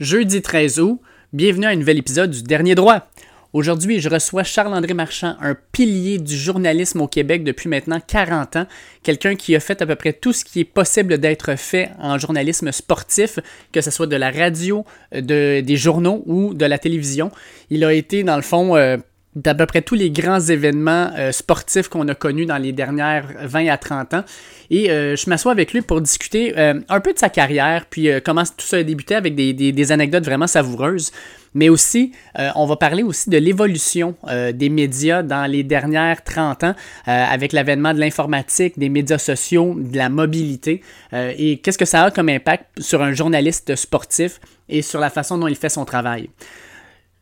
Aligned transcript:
Jeudi 0.00 0.42
13 0.42 0.80
août, 0.80 1.00
bienvenue 1.32 1.66
à 1.66 1.68
un 1.68 1.76
nouvel 1.76 1.98
épisode 1.98 2.32
du 2.32 2.42
Dernier 2.42 2.74
Droit. 2.74 3.06
Aujourd'hui, 3.52 4.00
je 4.00 4.08
reçois 4.08 4.42
Charles-André 4.42 4.92
Marchand, 4.92 5.36
un 5.40 5.54
pilier 5.70 6.18
du 6.18 6.36
journalisme 6.36 7.00
au 7.00 7.06
Québec 7.06 7.44
depuis 7.44 7.68
maintenant 7.68 8.00
40 8.04 8.56
ans, 8.56 8.66
quelqu'un 9.04 9.36
qui 9.36 9.54
a 9.54 9.60
fait 9.60 9.80
à 9.82 9.86
peu 9.86 9.94
près 9.94 10.12
tout 10.12 10.32
ce 10.32 10.44
qui 10.44 10.58
est 10.58 10.64
possible 10.64 11.18
d'être 11.18 11.56
fait 11.56 11.90
en 12.00 12.18
journalisme 12.18 12.72
sportif, 12.72 13.38
que 13.70 13.80
ce 13.80 13.92
soit 13.92 14.08
de 14.08 14.16
la 14.16 14.32
radio, 14.32 14.84
de, 15.12 15.60
des 15.60 15.76
journaux 15.76 16.24
ou 16.26 16.54
de 16.54 16.64
la 16.64 16.78
télévision. 16.78 17.30
Il 17.70 17.84
a 17.84 17.92
été, 17.92 18.24
dans 18.24 18.34
le 18.34 18.42
fond, 18.42 18.74
euh, 18.74 18.96
d'à 19.36 19.54
peu 19.54 19.66
près 19.66 19.82
tous 19.82 19.94
les 19.94 20.10
grands 20.10 20.40
événements 20.40 21.10
euh, 21.16 21.32
sportifs 21.32 21.88
qu'on 21.88 22.06
a 22.08 22.14
connus 22.14 22.46
dans 22.46 22.56
les 22.56 22.72
dernières 22.72 23.26
20 23.42 23.68
à 23.68 23.76
30 23.76 24.14
ans. 24.14 24.24
Et 24.70 24.90
euh, 24.90 25.16
je 25.16 25.28
m'assois 25.28 25.52
avec 25.52 25.72
lui 25.72 25.82
pour 25.82 26.00
discuter 26.00 26.56
euh, 26.56 26.80
un 26.88 27.00
peu 27.00 27.12
de 27.12 27.18
sa 27.18 27.28
carrière, 27.28 27.86
puis 27.88 28.08
comment 28.24 28.44
tout 28.44 28.66
ça 28.66 28.76
a 28.76 28.82
débuté 28.82 29.14
avec 29.14 29.34
des, 29.34 29.52
des, 29.52 29.92
anecdotes 29.92 30.24
vraiment 30.24 30.46
savoureuses. 30.46 31.10
Mais 31.56 31.68
aussi, 31.68 32.10
on 32.56 32.66
va 32.66 32.74
parler 32.74 33.04
aussi 33.04 33.30
de 33.30 33.38
l'évolution 33.38 34.16
des 34.52 34.68
médias 34.68 35.22
dans 35.22 35.48
les 35.48 35.62
dernières 35.62 36.24
30 36.24 36.64
ans 36.64 36.74
avec 37.06 37.52
l'avènement 37.52 37.94
de 37.94 38.00
l'informatique, 38.00 38.76
des 38.76 38.88
médias 38.88 39.18
sociaux, 39.18 39.76
de 39.78 39.96
la 39.96 40.08
mobilité. 40.08 40.82
et 41.12 41.58
qu'est-ce 41.58 41.78
que 41.78 41.84
ça 41.84 42.04
a 42.04 42.10
comme 42.10 42.28
impact 42.28 42.64
sur 42.80 43.02
un 43.02 43.12
journaliste 43.12 43.76
sportif 43.76 44.40
et 44.68 44.82
sur 44.82 44.98
la 44.98 45.10
façon 45.10 45.38
dont 45.38 45.46
il 45.46 45.54
fait 45.54 45.68
son 45.68 45.84
travail? 45.84 46.28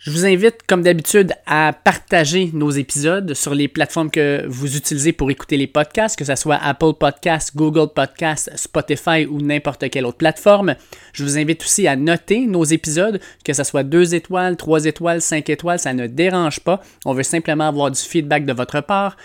Je 0.05 0.11
vous 0.11 0.27
invite, 0.27 0.65
comme 0.67 0.83
d'habitude, 0.83 1.33
à 1.47 1.73
partager 1.73 2.51
nos 2.53 2.73
épisodes 2.73 3.35
sur 3.35 3.55
les 3.55 3.69
plateformes 3.69 4.11
que 4.11 4.45
vous 4.49 4.77
utilisez 4.77 5.13
pour 5.13 5.31
écouter 5.31 5.57
les 5.57 5.69
podcasts, 5.69 6.19
que 6.19 6.25
ce 6.25 6.35
soit 6.35 6.57
Apple 6.57 6.95
Podcasts, 6.99 7.55
Google 7.55 7.87
Podcasts, 7.95 8.51
Spotify 8.57 9.27
ou 9.27 9.41
n'importe 9.41 9.89
quelle 9.91 10.05
autre 10.05 10.19
plateforme. 10.19 10.75
Je 11.13 11.23
vous 11.23 11.39
invite 11.39 11.63
aussi 11.63 11.87
à 11.87 11.95
noter 11.95 12.49
nos 12.49 12.65
épisodes, 12.65 13.21
que 13.45 13.53
ce 13.53 13.63
soit 13.63 13.85
2 13.85 14.17
étoiles, 14.17 14.57
3 14.57 14.87
étoiles, 14.87 15.21
5 15.21 15.49
étoiles, 15.51 15.79
ça 15.79 15.95
ne 15.95 16.09
dérange 16.09 16.59
pas. 16.59 16.83
On 17.05 17.15
veut 17.15 17.23
simplement 17.23 17.69
avoir 17.69 17.93
du 17.93 18.01
feedback 18.01 18.45
de 18.45 18.53
votre 18.53 18.81
part. 18.81 19.17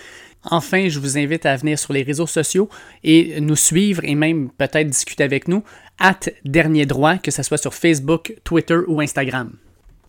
Enfin, 0.43 0.89
je 0.89 0.99
vous 0.99 1.17
invite 1.17 1.47
à 1.47 1.55
venir 1.55 1.79
sur 1.79 1.91
les 1.91 2.03
réseaux 2.03 2.27
sociaux 2.27 2.69
et 3.03 3.41
nous 3.41 3.55
suivre 3.55 4.03
et 4.03 4.13
même 4.13 4.51
peut-être 4.51 4.87
discuter 4.87 5.23
avec 5.23 5.47
nous, 5.47 5.63
at 5.97 6.19
Dernier 6.45 6.85
Droit, 6.85 7.17
que 7.17 7.31
ce 7.31 7.41
soit 7.41 7.57
sur 7.57 7.73
Facebook, 7.73 8.35
Twitter 8.43 8.77
ou 8.85 9.01
Instagram. 9.01 9.53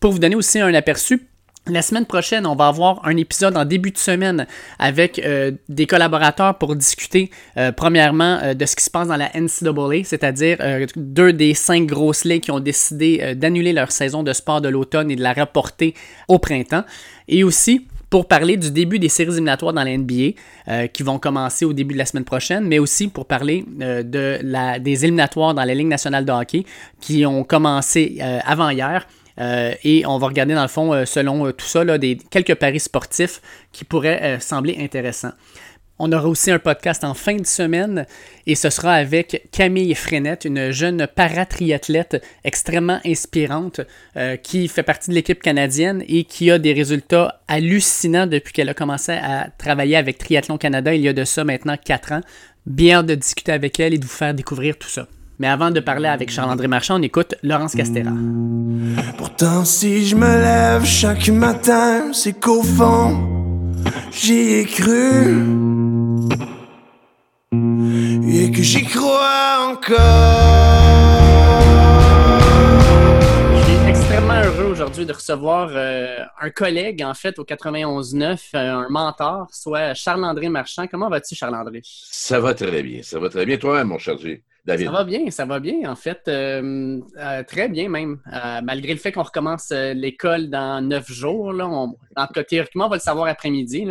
Pour 0.00 0.12
vous 0.12 0.18
donner 0.18 0.36
aussi 0.36 0.60
un 0.60 0.72
aperçu, 0.74 1.28
la 1.66 1.82
semaine 1.82 2.06
prochaine, 2.06 2.46
on 2.46 2.54
va 2.54 2.68
avoir 2.68 3.06
un 3.06 3.16
épisode 3.16 3.56
en 3.56 3.64
début 3.64 3.91
de 3.91 3.98
semaine 3.98 4.46
avec 4.78 5.18
euh, 5.18 5.52
des 5.68 5.86
collaborateurs 5.86 6.56
pour 6.56 6.74
discuter 6.74 7.30
euh, 7.56 7.72
premièrement 7.72 8.38
euh, 8.42 8.54
de 8.54 8.64
ce 8.64 8.74
qui 8.74 8.84
se 8.84 8.91
passe 8.91 9.08
dans 9.08 9.16
la 9.16 9.30
NCAA, 9.34 10.04
c'est-à-dire 10.04 10.58
deux 10.96 11.32
des 11.32 11.52
cinq 11.54 11.86
grosses 11.86 12.24
ligues 12.24 12.44
qui 12.44 12.50
ont 12.50 12.60
décidé 12.60 13.34
d'annuler 13.34 13.72
leur 13.72 13.92
saison 13.92 14.22
de 14.22 14.32
sport 14.32 14.60
de 14.60 14.69
l'automne 14.69 15.10
et 15.10 15.16
de 15.16 15.22
la 15.22 15.32
reporter 15.32 15.94
au 16.28 16.38
printemps. 16.38 16.84
Et 17.28 17.44
aussi 17.44 17.86
pour 18.08 18.26
parler 18.26 18.56
du 18.56 18.70
début 18.70 18.98
des 18.98 19.10
séries 19.10 19.32
éliminatoires 19.32 19.74
dans 19.74 19.84
la 19.84 19.94
NBA 19.94 20.88
qui 20.94 21.02
vont 21.02 21.19
commencer 21.19 21.66
au 21.66 21.74
début 21.74 21.92
de 21.92 21.98
la 21.98 22.06
semaine 22.06 22.24
prochaine, 22.24 22.66
mais 22.66 22.78
aussi 22.78 23.08
pour 23.08 23.26
parler 23.26 23.66
de 23.69 24.38
la, 24.42 24.78
des 24.78 25.04
éliminatoires 25.04 25.52
dans 25.52 25.64
la 25.64 25.74
Ligue 25.74 25.88
nationale 25.88 26.24
de 26.24 26.32
hockey 26.32 26.64
qui 27.00 27.26
ont 27.26 27.44
commencé 27.44 28.19
avant 28.46 28.70
hier 28.70 29.06
euh, 29.41 29.75
et 29.84 30.05
on 30.06 30.19
va 30.19 30.27
regarder 30.27 30.55
dans 30.55 30.62
le 30.62 30.69
fond, 30.69 30.92
euh, 30.92 31.05
selon 31.05 31.47
euh, 31.47 31.53
tout 31.53 31.67
ça, 31.67 31.98
des, 31.98 32.19
quelques 32.31 32.55
paris 32.55 32.81
sportifs 32.81 33.41
qui 33.72 33.84
pourraient 33.84 34.39
sembler 34.41 34.77
intéressants. 34.81 35.33
On 36.00 36.12
aura 36.12 36.28
aussi 36.28 36.53
un 36.53 36.61
podcast 36.61 37.03
en 37.03 37.12
fin 37.12 37.34
de 37.34 37.47
semaine 37.47 38.06
et 38.47 38.55
ce 38.55 38.70
sera 38.70 38.92
avec 38.92 39.48
Camille 39.50 39.97
Frenette, 39.97 40.44
une 40.44 40.70
jeune 40.70 41.09
paratriathlète 41.12 42.25
extrêmement 42.44 43.00
inspirante 43.05 43.81
qui 44.44 44.69
fait 44.69 44.84
partie 44.84 45.11
de 45.11 45.16
l'équipe 45.16 45.42
canadienne 45.42 46.05
et 46.06 46.22
qui 46.22 46.53
a 46.53 46.61
des 46.61 46.72
résultats 46.72 47.42
hallucinants 47.48 48.28
depuis 48.28 48.53
qu'elle 48.53 48.69
a 48.69 48.75
commencé 48.75 49.11
à 49.11 49.48
travailler 49.59 49.97
avec 49.97 50.19
Triathlon 50.19 50.56
Canada 50.56 50.94
il 50.94 51.00
y 51.00 51.09
a 51.09 51.12
de 51.12 51.25
ça 51.25 51.43
maintenant 51.43 51.76
quatre 51.76 52.12
ans. 52.12 52.20
Bien 52.65 53.03
de 53.03 53.16
discuter 53.16 53.50
avec 53.50 53.81
elle 53.81 53.93
et 53.93 53.99
de 53.99 54.05
vous 54.05 54.10
faire 54.10 54.34
découvrir 54.34 54.78
tout 54.78 54.88
ça. 54.88 55.09
Mais 55.38 55.47
avant 55.47 55.71
de 55.71 55.81
parler 55.81 56.09
avec 56.09 56.31
Charles-André 56.31 56.66
Marchand, 56.66 56.99
on 56.99 57.03
écoute 57.03 57.37
Laurence 57.43 57.75
Castera. 57.75 58.10
Pourtant, 59.16 59.65
si 59.65 60.06
je 60.06 60.16
me 60.16 60.26
lève 60.26 60.84
chaque 60.84 61.28
matin, 61.28 62.12
c'est 62.12 62.32
qu'au 62.32 62.62
fond, 62.62 63.75
j'y 64.10 64.54
ai 64.54 64.65
cru. 64.65 65.47
Et 68.31 68.50
que 68.50 68.62
j'y 68.62 68.84
crois 68.84 69.72
encore. 69.72 70.78
Aujourd'hui 74.88 75.04
de 75.04 75.12
recevoir 75.12 75.69
euh, 75.72 76.25
un 76.41 76.49
collègue, 76.49 77.03
en 77.03 77.12
fait, 77.12 77.38
au 77.38 77.44
91.9, 77.44 78.22
euh, 78.54 78.59
un 78.59 78.88
mentor, 78.88 79.47
soit 79.50 79.93
Charles-André 79.93 80.49
Marchand. 80.49 80.87
Comment 80.87 81.10
vas-tu, 81.10 81.34
Charles-André? 81.34 81.81
Ça 81.84 82.41
va 82.41 82.54
très 82.54 82.82
bien. 82.82 83.03
Ça 83.03 83.19
va 83.19 83.28
très 83.28 83.44
bien. 83.44 83.59
Toi-même, 83.59 83.88
mon 83.88 83.99
cher 83.99 84.16
David. 84.65 84.87
Ça 84.87 84.93
va 84.93 85.04
bien, 85.04 85.31
ça 85.31 85.44
va 85.44 85.60
bien, 85.60 85.91
en 85.91 85.94
fait. 85.94 86.22
Euh, 86.28 87.00
très 87.47 87.69
bien, 87.69 87.91
même. 87.91 88.19
malgré 88.62 88.94
le 88.94 88.99
fait 88.99 89.12
qu'on 89.12 89.25
recommence 89.25 89.71
l'école 89.71 90.49
dans 90.49 90.81
neuf 90.81 91.06
jours. 91.12 91.53
Là, 91.53 91.69
on, 91.69 91.94
en 92.16 92.26
tout 92.26 92.32
cas, 92.32 92.44
théoriquement, 92.44 92.87
on 92.87 92.91
va 92.91 92.97
le 92.97 93.03
savoir 93.03 93.28
après-midi. 93.28 93.87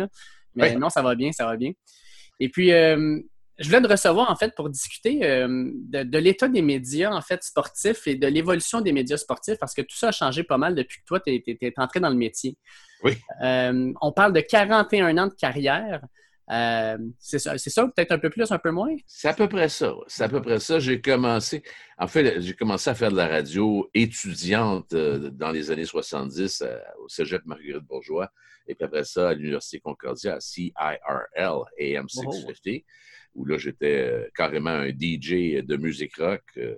Mais 0.56 0.74
non, 0.74 0.88
ça 0.88 1.02
va 1.02 1.14
bien, 1.14 1.30
ça 1.30 1.46
va 1.46 1.56
bien. 1.56 1.70
Et 2.40 2.48
puis, 2.48 2.72
je 3.58 3.66
voulais 3.68 3.82
te 3.82 3.88
recevoir 3.88 4.30
en 4.30 4.36
fait 4.36 4.54
pour 4.54 4.70
discuter 4.70 5.24
euh, 5.24 5.70
de, 5.74 6.18
l'état 6.18 6.48
des 6.48 6.62
médias 6.62 7.10
en 7.10 7.20
fait 7.20 7.42
sportifs 7.42 8.06
et 8.06 8.14
de 8.14 8.26
l'évolution 8.26 8.80
des 8.80 8.92
médias 8.92 9.16
sportifs 9.16 9.58
parce 9.58 9.74
que 9.74 9.82
tout 9.82 9.96
ça 9.96 10.08
a 10.08 10.12
changé 10.12 10.44
pas 10.44 10.58
mal 10.58 10.74
depuis 10.74 11.00
que 11.00 11.04
toi 11.04 11.20
tu 11.20 11.30
es, 11.32 11.74
entré 11.76 12.00
dans 12.00 12.10
le 12.10 12.16
métier. 12.16 12.56
Oui. 13.02 13.12
Euh, 13.42 13.92
on 14.00 14.12
parle 14.12 14.32
de 14.32 14.40
41 14.40 15.18
ans 15.18 15.26
de 15.26 15.34
carrière. 15.34 16.02
Euh, 16.50 16.96
c'est 17.18 17.38
ça, 17.38 17.58
ça 17.58 17.86
peut-être 17.88 18.12
un 18.12 18.18
peu 18.18 18.30
plus, 18.30 18.50
un 18.50 18.58
peu 18.58 18.70
moins? 18.70 18.96
C'est 19.06 19.28
à 19.28 19.34
peu 19.34 19.48
près 19.48 19.68
ça. 19.68 19.92
C'est 20.06 20.24
à 20.24 20.28
peu 20.30 20.40
près 20.40 20.60
ça. 20.60 20.78
J'ai 20.78 21.00
commencé, 21.00 21.62
en 21.98 22.06
fait, 22.06 22.40
j'ai 22.40 22.54
commencé 22.54 22.88
à 22.88 22.94
faire 22.94 23.10
de 23.10 23.16
la 23.16 23.28
radio 23.28 23.90
étudiante 23.92 24.94
dans 24.94 25.50
les 25.50 25.70
années 25.70 25.84
70 25.84 26.64
au 27.00 27.08
Cégep 27.08 27.44
Marguerite 27.44 27.84
Bourgeois 27.84 28.30
et 28.68 28.74
puis 28.74 28.84
après 28.84 29.04
ça 29.04 29.30
à 29.30 29.34
l'Université 29.34 29.80
Concordia 29.80 30.36
à 30.36 30.40
CIRL 30.40 30.72
AM 31.80 32.08
650 32.08 32.84
où 33.34 33.44
là, 33.44 33.58
j'étais 33.58 34.10
euh, 34.10 34.28
carrément 34.34 34.70
un 34.70 34.88
DJ 34.88 35.62
de 35.62 35.76
musique 35.76 36.16
rock 36.16 36.42
euh, 36.56 36.76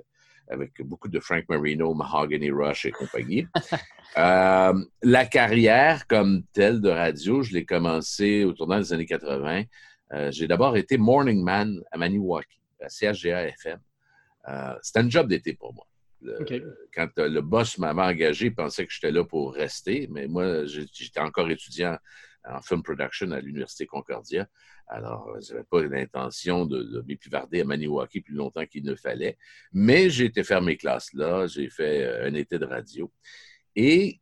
avec 0.49 0.73
beaucoup 0.83 1.09
de 1.09 1.21
Frank 1.21 1.45
Marino, 1.49 1.95
Mahogany 1.95 2.51
Rush 2.51 2.87
et 2.87 2.91
compagnie. 2.91 3.47
Euh, 4.17 4.73
la 5.05 5.25
carrière 5.25 6.05
comme 6.09 6.43
telle 6.53 6.81
de 6.81 6.89
radio, 6.89 7.43
je 7.43 7.53
l'ai 7.53 7.65
commencé 7.65 8.43
au 8.43 8.53
tournant 8.53 8.81
des 8.81 8.93
années 8.93 9.07
80. 9.07 9.63
j'ai 10.31 10.49
d'abord 10.49 10.77
été 10.77 10.99
morning 10.99 11.45
man 11.45 11.81
à 11.93 11.97
Maniwaki, 11.97 12.61
à 12.81 12.89
CHGA 12.89 13.47
FM. 13.51 13.79
C'était 14.83 14.99
un 14.99 15.09
job 15.09 15.29
d'été 15.29 15.55
pour 15.55 15.73
moi. 15.73 15.87
Quand 16.93 17.09
le 17.19 17.41
boss 17.41 17.79
m'avait 17.79 18.03
engagé, 18.03 18.47
il 18.47 18.55
pensait 18.57 18.85
que 18.85 18.93
j'étais 18.93 19.13
là 19.13 19.23
pour 19.23 19.55
rester, 19.55 20.09
mais 20.11 20.27
moi, 20.27 20.65
j'étais 20.67 21.21
encore 21.21 21.49
étudiant 21.49 21.97
en 22.45 22.61
film 22.63 22.83
production 22.83 23.31
à 23.33 23.41
l'Université 23.41 23.87
Concordia. 23.87 24.49
Alors, 24.89 25.29
euh, 25.29 25.41
je 25.41 25.53
n'avais 25.53 25.65
pas 25.65 25.83
l'intention 25.83 26.67
de, 26.67 26.83
de 26.83 27.05
m'épivarder 27.07 27.61
à 27.61 27.65
Maniwaki 27.65 28.21
plus 28.21 28.35
longtemps 28.35 28.67
qu'il 28.67 28.85
ne 28.85 28.95
fallait. 28.95 29.39
Mais 29.73 30.11
j'ai 30.11 30.27
été 30.27 30.43
faire 30.43 30.63
mes 30.63 30.77
classes 30.77 31.13
là. 31.13 31.47
J'ai 31.47 31.71
fait 31.71 32.05
euh, 32.05 32.29
un 32.29 32.35
été 32.35 32.59
de 32.59 32.67
radio. 32.67 33.13
Et 33.77 34.21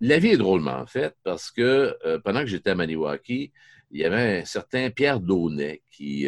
la 0.00 0.18
vie 0.18 0.30
est 0.30 0.36
drôlement 0.36 0.86
faite 0.86 1.16
parce 1.22 1.50
que 1.50 1.96
euh, 2.04 2.18
pendant 2.18 2.40
que 2.40 2.46
j'étais 2.46 2.70
à 2.70 2.74
Maniwaki, 2.74 3.52
il 3.90 4.00
y 4.00 4.04
avait 4.04 4.40
un 4.40 4.44
certain 4.44 4.90
Pierre 4.90 5.20
Daunet 5.20 5.82
qui 5.90 6.26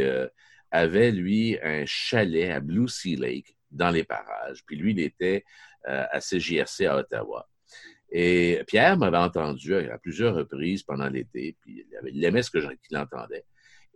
avait, 0.70 1.10
lui, 1.10 1.58
un 1.62 1.86
chalet 1.86 2.50
à 2.50 2.60
Blue 2.60 2.88
Sea 2.88 3.16
Lake 3.16 3.56
dans 3.70 3.90
les 3.90 4.04
parages. 4.04 4.62
Puis 4.66 4.76
lui, 4.76 4.90
il 4.90 5.00
était 5.00 5.46
à 5.86 6.20
CJRC 6.20 6.82
à 6.82 6.98
Ottawa. 6.98 7.48
Et 8.10 8.62
Pierre 8.66 8.96
m'avait 8.96 9.16
entendu 9.16 9.74
à 9.74 9.98
plusieurs 9.98 10.34
reprises 10.34 10.82
pendant 10.82 11.08
l'été, 11.08 11.56
puis 11.60 11.84
il 12.12 12.24
aimait 12.24 12.42
ce 12.42 12.50
que 12.50 12.58
qu'il 12.58 12.96
entendait. 12.96 13.44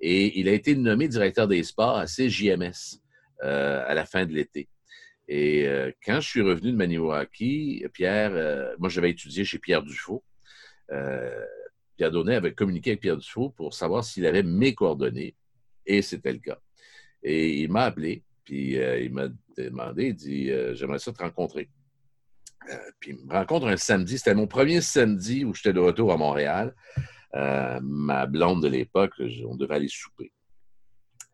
Et 0.00 0.38
il 0.38 0.49
a 0.49 0.52
été 0.52 0.75
nommé 0.76 1.08
directeur 1.08 1.49
des 1.49 1.62
sports 1.62 1.96
à 1.96 2.06
CJMS 2.06 3.00
euh, 3.43 3.84
à 3.87 3.94
la 3.94 4.06
fin 4.06 4.26
de 4.26 4.32
l'été. 4.32 4.69
Et 5.26 5.66
euh, 5.69 5.93
quand 6.05 6.20
je 6.20 6.28
suis 6.28 6.40
revenu 6.40 6.72
de 6.72 6.76
Maniwaki, 6.76 7.84
Pierre, 7.93 8.32
euh, 8.34 8.75
moi 8.78 8.88
j'avais 8.88 9.10
étudié 9.10 9.44
chez 9.44 9.58
Pierre 9.58 9.82
Dufault. 9.82 10.25
Pierre 10.88 12.12
Donnet 12.12 12.37
avait 12.37 12.55
communiqué 12.55 12.90
avec 12.90 13.00
Pierre 13.00 13.16
Dufault 13.16 13.50
pour 13.50 13.75
savoir 13.75 14.05
s'il 14.05 14.25
avait 14.25 14.43
mes 14.43 14.75
coordonnées. 14.75 15.34
Et 15.84 16.02
c'était 16.02 16.32
le 16.32 16.38
cas. 16.38 16.58
Et 17.22 17.60
il 17.60 17.70
m'a 17.70 17.84
appelé, 17.84 18.22
puis 18.44 18.75
il 18.76 19.12
m'a 19.12 19.28
demandé, 19.56 20.06
il 20.06 20.14
dit 20.14 20.50
J'aimerais 20.75 20.99
ça 20.99 21.12
te 21.12 21.22
rencontrer. 21.22 21.69
Puis 23.00 23.12
il 23.12 23.26
me 23.26 23.32
rencontre 23.32 23.67
un 23.67 23.76
samedi. 23.76 24.19
C'était 24.19 24.35
mon 24.35 24.47
premier 24.47 24.81
samedi 24.81 25.44
où 25.44 25.55
j'étais 25.55 25.73
de 25.73 25.81
retour 25.81 26.12
à 26.12 26.17
Montréal. 26.17 26.75
Euh, 27.35 27.79
ma 27.82 28.26
blonde 28.26 28.62
de 28.62 28.69
l'époque, 28.69 29.12
on 29.47 29.56
devait 29.56 29.75
aller 29.75 29.88
souper. 29.88 30.32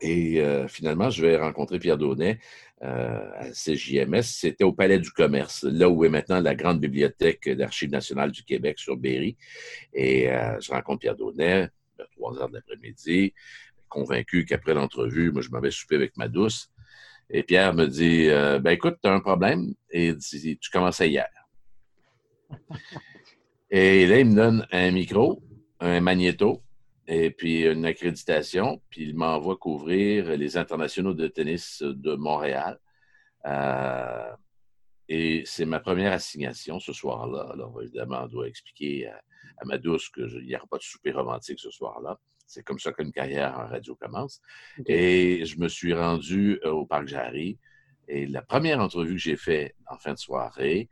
Et 0.01 0.41
euh, 0.41 0.69
finalement, 0.69 1.09
je 1.09 1.23
vais 1.23 1.37
rencontrer 1.37 1.79
Pierre 1.79 1.97
Daunet 1.97 2.39
euh, 2.83 3.31
à 3.37 3.51
CJMS. 3.53 4.23
C'était 4.23 4.65
au 4.65 4.73
Palais 4.73 4.99
du 4.99 5.11
Commerce, 5.11 5.65
là 5.65 5.89
où 5.89 6.05
est 6.05 6.09
maintenant 6.09 6.41
la 6.41 6.55
grande 6.55 6.81
bibliothèque 6.81 7.49
d'Archives 7.49 7.91
nationales 7.91 8.31
du 8.31 8.43
Québec 8.45 8.79
sur 8.79 8.97
Berry. 8.97 9.37
Et 9.93 10.31
euh, 10.31 10.61
je 10.61 10.73
rencontre 10.73 11.01
Pierre 11.01 11.17
Daunet 11.17 11.71
à 11.99 12.05
3 12.17 12.39
heures 12.39 12.49
de 12.49 12.55
l'après-midi, 12.55 13.33
convaincu 13.89 14.45
qu'après 14.45 14.75
l'entrevue, 14.75 15.31
moi, 15.31 15.43
je 15.43 15.51
m'avais 15.51 15.71
souper 15.71 15.95
avec 15.95 16.17
ma 16.17 16.29
douce. 16.29 16.71
Et 17.31 17.43
Pierre 17.43 17.75
me 17.75 17.87
dit 17.87 18.29
Ben 18.29 18.73
écoute, 18.73 18.97
tu 19.03 19.09
as 19.09 19.13
un 19.13 19.21
problème 19.21 19.75
et 19.91 20.15
tu 20.17 20.71
commençais 20.73 21.09
hier. 21.09 21.29
et 23.71 24.07
là, 24.07 24.19
il 24.21 24.27
me 24.27 24.35
donne 24.35 24.67
un 24.71 24.91
micro, 24.91 25.43
un 25.81 26.01
magnéto 26.01 26.63
et 27.07 27.31
puis 27.31 27.67
une 27.67 27.85
accréditation, 27.85 28.81
puis 28.89 29.03
il 29.03 29.17
m'envoie 29.17 29.57
couvrir 29.57 30.37
les 30.37 30.57
internationaux 30.57 31.15
de 31.15 31.29
tennis 31.29 31.83
de 31.83 32.15
Montréal. 32.15 32.79
Euh, 33.47 34.33
et 35.09 35.43
c'est 35.45 35.67
ma 35.67 35.81
première 35.81 36.13
assignation 36.13 36.81
ce 36.81 36.93
soir-là. 36.93 37.51
Alors, 37.53 37.83
évidemment, 37.83 38.23
on 38.23 38.29
doit 38.29 38.49
expliquer 38.49 39.09
à, 39.09 39.21
ma 39.65 39.77
douce 39.77 40.09
qu'il 40.09 40.47
n'y 40.47 40.57
aura 40.57 40.67
pas 40.67 40.79
de 40.79 40.83
souper 40.83 41.13
romantique 41.13 41.61
ce 41.61 41.71
soir-là. 41.71 42.19
C'est 42.47 42.63
comme 42.63 42.79
ça 42.79 42.93
qu'une 42.93 43.13
carrière 43.13 43.59
en 43.59 43.67
radio 43.67 43.95
commence. 43.95 44.41
Et 44.87 45.45
je 45.45 45.59
me 45.59 45.69
suis 45.69 45.95
rendu 45.95 46.59
euh, 46.65 46.71
au 46.71 46.87
Parc 46.87 47.09
Jarry. 47.09 47.59
Et 48.07 48.27
la 48.27 48.43
première 48.43 48.81
entrevue 48.81 49.15
que 49.15 49.21
j'ai 49.21 49.37
faite 49.37 49.75
en 49.91 49.97
fin 49.97 50.13
de 50.13 50.19
soirée, 50.19 50.89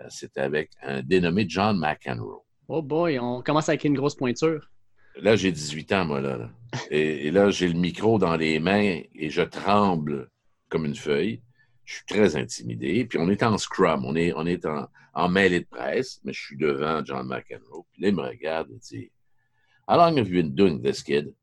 euh, 0.00 0.06
c'était 0.08 0.40
avec 0.40 0.70
un 0.82 1.02
dénommé 1.02 1.44
John 1.48 1.78
McEnroe. 1.78 2.44
Oh 2.68 2.82
boy, 2.82 3.18
on 3.18 3.42
commence 3.42 3.68
avec 3.68 3.84
une 3.84 3.94
grosse 3.94 4.14
pointure. 4.14 4.70
Là, 5.16 5.36
j'ai 5.36 5.52
18 5.52 5.92
ans, 5.92 6.04
moi, 6.06 6.20
là. 6.20 6.50
Et, 6.90 7.30
là, 7.30 7.50
j'ai 7.50 7.68
le 7.68 7.78
micro 7.78 8.18
dans 8.18 8.36
les 8.36 8.58
mains 8.58 9.00
et 9.14 9.30
je 9.30 9.42
tremble 9.42 10.28
comme 10.68 10.86
une 10.86 10.96
feuille. 10.96 11.42
Je 11.84 11.96
suis 11.96 12.06
très 12.06 12.34
intimidé. 12.36 13.04
Puis 13.04 13.18
on 13.18 13.28
est 13.28 13.42
en 13.42 13.58
scrum, 13.58 14.04
on 14.04 14.16
est, 14.16 14.32
on 14.32 14.46
est 14.46 14.64
en, 14.64 14.88
en 15.12 15.28
mêlée 15.28 15.60
de 15.60 15.66
presse, 15.66 16.20
mais 16.24 16.32
je 16.32 16.40
suis 16.40 16.56
devant 16.56 17.04
John 17.04 17.28
McEnroe. 17.28 17.84
Puis 17.92 18.02
là, 18.02 18.08
il 18.08 18.14
me 18.14 18.22
regarde 18.22 18.70
et 18.72 18.78
dit 18.78 19.10
How 19.88 19.96
long 19.96 20.16
have 20.16 20.28
you 20.28 20.42
been 20.42 20.54
doing 20.54 20.82
this, 20.82 21.02
kid? 21.02 21.34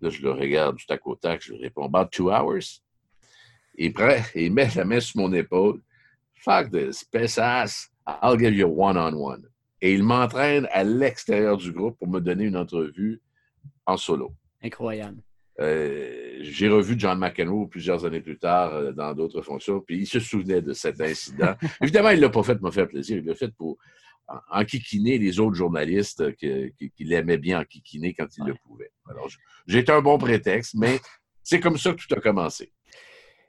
Là, 0.00 0.10
je 0.10 0.22
le 0.22 0.32
regarde 0.32 0.76
tout 0.78 0.92
à 0.92 0.96
côté, 0.96 1.36
je 1.40 1.52
lui 1.52 1.60
réponds 1.62 1.84
About 1.84 2.10
two 2.10 2.30
hours. 2.30 2.80
Il, 3.74 3.92
prend, 3.92 4.16
il 4.34 4.52
met 4.52 4.74
la 4.74 4.84
main 4.84 5.00
sur 5.00 5.20
mon 5.20 5.32
épaule. 5.32 5.80
Fuck 6.34 6.70
this, 6.70 7.04
ass. 7.38 7.90
I'll 8.06 8.38
give 8.38 8.54
you 8.54 8.68
one-on-one. 8.68 9.14
-on 9.14 9.40
-one. 9.40 9.44
Et 9.80 9.92
il 9.92 10.02
m'entraîne 10.02 10.66
à 10.72 10.82
l'extérieur 10.82 11.56
du 11.56 11.72
groupe 11.72 11.98
pour 11.98 12.08
me 12.08 12.20
donner 12.20 12.44
une 12.44 12.56
entrevue 12.56 13.20
en 13.86 13.96
solo. 13.96 14.34
Incroyable. 14.62 15.22
Euh, 15.60 16.38
j'ai 16.40 16.68
revu 16.68 16.94
John 16.96 17.18
McEnroe 17.18 17.66
plusieurs 17.66 18.04
années 18.04 18.20
plus 18.20 18.38
tard 18.38 18.74
euh, 18.74 18.92
dans 18.92 19.12
d'autres 19.12 19.42
fonctions, 19.42 19.80
puis 19.80 19.98
il 20.00 20.06
se 20.06 20.20
souvenait 20.20 20.62
de 20.62 20.72
cet 20.72 21.00
incident. 21.00 21.54
Évidemment, 21.82 22.10
il 22.10 22.16
ne 22.16 22.22
l'a 22.22 22.28
pas 22.28 22.44
fait 22.44 22.54
pour 22.54 22.66
me 22.66 22.70
faire 22.70 22.86
plaisir, 22.86 23.18
il 23.18 23.24
l'a 23.24 23.34
fait 23.34 23.52
pour 23.52 23.76
enquiquiner 24.50 25.18
les 25.18 25.40
autres 25.40 25.56
journalistes 25.56 26.36
qu'il 26.36 26.72
qui, 26.76 27.12
aimait 27.12 27.38
bien 27.38 27.60
enquiquiner 27.60 28.14
quand 28.14 28.26
il 28.36 28.44
le 28.44 28.54
pouvait. 28.54 28.90
Alors, 29.10 29.28
j'ai 29.66 29.84
un 29.88 30.00
bon 30.00 30.18
prétexte, 30.18 30.74
mais 30.74 31.00
c'est 31.42 31.60
comme 31.60 31.78
ça 31.78 31.92
que 31.92 31.96
tout 31.96 32.14
a 32.14 32.20
commencé. 32.20 32.72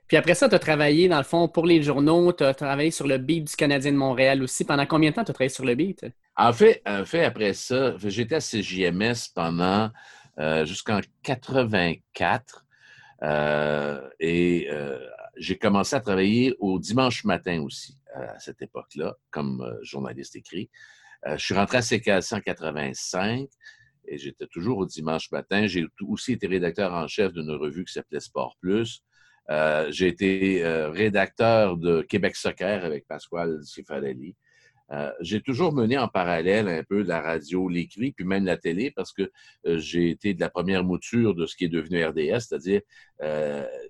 Puis 0.08 0.16
après 0.16 0.34
ça, 0.34 0.48
tu 0.48 0.54
as 0.56 0.58
travaillé, 0.58 1.08
dans 1.08 1.18
le 1.18 1.24
fond, 1.24 1.46
pour 1.48 1.66
les 1.66 1.82
journaux, 1.82 2.32
tu 2.32 2.42
as 2.42 2.54
travaillé 2.54 2.90
sur 2.90 3.06
le 3.06 3.18
beat 3.18 3.46
du 3.46 3.54
Canadien 3.54 3.92
de 3.92 3.96
Montréal 3.96 4.42
aussi. 4.42 4.64
Pendant 4.64 4.84
combien 4.84 5.10
de 5.10 5.14
temps 5.14 5.24
tu 5.24 5.30
as 5.30 5.34
travaillé 5.34 5.54
sur 5.54 5.64
le 5.64 5.74
beat? 5.76 6.04
En 6.36 6.52
fait, 6.52 6.82
en 6.84 7.04
fait 7.04 7.24
après 7.24 7.52
ça, 7.52 7.94
j'étais 7.98 8.34
à 8.34 8.40
CJMS 8.40 9.30
pendant 9.34 9.90
euh, 10.38 10.64
jusqu'en 10.64 11.00
84. 11.22 12.64
Euh, 13.22 14.08
et 14.18 14.68
euh, 14.70 14.98
j'ai 15.36 15.58
commencé 15.58 15.94
à 15.96 16.00
travailler 16.00 16.54
au 16.58 16.78
dimanche 16.78 17.24
matin 17.24 17.60
aussi, 17.62 17.98
à 18.14 18.38
cette 18.38 18.62
époque-là, 18.62 19.16
comme 19.30 19.78
journaliste 19.82 20.36
écrit. 20.36 20.70
je 21.26 21.36
suis 21.36 21.54
rentré 21.54 21.78
à 21.78 21.82
CKC 21.82 22.34
en 22.34 22.40
85 22.40 23.48
et 24.06 24.18
j'étais 24.18 24.46
toujours 24.46 24.78
au 24.78 24.86
dimanche 24.86 25.30
matin. 25.30 25.66
J'ai 25.66 25.86
aussi 26.06 26.32
été 26.32 26.46
rédacteur 26.46 26.92
en 26.92 27.06
chef 27.06 27.32
d'une 27.32 27.50
revue 27.50 27.84
qui 27.84 27.92
s'appelait 27.92 28.20
Sport 28.20 28.56
Plus. 28.60 29.02
Euh, 29.50 29.90
j'ai 29.90 30.08
été 30.08 30.64
euh, 30.64 30.90
rédacteur 30.90 31.76
de 31.76 32.02
Québec 32.02 32.36
Soccer 32.36 32.84
avec 32.84 33.06
Pasquale 33.06 33.60
Cifarelli. 33.64 34.36
Euh, 34.92 35.12
j'ai 35.20 35.40
toujours 35.40 35.72
mené 35.72 35.98
en 35.98 36.08
parallèle 36.08 36.68
un 36.68 36.82
peu 36.82 37.02
la 37.02 37.20
radio, 37.20 37.68
l'écrit, 37.68 38.12
puis 38.12 38.24
même 38.24 38.44
la 38.44 38.56
télé, 38.56 38.90
parce 38.90 39.12
que 39.12 39.30
j'ai 39.64 40.10
été 40.10 40.34
de 40.34 40.40
la 40.40 40.50
première 40.50 40.84
mouture 40.84 41.34
de 41.34 41.46
ce 41.46 41.54
qui 41.56 41.64
est 41.66 41.68
devenu 41.68 42.04
RDS, 42.04 42.40
c'est-à-dire 42.40 42.80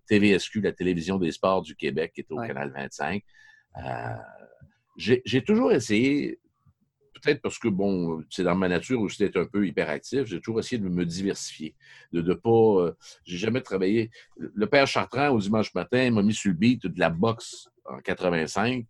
TVSQ, 0.06 0.60
la 0.60 0.72
télévision 0.72 1.18
des 1.18 1.32
sports 1.32 1.62
du 1.62 1.74
Québec, 1.74 2.12
qui 2.14 2.20
est 2.20 2.30
au 2.30 2.36
canal 2.36 2.72
25. 2.74 3.22
j'ai 4.96 5.42
toujours 5.42 5.72
essayé 5.72 6.38
peut-être 7.20 7.42
parce 7.42 7.58
que, 7.58 7.68
bon, 7.68 8.24
c'est 8.30 8.42
dans 8.42 8.54
ma 8.54 8.68
nature 8.68 9.00
aussi 9.00 9.18
d'être 9.18 9.36
un 9.36 9.44
peu 9.44 9.66
hyperactif, 9.66 10.24
j'ai 10.24 10.40
toujours 10.40 10.60
essayé 10.60 10.80
de 10.80 10.88
me 10.88 11.04
diversifier, 11.04 11.74
de 12.12 12.22
ne 12.22 12.34
pas... 12.34 12.50
Euh, 12.50 12.96
j'ai 13.24 13.38
jamais 13.38 13.60
travaillé... 13.60 14.10
Le 14.36 14.66
père 14.66 14.86
Chartrand, 14.86 15.28
au 15.28 15.38
dimanche 15.38 15.74
matin, 15.74 16.10
m'a 16.10 16.22
mis 16.22 16.34
sur 16.34 16.50
le 16.50 16.56
beat 16.56 16.86
de 16.86 16.98
la 16.98 17.10
boxe 17.10 17.68
en 17.84 17.98
85, 17.98 18.84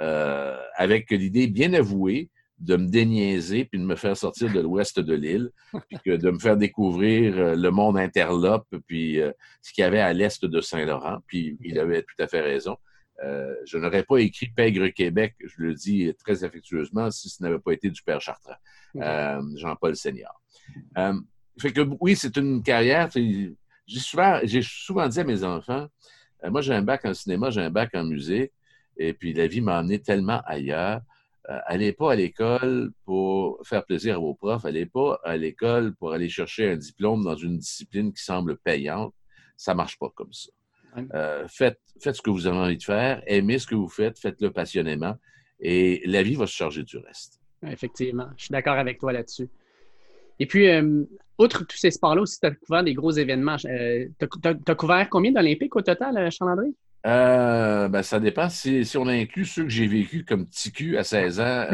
euh, 0.00 0.56
avec 0.76 1.10
l'idée 1.10 1.46
bien 1.46 1.72
avouée 1.72 2.30
de 2.58 2.76
me 2.76 2.86
déniaiser 2.86 3.64
puis 3.64 3.78
de 3.80 3.84
me 3.84 3.96
faire 3.96 4.16
sortir 4.16 4.52
de 4.52 4.60
l'ouest 4.60 5.00
de 5.00 5.14
l'île, 5.14 5.50
puis 6.04 6.18
de 6.18 6.30
me 6.30 6.38
faire 6.38 6.56
découvrir 6.56 7.36
euh, 7.36 7.56
le 7.56 7.70
monde 7.70 7.98
interlope, 7.98 8.68
puis 8.86 9.18
ce 9.62 9.72
qu'il 9.72 9.82
y 9.82 9.84
avait 9.84 10.00
à 10.00 10.12
l'est 10.12 10.44
de 10.44 10.60
Saint-Laurent. 10.60 11.18
Puis 11.26 11.56
il 11.60 11.78
avait 11.78 12.02
tout 12.02 12.20
à 12.20 12.26
fait 12.26 12.40
raison. 12.40 12.76
Euh, 13.24 13.54
je 13.64 13.78
n'aurais 13.78 14.02
pas 14.02 14.18
écrit 14.18 14.48
Pègre 14.48 14.88
Québec, 14.88 15.36
je 15.44 15.54
le 15.58 15.74
dis 15.74 16.12
très 16.18 16.44
affectueusement, 16.44 17.10
si 17.10 17.28
ce 17.28 17.42
n'avait 17.42 17.58
pas 17.58 17.72
été 17.72 17.88
du 17.90 18.02
père 18.02 18.20
Chartrand, 18.20 18.54
euh, 18.96 19.40
Jean-Paul 19.56 19.94
Seigneur. 19.94 20.40
Euh, 20.98 21.14
fait 21.60 21.72
que 21.72 21.82
oui, 22.00 22.16
c'est 22.16 22.36
une 22.36 22.62
carrière. 22.62 23.10
J'ai 23.14 23.54
souvent, 23.86 24.40
souvent 24.62 25.08
dit 25.08 25.20
à 25.20 25.24
mes 25.24 25.44
enfants, 25.44 25.86
moi 26.44 26.62
j'ai 26.62 26.74
un 26.74 26.82
bac 26.82 27.04
en 27.04 27.14
cinéma, 27.14 27.50
j'ai 27.50 27.60
un 27.60 27.70
bac 27.70 27.90
en 27.94 28.04
musique, 28.04 28.50
et 28.96 29.12
puis 29.12 29.32
la 29.32 29.46
vie 29.46 29.60
m'a 29.60 29.80
emmené 29.80 30.00
tellement 30.00 30.42
ailleurs. 30.46 31.00
allez 31.44 31.92
pas 31.92 32.12
à 32.12 32.16
l'école 32.16 32.92
pour 33.04 33.60
faire 33.66 33.84
plaisir 33.84 34.16
à 34.16 34.18
vos 34.18 34.34
profs, 34.34 34.64
allez 34.64 34.86
pas 34.86 35.20
à 35.24 35.36
l'école 35.36 35.94
pour 35.94 36.12
aller 36.12 36.28
chercher 36.28 36.70
un 36.70 36.76
diplôme 36.76 37.24
dans 37.24 37.36
une 37.36 37.58
discipline 37.58 38.12
qui 38.12 38.22
semble 38.22 38.56
payante. 38.58 39.14
Ça 39.56 39.74
marche 39.74 39.98
pas 39.98 40.10
comme 40.14 40.32
ça. 40.32 40.50
Euh, 41.14 41.46
faites, 41.48 41.80
faites 42.00 42.16
ce 42.16 42.22
que 42.22 42.30
vous 42.30 42.46
avez 42.46 42.58
envie 42.58 42.76
de 42.76 42.82
faire, 42.82 43.22
aimez 43.26 43.58
ce 43.58 43.66
que 43.66 43.74
vous 43.74 43.88
faites, 43.88 44.18
faites-le 44.18 44.50
passionnément 44.50 45.16
et 45.60 46.02
la 46.04 46.22
vie 46.22 46.34
va 46.34 46.46
se 46.46 46.54
charger 46.54 46.82
du 46.82 46.98
reste. 46.98 47.40
Effectivement, 47.66 48.28
je 48.36 48.44
suis 48.44 48.52
d'accord 48.52 48.76
avec 48.76 48.98
toi 48.98 49.12
là-dessus. 49.12 49.48
Et 50.38 50.46
puis, 50.46 50.68
euh, 50.68 51.04
outre 51.38 51.64
tous 51.64 51.76
ces 51.76 51.92
sports-là 51.92 52.22
aussi, 52.22 52.40
tu 52.40 52.46
as 52.46 52.50
couvert 52.50 52.82
des 52.82 52.94
gros 52.94 53.12
événements. 53.12 53.56
Euh, 53.64 54.06
tu 54.18 54.48
as, 54.48 54.74
couvert 54.74 55.08
combien 55.08 55.30
d'Olympiques 55.30 55.76
au 55.76 55.82
total, 55.82 56.30
Charles-André? 56.30 56.72
Ben, 57.04 58.02
ça 58.02 58.20
dépend 58.20 58.48
si, 58.48 58.84
si, 58.84 58.96
on 58.96 59.06
inclut 59.06 59.44
ceux 59.44 59.64
que 59.64 59.70
j'ai 59.70 59.86
vécu 59.86 60.24
comme 60.24 60.46
petit 60.46 60.72
cul 60.72 60.96
à 60.98 61.04
16 61.04 61.40
ans. 61.40 61.66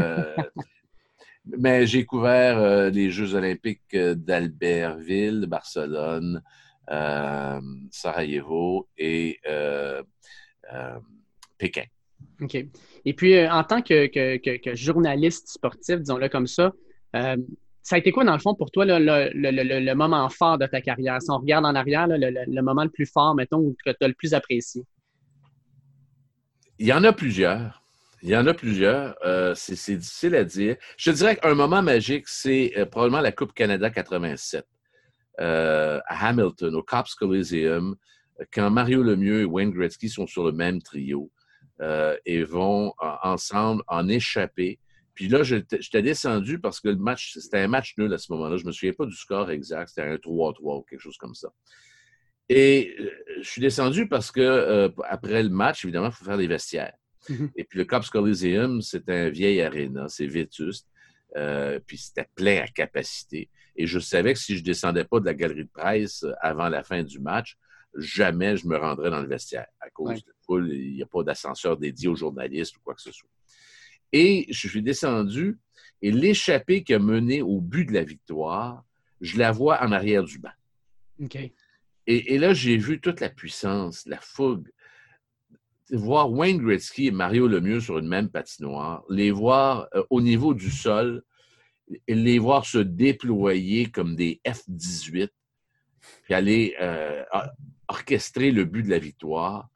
mais 1.58 1.86
j'ai 1.86 2.04
couvert 2.04 2.90
les 2.90 3.10
Jeux 3.10 3.34
olympiques 3.34 3.94
d'Albertville, 3.94 5.40
de 5.42 5.46
Barcelone, 5.46 6.42
euh, 6.90 7.60
Sarajevo 7.90 8.88
et 8.96 9.38
euh, 9.46 10.02
euh, 10.72 10.98
Pékin. 11.58 11.84
OK. 12.40 12.56
Et 13.04 13.14
puis, 13.14 13.46
en 13.46 13.62
tant 13.64 13.82
que, 13.82 14.74
journaliste 14.74 15.48
sportif, 15.48 15.98
disons-le 15.98 16.28
comme 16.28 16.46
ça, 16.46 16.72
ça 17.12 17.96
a 17.96 17.98
été 17.98 18.10
quoi, 18.10 18.24
dans 18.24 18.32
le 18.32 18.38
fond, 18.38 18.54
pour 18.54 18.70
toi, 18.70 18.84
le, 18.86 19.94
moment 19.94 20.28
fort 20.28 20.58
de 20.58 20.66
ta 20.66 20.80
carrière? 20.80 21.20
Si 21.20 21.30
on 21.30 21.38
regarde 21.38 21.66
en 21.66 21.74
arrière, 21.74 22.06
le, 22.08 22.60
moment 22.62 22.84
le 22.84 22.90
plus 22.90 23.06
fort, 23.06 23.34
mettons, 23.34 23.74
que 23.84 23.90
tu 23.90 24.04
as 24.04 24.08
le 24.08 24.14
plus 24.14 24.34
apprécié? 24.34 24.84
Il 26.78 26.86
y 26.86 26.92
en 26.92 27.04
a 27.04 27.12
plusieurs. 27.12 27.82
Il 28.22 28.30
y 28.30 28.36
en 28.36 28.46
a 28.46 28.54
plusieurs. 28.54 29.16
c'est 29.54 29.96
difficile 29.96 30.34
à 30.34 30.44
dire. 30.44 30.76
Je 30.96 31.10
dirais 31.10 31.36
qu'un 31.36 31.54
moment 31.54 31.82
magique, 31.82 32.28
c'est 32.28 32.72
probablement 32.90 33.20
la 33.20 33.32
Coupe 33.32 33.52
Canada 33.52 33.90
87. 33.90 34.66
Euh, 35.40 36.00
à 36.06 36.28
Hamilton, 36.28 36.74
au 36.74 36.82
Cops 36.82 37.14
Coliseum, 37.14 37.94
quand 38.52 38.70
Mario 38.70 39.04
Lemieux 39.04 39.42
et 39.42 39.44
Wayne 39.44 39.70
Gretzky 39.70 40.08
sont 40.08 40.26
sur 40.26 40.44
le 40.44 40.50
même 40.50 40.82
trio 40.82 41.30
euh, 41.80 42.16
et 42.26 42.42
vont 42.42 42.92
ensemble 43.22 43.84
en 43.86 44.08
échapper. 44.08 44.80
Puis 45.14 45.28
là, 45.28 45.44
j'étais 45.44 46.02
descendu 46.02 46.58
parce 46.58 46.80
que 46.80 46.88
le 46.88 46.96
match, 46.96 47.34
c'était 47.38 47.58
un 47.58 47.68
match 47.68 47.94
nul 47.98 48.12
à 48.12 48.18
ce 48.18 48.32
moment-là. 48.32 48.56
Je 48.56 48.62
ne 48.62 48.68
me 48.68 48.72
souviens 48.72 48.92
pas 48.92 49.06
du 49.06 49.14
score 49.14 49.50
exact. 49.52 49.90
C'était 49.90 50.08
un 50.08 50.16
3-3 50.16 50.78
ou 50.78 50.82
quelque 50.82 51.00
chose 51.00 51.16
comme 51.18 51.34
ça. 51.34 51.48
Et 52.48 52.96
euh, 52.98 53.10
je 53.42 53.48
suis 53.48 53.60
descendu 53.60 54.08
parce 54.08 54.30
que 54.30 54.92
après 55.08 55.42
le 55.42 55.50
match, 55.50 55.84
évidemment, 55.84 56.08
il 56.08 56.12
faut 56.12 56.24
faire 56.24 56.38
des 56.38 56.46
vestiaires. 56.46 56.94
Mm-hmm. 57.28 57.50
Et 57.56 57.64
puis 57.64 57.78
le 57.78 57.84
Cops 57.84 58.10
Coliseum, 58.10 58.80
c'est 58.80 59.08
un 59.08 59.28
vieil 59.28 59.60
aréna, 59.60 60.08
c'est 60.08 60.26
vétuste. 60.26 60.86
puis 61.86 61.98
c'était 61.98 62.26
plein 62.34 62.62
à 62.62 62.68
capacité. 62.68 63.50
Et 63.76 63.86
je 63.86 63.98
savais 63.98 64.32
que 64.32 64.40
si 64.40 64.56
je 64.56 64.60
ne 64.60 64.64
descendais 64.64 65.04
pas 65.04 65.20
de 65.20 65.26
la 65.26 65.34
galerie 65.34 65.64
de 65.64 65.70
presse 65.70 66.24
avant 66.40 66.68
la 66.68 66.82
fin 66.82 67.02
du 67.02 67.20
match, 67.20 67.56
jamais 67.96 68.56
je 68.56 68.66
me 68.66 68.76
rendrais 68.76 69.10
dans 69.10 69.20
le 69.20 69.28
vestiaire 69.28 69.66
à 69.80 69.90
cause 69.90 70.22
de 70.22 70.28
la 70.28 70.34
foule. 70.44 70.72
Il 70.72 70.94
n'y 70.94 71.02
a 71.02 71.06
pas 71.06 71.22
d'ascenseur 71.22 71.76
dédié 71.76 72.08
aux 72.08 72.16
journalistes 72.16 72.76
ou 72.76 72.80
quoi 72.82 72.94
que 72.94 73.02
ce 73.02 73.12
soit. 73.12 73.28
Et 74.12 74.46
je 74.50 74.68
suis 74.68 74.82
descendu 74.82 75.58
et 76.00 76.10
l'échappée 76.10 76.84
qui 76.84 76.94
a 76.94 76.98
mené 76.98 77.42
au 77.42 77.60
but 77.60 77.86
de 77.86 77.92
la 77.92 78.04
victoire, 78.04 78.84
je 79.20 79.38
la 79.38 79.52
vois 79.52 79.82
en 79.82 79.92
arrière 79.92 80.22
du 80.22 80.38
banc. 80.38 80.50
Et, 82.10 82.38
là, 82.38 82.54
j'ai 82.54 82.78
vu 82.78 83.00
toute 83.00 83.20
la 83.20 83.28
puissance, 83.28 84.06
la 84.06 84.18
fougue. 84.18 84.70
Voir 85.90 86.32
Wayne 86.32 86.56
Gretzky 86.56 87.08
et 87.08 87.10
Mario 87.10 87.46
Lemieux 87.46 87.80
sur 87.80 87.98
une 87.98 88.08
même 88.08 88.30
patinoire, 88.30 89.04
les 89.10 89.30
voir 89.30 89.88
euh, 89.94 90.02
au 90.08 90.22
niveau 90.22 90.54
du 90.54 90.70
sol, 90.70 91.22
les 92.08 92.38
voir 92.38 92.64
se 92.64 92.78
déployer 92.78 93.90
comme 93.90 94.16
des 94.16 94.40
F-18, 94.46 95.28
puis 96.22 96.34
aller 96.34 96.74
euh, 96.80 97.22
orchestrer 97.88 98.52
le 98.52 98.64
but 98.64 98.84
de 98.84 98.90
la 98.90 98.98
victoire, 98.98 99.68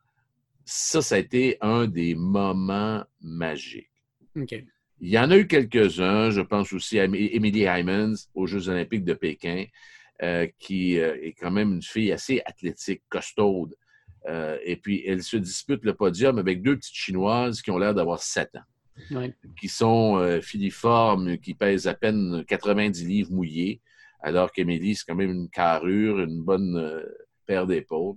ça, 0.65 1.03
ça 1.03 1.17
a 1.17 1.19
été 1.19 1.59
un 1.61 1.87
des 1.87 2.15
moments 2.15 3.05
magiques. 3.21 3.91
Il 4.37 5.09
y 5.11 5.19
en 5.19 5.31
a 5.31 5.37
eu 5.37 5.47
quelques-uns. 5.47 6.31
Je 6.31 6.41
pense 6.41 6.73
aussi 6.73 6.99
à 6.99 7.05
Emily 7.05 7.67
Hyman 7.67 8.15
aux 8.35 8.47
Jeux 8.47 8.71
olympiques 8.71 9.05
de 9.05 9.15
Pékin, 9.15 9.67
qui 10.59 10.99
euh, 10.99 11.17
est 11.23 11.33
quand 11.33 11.51
même 11.51 11.73
une 11.73 11.83
fille 11.83 12.13
assez 12.13 12.43
athlétique, 12.45 13.03
costaude. 13.09 13.75
Euh, 14.29 14.59
et 14.65 14.77
puis, 14.77 15.03
elle 15.07 15.23
se 15.23 15.37
dispute 15.37 15.85
le 15.85 15.95
podium 15.95 16.39
avec 16.39 16.63
deux 16.63 16.77
petites 16.77 16.95
Chinoises 16.95 17.61
qui 17.61 17.71
ont 17.71 17.79
l'air 17.79 17.95
d'avoir 17.95 18.23
7 18.23 18.51
ans, 18.57 19.29
qui 19.59 19.69
sont 19.69 20.41
filiformes, 20.43 21.39
qui 21.39 21.55
pèsent 21.55 21.89
à 21.89 21.95
peine 21.95 22.45
90 22.47 23.05
livres 23.05 23.33
mouillés, 23.33 23.81
alors 24.21 24.53
qu'Émilie, 24.53 24.95
c'est 24.95 25.05
quand 25.09 25.17
même 25.17 25.31
une 25.31 25.49
carrure, 25.49 26.21
une 26.21 26.41
bonne 26.41 27.03
paire 27.47 27.67
d'épaules. 27.67 28.17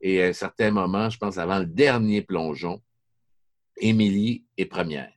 Et 0.00 0.22
à 0.22 0.26
un 0.26 0.32
certain 0.32 0.70
moment, 0.70 1.10
je 1.10 1.18
pense 1.18 1.38
avant 1.38 1.58
le 1.58 1.66
dernier 1.66 2.22
plongeon, 2.22 2.80
Émilie 3.78 4.44
est 4.56 4.66
première 4.66 5.12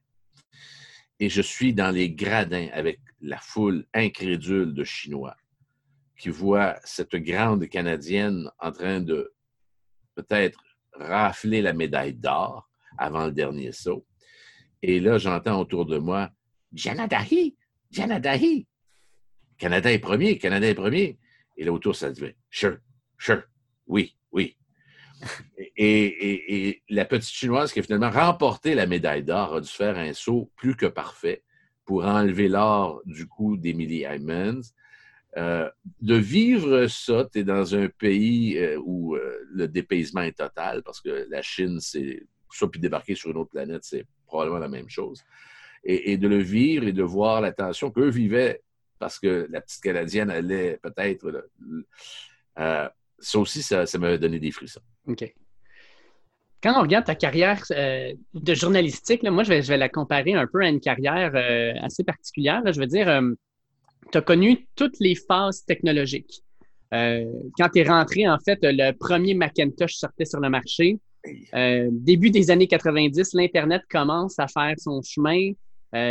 et 1.19 1.29
je 1.29 1.41
suis 1.41 1.74
dans 1.74 1.91
les 1.91 2.10
gradins 2.12 2.67
avec 2.74 3.00
la 3.22 3.38
foule 3.38 3.86
incrédule 3.93 4.74
de 4.74 4.84
Chinois 4.84 5.36
qui 6.17 6.29
voient 6.29 6.75
cette 6.84 7.15
grande 7.15 7.67
Canadienne 7.67 8.50
en 8.60 8.72
train 8.72 9.01
de 9.01 9.34
peut-être 10.15 10.60
rafler 10.93 11.62
la 11.62 11.74
médaille 11.74 12.13
d'or 12.13 12.69
avant 12.98 13.25
le 13.25 13.31
dernier 13.31 13.72
saut. 13.72 14.05
Et 14.81 15.00
là, 15.00 15.17
j'entends 15.17 15.60
autour 15.60 15.86
de 15.86 15.98
moi 15.98 16.29
Janadahi, 16.74 17.55
Janadahi. 17.91 18.67
Canada 19.57 19.91
est 19.91 20.00
premier, 20.00 20.38
Canada 20.38 20.67
est 20.67 20.75
premier. 20.75 21.17
Et 21.57 21.63
là, 21.63 21.72
autour, 21.72 21.95
ça 21.95 22.12
dit 22.12 22.22
Sure, 22.50 22.77
sure, 23.17 23.43
oui, 23.88 24.15
oui. 24.31 24.57
Et, 25.77 26.84
la 26.89 27.05
petite 27.05 27.34
chinoise 27.34 27.72
qui 27.72 27.79
a 27.79 27.84
finalement 27.84 28.10
remporté 28.10 28.75
la 28.75 28.86
médaille 28.86 29.24
d'or 29.24 29.55
a 29.55 29.62
dû 29.62 29.69
faire 29.69 29.98
un 29.98 30.13
saut 30.13 30.51
plus 30.55 30.75
que 30.75 30.86
parfait 30.86 31.43
pour 31.86 32.05
enlever 32.05 32.48
l'or 32.50 33.01
du 33.05 33.27
coup 33.27 33.57
d'Emily 33.57 34.05
Hyman. 34.05 34.62
Euh, 35.37 35.69
de 36.01 36.15
vivre 36.15 36.87
ça, 36.87 37.27
tu 37.31 37.39
es 37.39 37.43
dans 37.43 37.75
un 37.75 37.89
pays 37.89 38.57
euh, 38.57 38.79
où 38.83 39.15
euh, 39.15 39.37
le 39.51 39.67
dépaysement 39.67 40.21
est 40.21 40.37
total, 40.37 40.81
parce 40.81 41.01
que 41.01 41.27
la 41.29 41.41
Chine, 41.41 41.79
c'est 41.81 42.25
ça, 42.49 42.67
puis 42.67 42.79
débarquer 42.79 43.15
sur 43.15 43.31
une 43.31 43.37
autre 43.37 43.49
planète, 43.49 43.83
c'est 43.83 44.05
probablement 44.27 44.59
la 44.59 44.69
même 44.69 44.89
chose. 44.89 45.23
Et, 45.87 46.17
de 46.17 46.27
le 46.27 46.39
vivre 46.39 46.87
et 46.87 46.93
de 46.93 47.03
voir 47.03 47.41
la 47.41 47.51
tension 47.51 47.91
qu'eux 47.91 48.09
vivaient, 48.09 48.63
parce 48.97 49.19
que 49.19 49.47
la 49.51 49.61
petite 49.61 49.83
Canadienne 49.83 50.31
allait 50.31 50.79
peut-être. 50.81 51.47
ça 52.55 53.39
aussi, 53.39 53.61
ça, 53.61 53.85
ça 53.85 53.99
m'avait 53.99 54.17
donné 54.17 54.39
des 54.39 54.49
frissons. 54.49 54.81
OK. 55.05 55.31
Quand 56.63 56.79
on 56.79 56.81
regarde 56.81 57.05
ta 57.05 57.13
carrière 57.13 57.61
de 57.69 58.53
journalistique, 58.55 59.21
moi, 59.21 59.43
je 59.43 59.53
vais, 59.53 59.77
la 59.77 59.89
comparer 59.89 60.33
un 60.33 60.47
peu 60.47 60.63
à 60.63 60.69
une 60.69 60.79
carrière 60.79 61.35
assez 61.83 62.03
particulière. 62.03 62.63
Je 62.65 62.79
veux 62.79 62.87
dire, 62.87 63.21
tu 64.12 64.17
as 64.17 64.21
connu 64.21 64.67
toutes 64.75 65.00
les 65.00 65.15
phases 65.15 65.63
technologiques. 65.65 66.43
quand 66.91 67.69
tu 67.74 67.79
es 67.79 67.83
rentré, 67.83 68.27
en 68.27 68.38
fait, 68.39 68.59
le 68.62 68.91
premier 68.91 69.33
Macintosh 69.33 69.95
sortait 69.95 70.25
sur 70.25 70.39
le 70.39 70.50
marché. 70.50 71.00
début 71.91 72.29
des 72.29 72.51
années 72.51 72.67
90, 72.67 73.33
l'Internet 73.33 73.81
commence 73.89 74.39
à 74.39 74.47
faire 74.47 74.75
son 74.77 75.01
chemin. 75.01 75.51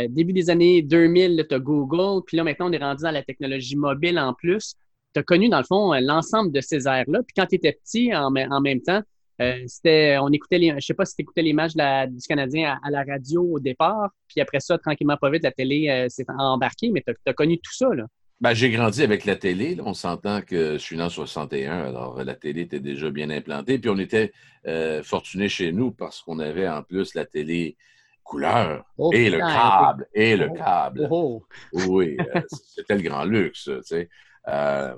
début 0.09 0.33
des 0.33 0.49
années 0.49 0.81
2000, 0.81 1.45
tu 1.47 1.55
as 1.55 1.59
Google. 1.59 2.23
Puis 2.25 2.37
là, 2.37 2.43
maintenant, 2.43 2.69
on 2.69 2.73
est 2.73 2.83
rendu 2.83 3.03
dans 3.03 3.11
la 3.11 3.23
technologie 3.23 3.75
mobile 3.75 4.19
en 4.19 4.33
plus 4.33 4.75
tu 5.15 5.19
as 5.19 5.23
connu, 5.23 5.47
dans 5.49 5.59
le 5.59 5.63
fond, 5.63 5.93
l'ensemble 5.93 6.51
de 6.51 6.61
ces 6.61 6.87
airs-là. 6.87 7.23
Puis 7.23 7.33
quand 7.35 7.45
tu 7.45 7.55
étais 7.55 7.71
petit, 7.71 8.13
en, 8.13 8.31
même 8.31 8.81
temps, 8.81 9.01
euh, 9.41 9.63
c'était, 9.67 10.17
on 10.19 10.29
écoutait 10.29 10.57
les, 10.57 10.73
je 10.79 10.85
sais 10.85 10.93
pas 10.93 11.05
si 11.05 11.15
tu 11.15 11.21
écoutais 11.21 11.41
les 11.41 11.53
matchs 11.53 11.73
du 11.73 12.27
Canadien 12.27 12.79
à, 12.83 12.89
la 12.89 13.03
radio 13.03 13.43
au 13.43 13.59
départ, 13.59 14.09
puis 14.27 14.41
après 14.41 14.59
ça, 14.59 14.77
tranquillement, 14.77 15.17
pas 15.17 15.29
vite, 15.29 15.43
la 15.43 15.51
télé 15.51 15.89
euh, 15.89 16.09
s'est 16.09 16.25
embarquée, 16.37 16.89
mais 16.91 17.03
tu 17.05 17.13
as, 17.25 17.33
connu 17.33 17.57
tout 17.57 17.73
ça, 17.73 17.93
là. 17.93 18.05
Ben, 18.41 18.53
j'ai 18.53 18.69
grandi 18.69 19.01
avec 19.01 19.23
la 19.23 19.37
télé. 19.37 19.77
On 19.81 19.93
s'entend 19.93 20.41
que 20.41 20.73
je 20.73 20.77
suis 20.77 20.97
né 20.97 21.03
en 21.03 21.09
61, 21.09 21.85
alors 21.85 22.21
la 22.21 22.35
télé 22.35 22.61
était 22.61 22.81
déjà 22.81 23.09
bien 23.09 23.29
implantée. 23.29 23.79
Puis 23.79 23.89
on 23.89 23.97
était 23.97 24.33
euh, 24.67 25.01
fortunés 25.03 25.47
chez 25.47 25.71
nous 25.71 25.91
parce 25.91 26.21
qu'on 26.21 26.39
avait 26.39 26.67
en 26.67 26.83
plus 26.83 27.13
la 27.15 27.25
télé 27.25 27.77
couleur 28.25 28.83
oh, 28.97 29.11
et 29.13 29.29
le 29.29 29.37
câble, 29.37 30.07
et 30.13 30.35
le 30.35 30.49
oh, 30.51 30.53
câble. 30.53 31.07
Oh, 31.09 31.43
oui, 31.87 32.17
c'était 32.75 32.95
le 32.95 33.03
grand 33.03 33.23
luxe. 33.23 33.63
Tu 33.63 33.79
sais. 33.83 34.09
Euh, 34.49 34.93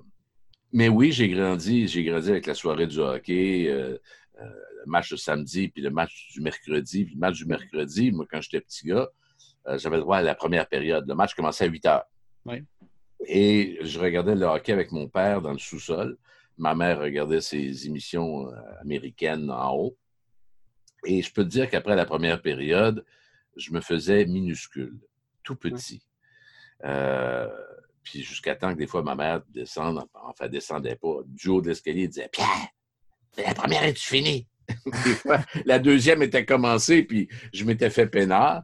mais 0.73 0.89
oui, 0.89 1.11
j'ai 1.11 1.29
grandi, 1.29 1.87
j'ai 1.87 2.03
grandi 2.03 2.29
avec 2.29 2.47
la 2.47 2.53
soirée 2.53 2.87
du 2.87 2.99
hockey, 2.99 3.67
euh, 3.69 3.97
le 4.39 4.85
match 4.85 5.11
de 5.11 5.15
samedi, 5.15 5.69
puis 5.69 5.81
le 5.81 5.89
match 5.89 6.29
du 6.31 6.41
mercredi. 6.41 7.05
Puis 7.05 7.15
le 7.15 7.19
match 7.19 7.37
du 7.37 7.45
mercredi, 7.45 8.11
moi, 8.11 8.25
quand 8.29 8.41
j'étais 8.41 8.61
petit 8.61 8.87
gars, 8.87 9.09
j'avais 9.75 9.97
le 9.97 10.03
droit 10.03 10.17
à 10.17 10.21
la 10.21 10.35
première 10.35 10.67
période. 10.67 11.07
Le 11.07 11.15
match 11.15 11.33
commençait 11.33 11.65
à 11.65 11.67
8 11.67 11.85
heures. 11.85 12.05
Et 13.25 13.79
je 13.81 13.99
regardais 13.99 14.35
le 14.35 14.45
hockey 14.45 14.71
avec 14.71 14.91
mon 14.91 15.07
père 15.09 15.41
dans 15.41 15.51
le 15.51 15.57
sous-sol. 15.57 16.17
Ma 16.57 16.73
mère 16.75 16.99
regardait 16.99 17.41
ses 17.41 17.85
émissions 17.87 18.49
américaines 18.81 19.49
en 19.51 19.75
haut. 19.75 19.97
Et 21.05 21.21
je 21.21 21.31
peux 21.31 21.43
te 21.43 21.49
dire 21.49 21.69
qu'après 21.69 21.95
la 21.95 22.05
première 22.05 22.41
période, 22.41 23.05
je 23.55 23.71
me 23.71 23.81
faisais 23.81 24.25
minuscule, 24.25 24.99
tout 25.43 25.55
petit. 25.55 26.01
Puis 28.03 28.23
jusqu'à 28.23 28.55
temps 28.55 28.73
que 28.73 28.77
des 28.77 28.87
fois, 28.87 29.03
ma 29.03 29.15
mère 29.15 29.41
descende, 29.49 30.03
enfin, 30.13 30.47
descendait 30.47 30.95
pas, 30.95 31.17
du 31.25 31.49
haut 31.49 31.61
de 31.61 31.67
l'escalier, 31.67 32.03
elle 32.03 32.09
disait 32.09 32.29
Pierre, 32.31 32.67
la 33.37 33.53
première 33.53 33.83
est-tu 33.83 34.07
finie? 34.07 34.47
la 35.65 35.79
deuxième 35.79 36.21
était 36.21 36.45
commencée, 36.45 37.03
puis 37.03 37.29
je 37.53 37.63
m'étais 37.63 37.89
fait 37.89 38.07
peinard. 38.07 38.63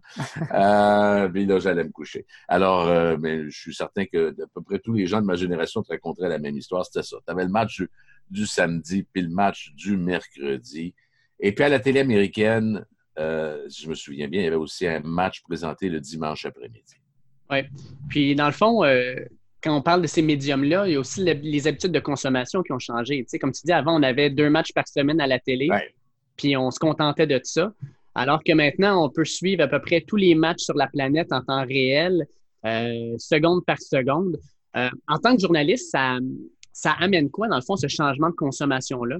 Euh, 0.53 1.29
puis 1.29 1.45
là, 1.45 1.59
j'allais 1.59 1.83
me 1.83 1.91
coucher. 1.91 2.25
Alors, 2.47 2.87
euh, 2.87 3.17
mais 3.19 3.49
je 3.49 3.57
suis 3.57 3.73
certain 3.73 4.05
que 4.05 4.29
à 4.29 4.47
peu 4.53 4.61
près 4.61 4.79
tous 4.79 4.93
les 4.93 5.07
gens 5.07 5.21
de 5.21 5.25
ma 5.25 5.35
génération 5.35 5.81
te 5.81 5.91
raconteraient 5.91 6.29
la 6.29 6.39
même 6.39 6.57
histoire. 6.57 6.85
C'était 6.85 7.03
ça. 7.03 7.17
Tu 7.25 7.31
avais 7.31 7.43
le 7.43 7.49
match 7.49 7.81
du, 8.29 8.45
samedi, 8.45 9.03
puis 9.03 9.21
le 9.21 9.29
match 9.29 9.71
du 9.75 9.97
mercredi. 9.97 10.93
Et 11.39 11.53
puis 11.53 11.63
à 11.63 11.69
la 11.69 11.79
télé 11.79 12.01
américaine, 12.01 12.85
euh, 13.19 13.67
je 13.69 13.87
me 13.87 13.95
souviens 13.95 14.27
bien, 14.27 14.41
il 14.41 14.45
y 14.45 14.47
avait 14.47 14.55
aussi 14.55 14.87
un 14.87 14.99
match 14.99 15.41
présenté 15.41 15.89
le 15.89 15.99
dimanche 15.99 16.45
après-midi. 16.45 16.95
Oui. 17.49 17.59
Puis, 18.09 18.35
dans 18.35 18.47
le 18.47 18.53
fond, 18.53 18.83
euh, 18.83 19.15
quand 19.63 19.75
on 19.75 19.81
parle 19.81 20.01
de 20.01 20.07
ces 20.07 20.21
médiums-là, 20.21 20.87
il 20.87 20.93
y 20.93 20.95
a 20.95 20.99
aussi 20.99 21.23
les 21.23 21.67
habitudes 21.67 21.93
de 21.93 21.99
consommation 21.99 22.61
qui 22.63 22.73
ont 22.73 22.79
changé. 22.79 23.23
Tu 23.23 23.29
sais, 23.29 23.39
comme 23.39 23.53
tu 23.53 23.61
dis, 23.63 23.71
avant, 23.71 23.97
on 23.97 24.03
avait 24.03 24.29
deux 24.29 24.49
matchs 24.49 24.73
par 24.73 24.87
semaine 24.87 25.21
à 25.21 25.27
la 25.27 25.39
télé, 25.39 25.69
puis 26.35 26.57
on 26.57 26.69
se 26.69 26.79
contentait 26.79 27.27
de 27.27 27.39
ça. 27.43 27.73
Alors 28.13 28.43
que 28.43 28.51
maintenant, 28.51 29.03
on 29.03 29.09
peut 29.09 29.25
suivre 29.25 29.63
à 29.63 29.67
peu 29.67 29.79
près 29.81 30.01
tous 30.01 30.17
les 30.17 30.35
matchs 30.35 30.63
sur 30.63 30.75
la 30.75 30.87
planète 30.87 31.31
en 31.31 31.41
temps 31.41 31.65
réel, 31.65 32.27
euh, 32.65 33.15
seconde 33.17 33.65
par 33.65 33.79
seconde. 33.79 34.37
Euh, 34.75 34.89
en 35.07 35.17
tant 35.17 35.35
que 35.35 35.41
journaliste, 35.41 35.89
ça, 35.91 36.17
ça 36.73 36.91
amène 36.99 37.29
quoi, 37.29 37.47
dans 37.47 37.55
le 37.55 37.61
fond, 37.61 37.75
ce 37.75 37.87
changement 37.87 38.29
de 38.29 38.35
consommation-là? 38.35 39.17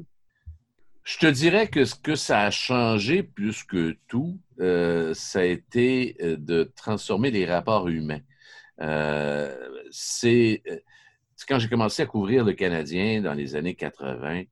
Je 1.05 1.17
te 1.17 1.25
dirais 1.27 1.67
que 1.67 1.85
ce 1.85 1.95
que 1.95 2.15
ça 2.15 2.41
a 2.41 2.51
changé 2.51 3.23
plus 3.23 3.63
que 3.63 3.95
tout, 4.07 4.37
euh, 4.59 5.13
ça 5.13 5.39
a 5.39 5.43
été 5.43 6.15
de 6.21 6.71
transformer 6.75 7.31
les 7.31 7.45
rapports 7.45 7.89
humains. 7.89 8.21
Euh, 8.83 9.81
c'est 9.91 10.61
quand 11.47 11.59
j'ai 11.59 11.69
commencé 11.69 12.01
à 12.01 12.05
couvrir 12.05 12.45
le 12.45 12.53
Canadien 12.53 13.21
dans 13.21 13.33
les 13.33 13.55
années 13.55 13.75
80, 13.75 14.43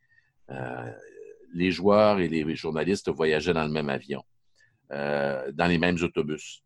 les 1.53 1.71
joueurs 1.71 2.19
et 2.19 2.27
les 2.27 2.55
journalistes 2.55 3.09
voyageaient 3.09 3.53
dans 3.53 3.63
le 3.63 3.71
même 3.71 3.89
avion, 3.89 4.23
dans 4.89 5.67
les 5.69 5.77
mêmes 5.77 5.97
autobus. 6.01 6.63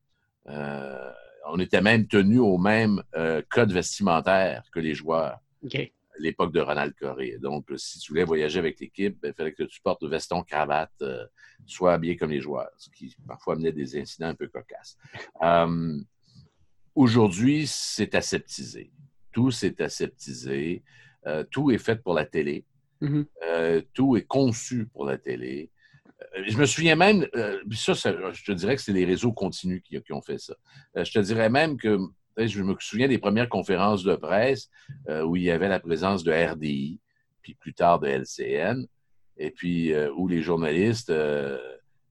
on 0.47 1.59
était 1.59 1.81
même 1.81 2.07
tenus 2.07 2.39
au 2.39 2.57
même 2.57 3.03
code 3.49 3.71
vestimentaire 3.71 4.63
que 4.71 4.79
les 4.79 4.95
joueurs 4.95 5.39
l'époque 6.19 6.53
de 6.53 6.59
Ronald 6.59 6.93
Coré. 6.95 7.37
Donc, 7.39 7.65
si 7.77 7.99
tu 7.99 8.11
voulais 8.11 8.23
voyager 8.23 8.59
avec 8.59 8.79
l'équipe, 8.79 9.19
ben, 9.21 9.29
il 9.29 9.33
fallait 9.33 9.53
que 9.53 9.63
tu 9.63 9.81
portes 9.81 10.03
le 10.03 10.09
veston, 10.09 10.43
cravate, 10.43 10.91
euh, 11.01 11.25
sois 11.65 11.93
habillé 11.93 12.15
comme 12.15 12.31
les 12.31 12.41
joueurs, 12.41 12.69
ce 12.77 12.89
qui 12.89 13.15
parfois 13.27 13.53
amenait 13.53 13.71
des 13.71 13.99
incidents 13.99 14.27
un 14.27 14.35
peu 14.35 14.47
cocasses. 14.47 14.97
Euh, 15.41 15.99
aujourd'hui, 16.95 17.67
c'est 17.67 18.15
aseptisé. 18.15 18.91
Tout 19.31 19.51
s'est 19.51 19.81
aseptisé. 19.81 20.83
Euh, 21.27 21.43
tout 21.43 21.71
est 21.71 21.77
fait 21.77 21.97
pour 21.97 22.13
la 22.13 22.25
télé. 22.25 22.65
Mhm. 23.01 23.25
Euh, 23.45 23.81
tout 23.93 24.15
est 24.15 24.25
conçu 24.25 24.87
pour 24.87 25.05
la 25.05 25.17
télé. 25.17 25.71
Euh, 26.37 26.43
je 26.47 26.57
me 26.57 26.65
souviens 26.65 26.95
même, 26.95 27.27
ça, 27.71 27.93
ça, 27.93 28.13
je 28.31 28.43
te 28.43 28.51
dirais 28.53 28.75
que 28.75 28.81
c'est 28.81 28.93
les 28.93 29.05
réseaux 29.05 29.33
continus 29.33 29.81
qui, 29.83 30.01
qui 30.01 30.13
ont 30.13 30.21
fait 30.21 30.39
ça. 30.39 30.55
Je 30.95 31.11
te 31.11 31.19
dirais 31.19 31.49
même 31.49 31.77
que 31.77 31.99
je 32.37 32.63
me 32.63 32.75
souviens 32.79 33.07
des 33.07 33.17
premières 33.17 33.49
conférences 33.49 34.03
de 34.03 34.15
presse 34.15 34.69
où 35.07 35.35
il 35.35 35.43
y 35.43 35.51
avait 35.51 35.69
la 35.69 35.79
présence 35.79 36.23
de 36.23 36.31
RDI, 36.31 36.99
puis 37.41 37.55
plus 37.55 37.73
tard 37.73 37.99
de 37.99 38.07
LCN, 38.07 38.85
et 39.37 39.51
puis 39.51 39.93
où 40.17 40.27
les 40.27 40.41
journalistes 40.41 41.11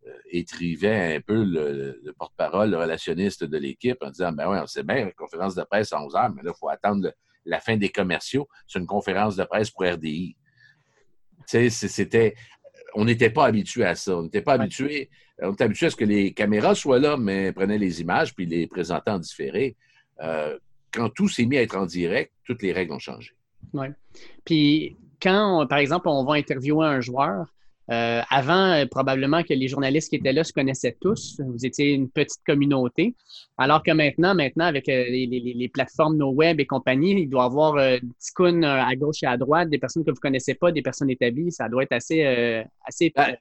euh, 0.06 0.10
euh, 0.10 0.18
étrivaient 0.30 1.16
un 1.16 1.20
peu 1.20 1.42
le, 1.44 2.00
le 2.02 2.12
porte-parole, 2.12 2.70
le 2.70 2.76
relationniste 2.78 3.44
de 3.44 3.56
l'équipe 3.58 3.96
en 4.02 4.10
disant 4.10 4.32
Ben 4.32 4.50
oui, 4.50 4.58
on 4.62 4.66
sait 4.66 4.82
bien, 4.82 5.06
la 5.06 5.12
conférence 5.12 5.54
de 5.54 5.62
presse 5.62 5.92
à 5.92 6.02
11 6.02 6.14
heures, 6.16 6.30
mais 6.34 6.42
là, 6.42 6.52
il 6.54 6.58
faut 6.58 6.68
attendre 6.68 7.04
le- 7.04 7.12
la 7.46 7.60
fin 7.60 7.76
des 7.76 7.88
commerciaux. 7.90 8.48
C'est 8.66 8.78
une 8.78 8.86
conférence 8.86 9.36
de 9.36 9.44
presse 9.44 9.70
pour 9.70 9.84
RDI. 9.84 10.36
Tu 11.48 11.70
sais, 11.70 11.88
c'était. 11.88 12.34
On 12.94 13.04
n'était 13.04 13.30
pas 13.30 13.46
habitué 13.46 13.84
à 13.84 13.94
ça. 13.94 14.16
On 14.16 14.22
n'était 14.22 14.40
pas 14.42 14.54
habitué. 14.54 15.10
On 15.42 15.52
était 15.52 15.64
habitué 15.64 15.86
à 15.86 15.90
ce 15.90 15.96
que 15.96 16.04
les 16.04 16.32
caméras 16.32 16.74
soient 16.74 16.98
là, 17.00 17.16
mais 17.16 17.52
prenaient 17.52 17.76
les 17.78 18.00
images 18.00 18.34
puis 18.34 18.46
les 18.46 18.66
présentaient 18.66 19.10
en 19.10 19.18
différé. 19.18 19.76
Euh, 20.22 20.56
quand 20.92 21.08
tout 21.10 21.28
s'est 21.28 21.44
mis 21.44 21.58
à 21.58 21.62
être 21.62 21.76
en 21.76 21.86
direct, 21.86 22.32
toutes 22.44 22.62
les 22.62 22.72
règles 22.72 22.92
ont 22.92 22.98
changé. 23.00 23.32
Puis 24.44 24.96
quand, 25.20 25.62
on- 25.62 25.66
par 25.66 25.78
exemple, 25.78 26.08
on 26.08 26.24
va 26.24 26.34
interviewer 26.34 26.86
un 26.86 27.00
joueur, 27.00 27.52
euh, 27.90 28.22
avant, 28.30 28.72
euh, 28.72 28.86
probablement 28.86 29.42
que 29.42 29.52
les 29.54 29.68
journalistes 29.68 30.08
qui 30.10 30.16
étaient 30.16 30.32
là 30.32 30.42
se 30.44 30.52
connaissaient 30.52 30.96
tous. 31.00 31.40
Vous 31.46 31.66
étiez 31.66 31.92
une 31.92 32.08
petite 32.10 32.40
communauté. 32.46 33.14
Alors 33.58 33.82
que 33.82 33.90
maintenant, 33.90 34.34
maintenant, 34.34 34.64
avec 34.64 34.88
euh, 34.88 35.04
les, 35.04 35.26
les- 35.26 35.54
les 35.54 35.68
plateformes 35.68 36.16
No 36.16 36.30
Web 36.30 36.60
et 36.60 36.66
compagnie, 36.66 37.12
il 37.22 37.28
doit 37.28 37.42
y 37.42 37.46
avoir 37.46 37.76
euh, 37.76 37.98
des 38.00 38.66
à 38.66 38.94
gauche 38.96 39.22
et 39.22 39.26
à 39.26 39.36
droite, 39.36 39.68
des 39.70 39.78
personnes 39.78 40.02
que 40.04 40.10
vous 40.10 40.16
ne 40.16 40.20
connaissez 40.20 40.54
pas, 40.54 40.72
des 40.72 40.82
personnes 40.82 41.10
établies. 41.10 41.52
Ça 41.52 41.68
doit 41.68 41.82
être 41.82 41.92
assez, 41.92 42.24
euh, 42.24 42.62
assez 42.86 43.12
Ah. 43.16 43.32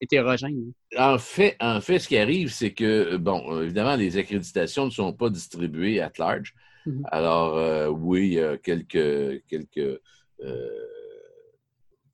hétérogène. 0.00 0.72
En 0.98 1.18
fait, 1.18 1.56
en 1.60 1.80
fait, 1.82 1.98
ce 1.98 2.08
qui 2.08 2.16
arrive, 2.16 2.50
c'est 2.50 2.72
que, 2.72 3.16
bon, 3.18 3.60
évidemment, 3.62 3.96
les 3.96 4.16
accréditations 4.16 4.86
ne 4.86 4.90
sont 4.90 5.12
pas 5.12 5.28
distribuées 5.28 6.00
at 6.00 6.12
large. 6.18 6.54
Mhm. 6.86 7.02
Alors, 7.12 7.92
oui, 8.00 8.28
il 8.28 8.32
y 8.32 8.40
a 8.40 8.56
quelques, 8.56 9.42
quelques, 9.46 10.00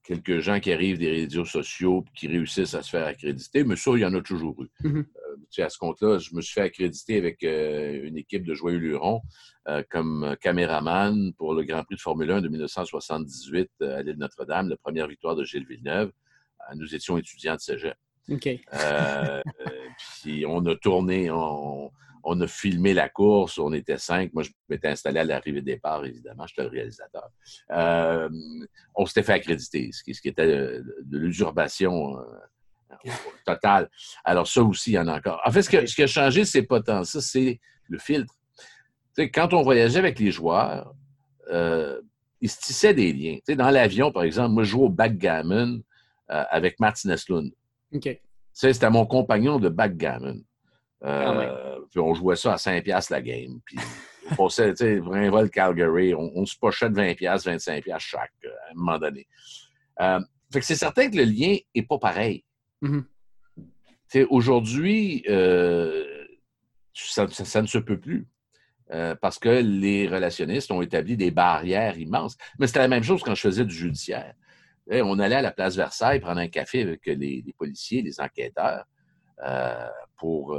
quelques 0.06 0.38
gens 0.38 0.60
qui 0.60 0.72
arrivent 0.72 0.98
des 0.98 1.10
réseaux 1.10 1.44
sociaux 1.44 2.04
qui 2.14 2.28
réussissent 2.28 2.74
à 2.74 2.82
se 2.82 2.90
faire 2.90 3.06
accréditer, 3.06 3.64
mais 3.64 3.76
ça, 3.76 3.90
il 3.94 4.00
y 4.00 4.04
en 4.04 4.14
a 4.14 4.20
toujours 4.22 4.62
eu. 4.62 4.68
Mhm. 4.84 4.98
Euh, 4.98 5.36
tu 5.36 5.46
sais, 5.50 5.62
à 5.62 5.68
ce 5.68 5.78
compte-là, 5.78 6.18
je 6.18 6.34
me 6.34 6.40
suis 6.40 6.54
fait 6.54 6.62
accréditer 6.62 7.18
avec 7.18 7.42
euh, 7.42 8.04
une 8.04 8.16
équipe 8.16 8.44
de 8.44 8.54
Joyeux 8.54 8.78
Luron 8.78 9.20
euh, 9.68 9.82
comme 9.90 10.36
caméraman 10.40 11.32
pour 11.34 11.54
le 11.54 11.64
Grand 11.64 11.82
Prix 11.82 11.96
de 11.96 12.00
Formule 12.00 12.30
1 12.30 12.40
de 12.40 12.48
1978 12.48 13.70
euh, 13.82 13.98
à 13.98 14.02
l'île 14.02 14.16
Notre-Dame, 14.16 14.68
la 14.68 14.76
première 14.76 15.08
victoire 15.08 15.34
de 15.34 15.44
Gilles 15.44 15.66
Villeneuve. 15.66 16.12
Nous 16.74 16.94
étions 16.94 17.16
étudiants 17.16 17.54
de 17.54 17.60
cégep. 17.60 17.94
OK. 18.28 18.48
Puis 20.22 20.44
on 20.46 20.66
a 20.66 20.74
tourné, 20.74 21.30
on, 21.30 21.92
on 22.28 22.40
a 22.40 22.46
filmé 22.48 22.92
la 22.92 23.08
course, 23.08 23.56
on 23.58 23.72
était 23.72 23.98
cinq. 23.98 24.32
Moi, 24.34 24.42
je 24.42 24.50
m'étais 24.68 24.88
installé 24.88 25.20
à 25.20 25.24
l'arrivée 25.24 25.60
de 25.60 25.66
départ, 25.66 26.04
évidemment, 26.04 26.44
j'étais 26.46 26.62
le 26.64 26.68
réalisateur. 26.68 27.28
Euh, 27.70 28.28
on 28.96 29.06
s'était 29.06 29.22
fait 29.22 29.34
accréditer, 29.34 29.90
ce 29.92 30.02
qui, 30.02 30.12
ce 30.12 30.20
qui 30.20 30.28
était 30.28 30.46
de, 30.46 30.84
de 31.04 31.18
l'usurpation 31.18 32.18
euh, 32.18 32.22
totale. 33.44 33.88
Alors, 34.24 34.46
ça 34.46 34.62
aussi, 34.62 34.90
il 34.90 34.94
y 34.94 34.98
en 34.98 35.06
a 35.08 35.16
encore. 35.16 35.40
En 35.44 35.50
fait, 35.52 35.62
ce, 35.62 35.70
que- 35.70 35.86
ce 35.86 35.94
qui 35.94 36.02
a 36.02 36.06
changé, 36.06 36.44
c'est 36.44 36.62
pas 36.64 36.80
tant 36.82 37.04
ça, 37.04 37.20
c'est 37.20 37.60
le 37.88 37.98
filtre. 37.98 38.34
Tu 39.16 39.22
sais, 39.22 39.30
quand 39.30 39.52
on 39.54 39.62
voyageait 39.62 39.98
avec 40.00 40.18
les 40.18 40.30
joueurs, 40.32 40.92
euh, 41.52 42.00
ils 42.40 42.50
se 42.50 42.58
tissaient 42.58 42.94
des 42.94 43.12
liens. 43.12 43.36
Tu 43.36 43.42
sais, 43.52 43.56
dans 43.56 43.70
l'avion, 43.70 44.10
par 44.10 44.24
exemple, 44.24 44.52
moi, 44.52 44.64
je 44.64 44.70
jouais 44.70 44.84
au 44.86 44.90
backgammon 44.90 45.80
euh, 46.30 46.44
avec 46.50 46.80
Martin 46.80 47.10
Eslund. 47.10 47.52
OK. 47.94 48.02
Tu 48.02 48.18
sais, 48.52 48.72
c'était 48.72 48.90
mon 48.90 49.06
compagnon 49.06 49.58
de 49.60 49.68
backgammon. 49.68 50.40
Euh, 51.04 51.24
Ah 51.26 51.36
ouais. 51.38 51.48
Puis 51.96 52.04
on 52.04 52.12
jouait 52.12 52.36
ça 52.36 52.52
à 52.52 52.56
5$ 52.56 52.82
piastres 52.82 53.10
la 53.10 53.22
game. 53.22 53.58
Puis 53.64 53.78
on 54.30 54.34
passait, 54.34 54.74
tu 54.74 55.00
sais, 55.00 55.48
Calgary, 55.50 56.12
on, 56.14 56.30
on 56.34 56.44
se 56.44 56.54
pochait 56.58 56.90
de 56.90 56.94
20$, 56.94 57.14
piastres, 57.16 57.48
25$ 57.48 57.80
piastres 57.84 58.06
chaque, 58.06 58.32
euh, 58.44 58.48
à 58.50 58.72
un 58.72 58.74
moment 58.74 58.98
donné. 58.98 59.26
Euh, 60.02 60.20
fait 60.52 60.60
que 60.60 60.66
c'est 60.66 60.76
certain 60.76 61.08
que 61.10 61.16
le 61.16 61.22
lien 61.24 61.56
n'est 61.74 61.82
pas 61.86 61.98
pareil. 61.98 62.44
Mhm. 62.82 63.06
Sais, 64.08 64.26
Aujourd'hui, 64.28 65.24
euh, 65.30 66.04
ça, 66.92 67.26
ça- 67.28 67.46
ça 67.46 67.62
ne 67.62 67.66
se 67.66 67.78
peut 67.78 67.98
plus. 67.98 68.26
Euh, 68.90 69.14
parce 69.14 69.38
que 69.38 69.48
les 69.48 70.06
relationnistes 70.06 70.70
ont 70.70 70.82
établi 70.82 71.16
des 71.16 71.30
barrières 71.30 71.96
immenses. 71.96 72.36
Mais 72.58 72.66
c'était 72.66 72.80
la 72.80 72.88
même 72.88 73.04
chose 73.04 73.22
quand 73.22 73.34
je 73.34 73.40
faisais 73.40 73.64
du 73.64 73.74
judiciaire. 73.74 74.34
Eh, 74.90 75.00
on 75.00 75.18
allait 75.18 75.36
à 75.36 75.42
la 75.42 75.50
place 75.50 75.76
Versailles 75.76 76.20
prendre 76.20 76.40
un 76.40 76.48
café 76.48 76.82
avec 76.82 77.06
les, 77.06 77.42
les 77.44 77.54
policiers, 77.56 78.02
les 78.02 78.20
enquêteurs, 78.20 78.84
pour 80.18 80.56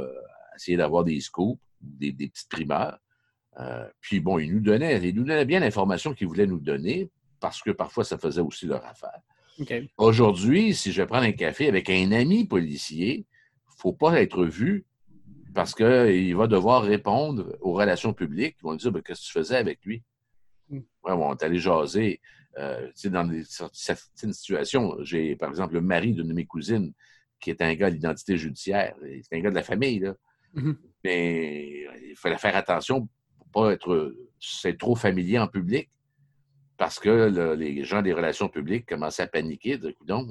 essayer 0.58 0.76
d'avoir 0.76 1.04
des 1.04 1.20
scoops, 1.20 1.60
des, 1.80 2.12
des 2.12 2.28
petites 2.28 2.48
primeurs. 2.48 2.98
Euh, 3.58 3.88
puis 4.00 4.20
bon, 4.20 4.38
ils 4.38 4.52
nous 4.52 4.60
donnaient, 4.60 5.00
ils 5.08 5.14
nous 5.14 5.24
donnaient 5.24 5.44
bien 5.44 5.60
l'information 5.60 6.14
qu'ils 6.14 6.28
voulaient 6.28 6.46
nous 6.46 6.60
donner, 6.60 7.10
parce 7.40 7.60
que 7.62 7.70
parfois 7.70 8.04
ça 8.04 8.18
faisait 8.18 8.40
aussi 8.40 8.66
leur 8.66 8.84
affaire. 8.84 9.20
Aujourd'hui, 9.96 10.74
si 10.74 10.92
je 10.92 11.02
vais 11.02 11.06
prendre 11.06 11.24
un 11.24 11.32
café 11.32 11.66
avec 11.68 11.90
un 11.90 12.12
ami 12.12 12.44
policier, 12.46 13.14
il 13.14 13.20
ne 13.74 13.80
faut 13.80 13.92
pas 13.92 14.20
être 14.20 14.44
vu 14.44 14.84
parce 15.54 15.74
qu'il 15.74 16.36
va 16.36 16.46
devoir 16.46 16.82
répondre 16.84 17.56
aux 17.60 17.72
relations 17.72 18.12
publiques. 18.12 18.56
Ils 18.60 18.64
vont 18.64 18.74
dire 18.76 18.92
Ben, 18.92 19.02
Qu'est-ce 19.02 19.22
que 19.22 19.26
tu 19.26 19.32
faisais 19.32 19.56
avec 19.56 19.84
lui? 19.84 20.04
Mm. 20.70 20.76
Ouais, 20.78 21.12
on 21.12 21.32
est 21.34 21.42
allé 21.42 21.58
jaser. 21.58 22.20
Euh, 22.58 22.88
dans 23.06 23.24
des- 23.24 23.44
certaines 23.72 24.32
situations, 24.32 24.96
j'ai 25.02 25.34
par 25.36 25.48
exemple 25.50 25.74
le 25.74 25.80
mari 25.80 26.12
d'une 26.12 26.28
de 26.28 26.32
mes 26.34 26.46
cousines 26.46 26.92
qui 27.40 27.50
est 27.50 27.62
un 27.62 27.74
gars 27.74 27.90
d'identité 27.90 28.36
judiciaire. 28.36 28.94
C'est 29.22 29.36
un 29.36 29.40
gars 29.40 29.50
de 29.50 29.54
la 29.54 29.62
famille, 29.62 30.00
là. 30.00 30.14
Mhm. 30.58 30.78
Mais 31.04 31.86
il 32.10 32.16
fallait 32.16 32.38
faire 32.38 32.56
attention 32.56 33.08
pour 33.52 33.62
ne 33.62 33.68
pas 33.68 33.72
être, 33.72 34.14
c'est 34.40 34.76
trop 34.78 34.96
familier 34.96 35.38
en 35.38 35.48
public 35.48 35.90
parce 36.76 36.98
que 36.98 37.54
les 37.54 37.84
gens 37.84 38.02
des 38.02 38.12
relations 38.12 38.48
publiques 38.48 38.86
commençaient 38.86 39.22
à 39.22 39.26
paniquer. 39.26 39.78
De 39.78 39.94
donc, 40.04 40.28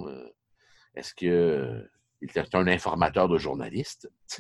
est-ce 0.95 1.13
que 1.13 1.89
il 2.21 2.29
est 2.33 2.55
un 2.55 2.67
informateur 2.67 3.27
de 3.27 3.37
journaliste? 3.37 4.09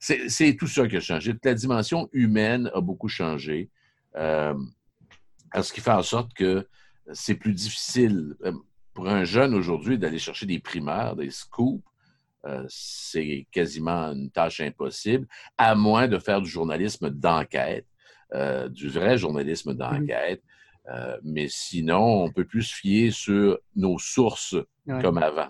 c'est 0.00 0.28
c'est 0.28 0.56
tout 0.56 0.66
ça 0.66 0.88
qui 0.88 0.96
a 0.96 1.00
changé. 1.00 1.34
La 1.44 1.54
dimension 1.54 2.08
humaine 2.12 2.70
a 2.74 2.80
beaucoup 2.80 3.08
changé. 3.08 3.70
Euh, 4.16 4.54
ce 5.54 5.72
qui 5.72 5.80
fait 5.80 5.92
en 5.92 6.02
sorte 6.02 6.34
que 6.34 6.66
c'est 7.12 7.36
plus 7.36 7.52
difficile 7.52 8.34
euh, 8.42 8.52
pour 8.94 9.08
un 9.08 9.24
jeune 9.24 9.54
aujourd'hui 9.54 9.98
d'aller 9.98 10.18
chercher 10.18 10.46
des 10.46 10.58
primaires, 10.58 11.16
des 11.16 11.30
scoops. 11.30 11.84
Euh, 12.46 12.64
c'est 12.68 13.46
quasiment 13.50 14.12
une 14.12 14.30
tâche 14.30 14.60
impossible, 14.60 15.26
à 15.58 15.74
moins 15.74 16.06
de 16.06 16.18
faire 16.18 16.40
du 16.40 16.48
journalisme 16.48 17.10
d'enquête, 17.10 17.86
euh, 18.34 18.68
du 18.68 18.88
vrai 18.88 19.18
journalisme 19.18 19.74
d'enquête. 19.74 20.42
Euh, 20.92 21.16
mais 21.24 21.46
sinon, 21.48 22.22
on 22.24 22.30
peut 22.30 22.44
plus 22.44 22.62
se 22.62 22.74
fier 22.74 23.10
sur 23.10 23.58
nos 23.74 23.98
sources 23.98 24.54
Ouais. 24.86 25.02
comme 25.02 25.18
avant. 25.18 25.48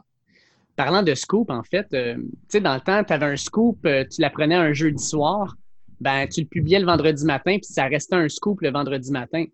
Parlant 0.76 1.02
de 1.02 1.14
scoop, 1.14 1.50
en 1.50 1.62
fait, 1.62 1.86
tu 1.90 2.24
sais, 2.48 2.60
dans 2.60 2.74
le 2.74 2.80
temps, 2.80 3.04
tu 3.04 3.12
avais 3.12 3.26
un 3.26 3.36
scoop, 3.36 3.82
tu 3.82 4.20
l'apprenais 4.22 4.54
un 4.54 4.72
jeudi 4.72 5.02
soir, 5.02 5.54
ben, 6.00 6.26
tu 6.26 6.40
le 6.40 6.46
publiais 6.46 6.78
le 6.78 6.86
vendredi 6.86 7.24
matin, 7.26 7.58
puis 7.58 7.66
ça 7.70 7.84
restait 7.86 8.16
un 8.16 8.28
scoop 8.30 8.62
le 8.62 8.70
vendredi 8.70 9.10
matin. 9.12 9.44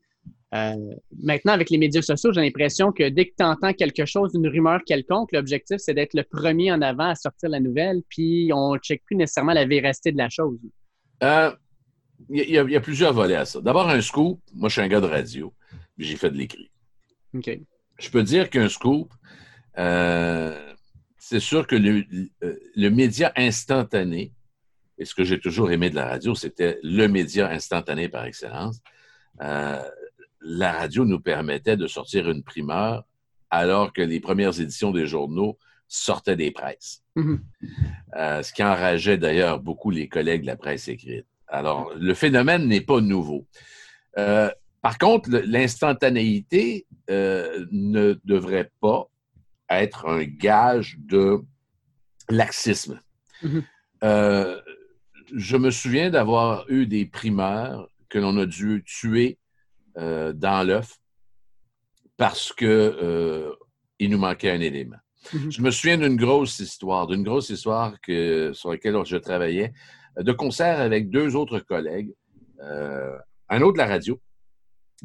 Euh, 0.54 0.76
maintenant, 1.22 1.52
avec 1.52 1.70
les 1.70 1.78
médias 1.78 2.02
sociaux, 2.02 2.30
j'ai 2.32 2.42
l'impression 2.42 2.92
que 2.92 3.08
dès 3.08 3.26
que 3.26 3.34
tu 3.38 3.44
entends 3.44 3.72
quelque 3.72 4.04
chose, 4.04 4.32
une 4.34 4.46
rumeur 4.48 4.80
quelconque, 4.84 5.32
l'objectif, 5.32 5.78
c'est 5.78 5.94
d'être 5.94 6.12
le 6.14 6.24
premier 6.24 6.70
en 6.72 6.82
avant 6.82 7.08
à 7.08 7.14
sortir 7.14 7.48
la 7.48 7.58
nouvelle, 7.60 8.02
puis 8.08 8.50
on 8.54 8.74
ne 8.74 8.78
check 8.78 9.02
plus 9.04 9.16
nécessairement 9.16 9.54
la 9.54 9.64
véracité 9.64 10.12
de 10.12 10.18
la 10.18 10.28
chose. 10.28 10.58
Euh, 11.22 11.50
Il 12.28 12.36
y, 12.50 12.56
a- 12.58 12.62
il 12.62 12.70
y 12.70 12.76
a 12.76 12.80
plusieurs 12.80 13.12
volets 13.12 13.34
à 13.34 13.44
ça. 13.44 13.60
D'abord, 13.60 13.88
un 13.88 14.00
scoop. 14.00 14.40
Moi, 14.54 14.68
je 14.68 14.74
suis 14.74 14.80
un 14.82 14.86
gars 14.88 15.00
de 15.00 15.06
radio, 15.06 15.52
puis 15.96 16.06
j'ai 16.06 16.16
fait 16.16 16.30
de 16.30 16.36
l'écrit. 16.36 16.70
OK. 17.34 17.58
Je 17.98 18.10
peux 18.10 18.22
dire 18.22 18.48
qu'un 18.48 18.68
scoop, 18.68 19.10
euh, 19.78 20.72
c'est 21.18 21.40
sûr 21.40 21.66
que 21.66 21.74
le, 21.76 22.04
le- 22.10 22.60
le 22.76 22.88
média 22.90 23.32
instantané, 23.36 24.32
et 24.98 25.04
ce 25.04 25.14
que 25.14 25.24
j'ai 25.24 25.40
toujours 25.40 25.70
aimé 25.72 25.90
de 25.90 25.96
la 25.96 26.06
radio, 26.06 26.34
c'était 26.34 26.78
le 26.82 27.06
média 27.08 27.48
instantané 27.50 28.08
par 28.08 28.24
excellence. 28.24 28.80
Euh, 29.40 29.82
la 30.44 30.72
radio 30.72 31.04
nous 31.04 31.20
permettait 31.20 31.76
de 31.76 31.86
sortir 31.86 32.30
une 32.30 32.42
primeur 32.42 33.04
alors 33.50 33.92
que 33.92 34.02
les 34.02 34.20
premières 34.20 34.58
éditions 34.60 34.92
des 34.92 35.06
journaux 35.06 35.58
sortaient 35.86 36.36
des 36.36 36.50
presses. 36.50 37.02
Mhm. 37.16 37.42
Euh, 38.16 38.42
ce 38.42 38.52
qui 38.52 38.62
enrageait 38.62 39.18
d'ailleurs 39.18 39.60
beaucoup 39.60 39.90
les 39.90 40.08
collègues 40.08 40.42
de 40.42 40.46
la 40.46 40.56
presse 40.56 40.88
écrite. 40.88 41.26
Alors, 41.48 41.92
le 41.94 42.14
phénomène 42.14 42.66
n'est 42.66 42.80
pas 42.80 43.02
nouveau. 43.02 43.46
Euh, 44.16 44.50
par 44.80 44.96
contre, 44.96 45.28
l'instantanéité 45.30 46.86
euh, 47.10 47.66
ne 47.70 48.18
devrait 48.24 48.70
pas 48.80 49.10
être 49.68 50.08
un 50.08 50.24
gage 50.24 50.96
de 50.98 51.40
laxisme. 52.30 53.00
Mhm. 53.42 53.62
Je 55.34 55.56
me 55.56 55.70
souviens 55.70 56.10
d'avoir 56.10 56.68
eu 56.70 56.86
des 56.86 57.06
primeurs 57.06 57.88
que 58.08 58.18
l'on 58.18 58.36
a 58.38 58.46
dû 58.46 58.82
tuer 58.84 59.38
euh, 59.98 60.32
dans 60.32 60.66
l'œuf 60.66 60.98
parce 62.16 62.52
que 62.52 63.52
il 63.98 64.10
nous 64.10 64.18
manquait 64.18 64.50
un 64.50 64.60
élément. 64.60 64.96
Mhm. 65.32 65.52
Je 65.52 65.62
me 65.62 65.70
souviens 65.70 65.98
d'une 65.98 66.16
grosse 66.16 66.58
histoire, 66.58 67.06
d'une 67.06 67.22
grosse 67.22 67.50
histoire 67.50 68.00
que, 68.00 68.52
sur 68.52 68.70
laquelle 68.70 68.96
je 69.04 69.16
travaillais, 69.16 69.72
de 70.18 70.32
concert 70.32 70.80
avec 70.80 71.10
deux 71.10 71.36
autres 71.36 71.60
collègues, 71.60 72.12
un 72.60 73.60
autre 73.60 73.74
de 73.74 73.78
la 73.78 73.86
radio, 73.86 74.20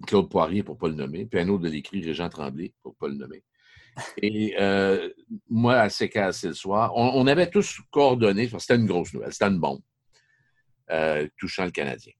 Claude 0.05 0.29
Poirier, 0.29 0.63
pour 0.63 0.75
ne 0.75 0.79
pas 0.79 0.87
le 0.89 0.95
nommer, 0.95 1.25
puis 1.25 1.39
un 1.39 1.49
autre 1.49 1.63
de 1.63 1.69
l'écrit, 1.69 2.03
Régent 2.03 2.29
Tremblay, 2.29 2.73
pour 2.81 2.93
ne 2.93 2.97
pas 2.97 3.07
le 3.07 3.15
nommer. 3.15 3.43
Et 4.21 4.55
euh, 4.59 5.09
moi, 5.49 5.79
à 5.79 5.89
CKC 5.89 6.47
le 6.47 6.53
soir, 6.53 6.91
on, 6.95 7.25
avait 7.27 7.49
tous 7.49 7.79
coordonné, 7.89 8.49
c'était 8.59 8.75
une 8.75 8.85
grosse 8.85 9.13
nouvelle, 9.13 9.31
c'était 9.31 9.47
une 9.47 9.59
bombe 9.59 9.81
euh, 10.91 11.27
touchant 11.37 11.65
le 11.65 11.71
Canadien. 11.71 12.13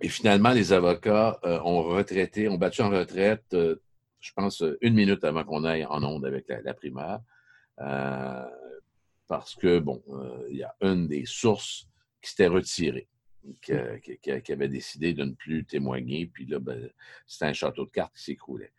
Et 0.00 0.08
finalement, 0.08 0.50
les 0.50 0.72
avocats 0.72 1.38
euh, 1.44 1.60
ont 1.60 1.82
retraité, 1.82 2.48
ont 2.48 2.56
battu 2.56 2.82
en 2.82 2.90
retraite, 2.90 3.44
je 3.50 4.32
pense, 4.34 4.62
une 4.80 4.94
minute 4.94 5.24
avant 5.24 5.44
qu'on 5.44 5.64
aille 5.64 5.84
en 5.84 6.02
onde 6.02 6.24
avec 6.24 6.48
la, 6.48 6.62
la 6.62 6.74
primaire. 6.74 7.20
parce 9.26 9.54
que, 9.54 9.78
bon, 9.78 10.02
il 10.50 10.56
y 10.56 10.62
a 10.62 10.74
une 10.80 11.08
des 11.08 11.24
sources 11.26 11.88
qui 12.22 12.30
s'était 12.30 12.46
retirée 12.46 13.08
qui, 13.62 14.52
avait 14.52 14.68
décidé 14.68 15.12
de 15.12 15.24
ne 15.24 15.32
plus 15.32 15.64
témoigner. 15.64 16.26
Puis 16.26 16.46
là, 16.46 16.58
ben, 16.58 16.90
c'était 17.26 17.46
un 17.46 17.52
château 17.52 17.84
de 17.84 17.90
cartes 17.90 18.14
qui 18.16 18.24
s'écroulait. 18.24 18.72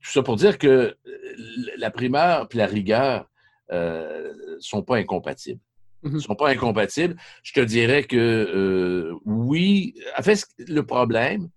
Tout 0.00 0.10
ça 0.10 0.22
pour 0.22 0.36
dire 0.36 0.58
que 0.58 0.96
euh, 1.06 1.36
la 1.78 1.90
primeur 1.90 2.48
et 2.50 2.56
la 2.56 2.66
rigueur 2.66 3.30
ne 3.70 3.76
euh, 3.76 4.56
sont 4.60 4.82
pas 4.82 4.96
incompatibles. 4.96 5.60
Ne 6.06 6.18
mm-hmm. 6.18 6.20
sont 6.20 6.34
pas 6.34 6.50
incompatibles. 6.50 7.16
Je 7.42 7.52
te 7.52 7.60
dirais 7.60 8.04
que 8.04 8.16
euh, 8.16 9.14
oui. 9.24 9.94
En 10.18 10.22
fait, 10.22 10.46
le 10.58 10.82
problème, 10.82 11.48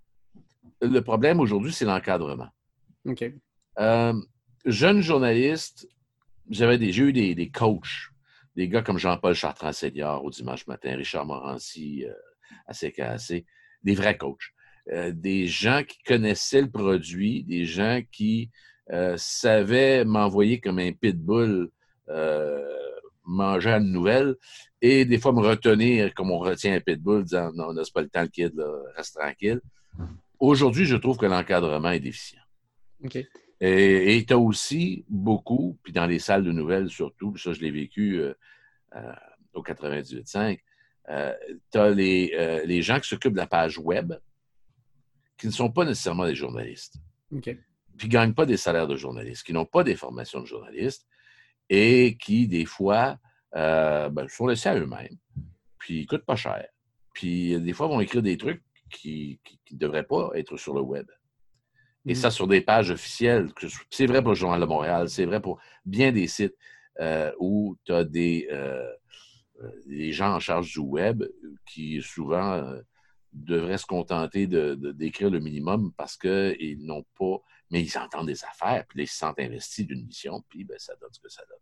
le 0.81 0.99
problème 1.01 1.39
aujourd'hui, 1.39 1.73
c'est 1.73 1.85
l'encadrement. 1.85 2.49
OK. 3.05 3.31
jeune 4.65 5.01
journaliste, 5.01 5.87
j'avais 6.49 6.91
j'ai 6.91 7.03
eu 7.03 7.13
des, 7.13 7.35
des 7.35 7.49
coachs 7.49 8.09
des 8.59 8.67
gars 8.67 8.81
comme 8.81 8.97
Jean-Paul 8.97 9.35
Chartrand 9.35 9.71
senior 9.71 10.21
au 10.23 10.29
dimanche 10.29 10.67
matin, 10.67 10.95
Richard 10.97 11.25
Morancy 11.25 12.05
euh, 12.05 12.13
à 12.67 12.73
CKAC, 12.73 13.45
des 13.83 13.95
vrais 13.95 14.17
coachs. 14.17 14.51
Euh, 14.91 15.13
des 15.13 15.47
gens 15.47 15.83
qui 15.87 16.03
connaissaient 16.03 16.63
le 16.63 16.69
produit, 16.69 17.45
des 17.45 17.63
gens 17.63 18.01
qui 18.11 18.49
euh, 18.91 19.15
savaient 19.17 20.03
m'envoyer 20.03 20.59
comme 20.59 20.79
un 20.79 20.91
pitbull 20.91 21.69
manger 23.29 23.71
une 23.71 23.91
nouvelle 23.91 24.35
et 24.81 25.05
des 25.05 25.19
fois 25.19 25.31
me 25.31 25.41
retenir 25.41 26.13
comme 26.13 26.31
on 26.31 26.39
retient 26.39 26.75
un 26.75 26.79
pitbull 26.79 27.23
disant 27.23 27.51
non, 27.53 27.73
c'est 27.83 27.93
pas 27.93 28.01
le 28.01 28.09
temps, 28.09 28.21
le 28.21 28.27
kid, 28.27 28.53
reste 28.95 29.15
tranquille. 29.15 29.61
Aujourd'hui, 30.39 30.85
je 30.85 30.95
trouve 30.95 31.17
que 31.17 31.25
l'encadrement 31.25 31.91
est 31.91 31.99
déficient. 31.99 32.41
Et 33.61 34.25
tu 34.25 34.33
as 34.33 34.37
aussi 34.37 35.05
beaucoup, 35.09 35.77
puis 35.83 35.91
dans 35.91 36.05
les 36.05 36.19
salles 36.19 36.43
de 36.43 36.51
nouvelles 36.51 36.89
surtout, 36.89 37.35
ça 37.37 37.53
je 37.53 37.59
l'ai 37.59 37.71
vécu 37.71 38.19
euh, 38.19 38.33
euh, 38.95 39.13
au 39.53 39.61
98.5, 39.61 40.59
euh, 41.09 41.33
tu 41.71 41.77
as 41.77 41.89
les, 41.89 42.61
les, 42.65 42.81
gens 42.81 42.99
qui 42.99 43.09
s'occupent 43.09 43.33
de 43.33 43.37
la 43.37 43.47
page 43.47 43.77
web 43.77 44.13
qui 45.37 45.47
ne 45.47 45.51
sont 45.51 45.71
pas 45.71 45.85
nécessairement 45.85 46.25
des 46.25 46.35
journalistes. 46.35 46.97
Puis 47.41 47.57
qui 47.97 48.05
ne 48.05 48.11
gagnent 48.11 48.33
pas 48.33 48.45
des 48.45 48.57
salaires 48.57 48.87
de 48.87 48.95
journalistes, 48.95 49.43
qui 49.43 49.53
n'ont 49.53 49.65
pas 49.65 49.83
des 49.83 49.95
formations 49.95 50.39
de 50.39 50.45
journalistes 50.45 51.05
et 51.69 52.17
qui, 52.17 52.47
des 52.47 52.65
fois, 52.65 53.17
ben, 53.53 54.27
sont 54.27 54.47
laissés 54.47 54.69
à 54.69 54.75
eux-mêmes, 54.75 55.17
puis 55.77 56.01
ils 56.01 56.07
coûtent 56.07 56.25
pas 56.25 56.35
cher. 56.35 56.65
Puis 57.13 57.59
des 57.61 57.73
fois, 57.73 57.87
vont 57.87 57.99
écrire 57.99 58.21
des 58.21 58.37
trucs 58.37 58.63
qui 58.89 59.39
ne 59.71 59.77
devraient 59.77 60.05
pas 60.05 60.31
être 60.35 60.57
sur 60.57 60.73
le 60.73 60.81
web. 60.81 61.05
Et 62.05 62.15
ça, 62.15 62.31
sur 62.31 62.47
des 62.47 62.61
pages 62.61 62.91
officielles. 62.91 63.49
C'est 63.89 64.07
vrai 64.07 64.21
pour 64.21 64.31
le 64.31 64.35
Journal 64.35 64.59
de 64.59 64.65
Montréal, 64.65 65.09
c'est 65.09 65.25
vrai 65.25 65.41
pour 65.41 65.59
bien 65.85 66.11
des 66.11 66.27
sites 66.27 66.55
euh, 66.99 67.31
où 67.39 67.77
tu 67.85 67.93
as 67.93 68.03
des, 68.03 68.47
euh, 68.51 68.89
euh, 69.61 69.71
des, 69.85 70.11
gens 70.11 70.33
en 70.33 70.39
charge 70.39 70.71
du 70.73 70.79
web 70.79 71.23
qui 71.67 72.01
souvent 72.01 72.73
devraient 73.31 73.77
se 73.77 73.85
contenter 73.85 74.47
de, 74.47 74.75
d'écrire 74.93 75.29
le 75.29 75.39
minimum 75.39 75.91
parce 75.97 76.17
qu'ils 76.17 76.83
n'ont 76.83 77.05
pas. 77.17 77.37
Mais 77.71 77.81
ils 77.81 77.97
entendent 77.97 78.27
des 78.27 78.43
affaires, 78.43 78.85
puis 78.87 79.03
ils 79.03 79.07
se 79.07 79.17
sentent 79.17 79.39
investis 79.39 79.85
d'une 79.85 80.05
mission, 80.05 80.43
puis 80.49 80.63
ben, 80.63 80.77
ça 80.79 80.93
donne 80.99 81.11
ce 81.11 81.19
que 81.19 81.29
ça 81.29 81.43
donne. 81.47 81.59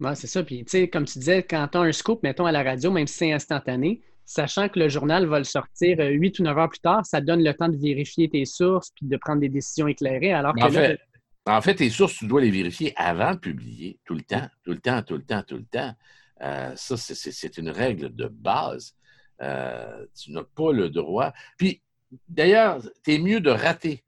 Oui, 0.00 0.14
c'est 0.14 0.26
ça. 0.26 0.42
Puis, 0.42 0.64
tu 0.64 0.70
sais, 0.70 0.88
comme 0.88 1.06
tu 1.06 1.18
disais, 1.18 1.42
quand 1.42 1.68
tu 1.68 1.78
as 1.78 1.80
un 1.80 1.92
scoop, 1.92 2.22
mettons, 2.22 2.44
à 2.44 2.52
la 2.52 2.62
radio, 2.62 2.90
même 2.90 3.06
si 3.06 3.14
c'est 3.14 3.32
instantané, 3.32 4.02
sachant 4.26 4.68
que 4.68 4.78
le 4.78 4.88
journal 4.88 5.24
va 5.26 5.38
le 5.38 5.44
sortir 5.44 5.98
euh, 6.00 6.10
huit 6.10 6.38
ou 6.38 6.42
neuf 6.42 6.58
heures 6.58 6.68
plus 6.68 6.80
tard, 6.80 7.06
ça 7.06 7.20
donne 7.20 7.42
le 7.42 7.54
temps 7.54 7.68
de 7.68 7.76
vérifier 7.76 8.28
tes 8.28 8.44
sources 8.44 8.90
puis 8.90 9.06
de 9.06 9.16
prendre 9.16 9.40
des 9.40 9.48
décisions 9.48 9.86
éclairées. 9.86 10.32
Alors 10.32 10.52
en, 10.60 10.68
fait, 10.68 11.00
en 11.46 11.60
fait, 11.60 11.76
tes 11.76 11.90
sources, 11.90 12.16
tu 12.18 12.26
dois 12.26 12.40
les 12.40 12.50
vérifier 12.50 12.92
avant 12.96 13.34
de 13.34 13.38
publier, 13.38 13.98
tout 14.04 14.14
le 14.14 14.22
temps, 14.22 14.48
tout 14.64 14.72
le 14.72 14.80
temps, 14.80 15.02
tout 15.02 15.14
le 15.14 15.22
temps, 15.22 15.42
tout 15.42 15.56
le 15.56 15.64
temps. 15.64 15.94
Euh, 16.42 16.72
ça, 16.76 16.96
c'est 16.96 17.56
une 17.56 17.70
règle 17.70 18.14
de 18.14 18.26
base. 18.26 18.94
Euh, 19.40 20.04
tu 20.14 20.32
n'as 20.32 20.42
pas 20.42 20.72
le 20.72 20.90
droit. 20.90 21.32
Puis, 21.56 21.80
d'ailleurs, 22.28 22.82
c'est 23.04 23.18
mieux 23.18 23.40
de 23.40 23.50
rater 23.50 24.04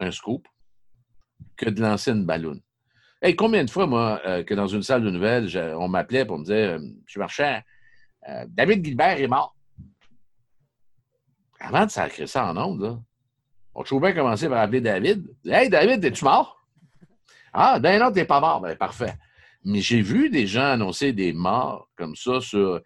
un 0.00 0.10
scoop 0.10 0.46
que 1.56 1.68
de 1.68 1.80
lancer 1.80 2.10
une 2.12 2.24
ballonne. 2.24 2.60
Hey, 3.22 3.36
combien 3.36 3.64
de 3.64 3.70
fois, 3.70 3.86
moi, 3.86 4.20
que 4.46 4.54
dans 4.54 4.66
une 4.66 4.82
salle 4.82 5.02
de 5.04 5.10
nouvelles, 5.10 5.48
on 5.78 5.88
m'appelait 5.88 6.24
pour 6.24 6.38
me 6.38 6.44
dire 6.44 6.78
Je 7.06 7.10
suis 7.10 7.20
marchand, 7.20 7.60
David 8.48 8.84
Gilbert 8.84 9.20
est 9.20 9.26
mort 9.26 9.54
avant 11.60 11.84
de 11.84 11.90
sacrer 11.90 12.26
ça 12.26 12.50
en 12.50 12.56
ondes, 12.56 13.00
on 13.74 13.82
trouve 13.84 14.02
bien 14.02 14.12
commencer 14.12 14.48
par 14.48 14.60
appeler 14.60 14.80
David. 14.80 15.28
Hey, 15.44 15.68
David, 15.68 16.04
es-tu 16.04 16.24
mort? 16.24 16.66
Ah, 17.52 17.78
ben 17.78 18.00
non, 18.00 18.10
t'es 18.10 18.24
pas 18.24 18.40
mort. 18.40 18.60
Ben, 18.60 18.76
parfait. 18.76 19.14
Mais 19.64 19.80
j'ai 19.80 20.00
vu 20.00 20.30
des 20.30 20.46
gens 20.46 20.72
annoncer 20.72 21.12
des 21.12 21.32
morts 21.32 21.88
comme 21.96 22.16
ça 22.16 22.40
sur. 22.40 22.58
Euh, 22.58 22.80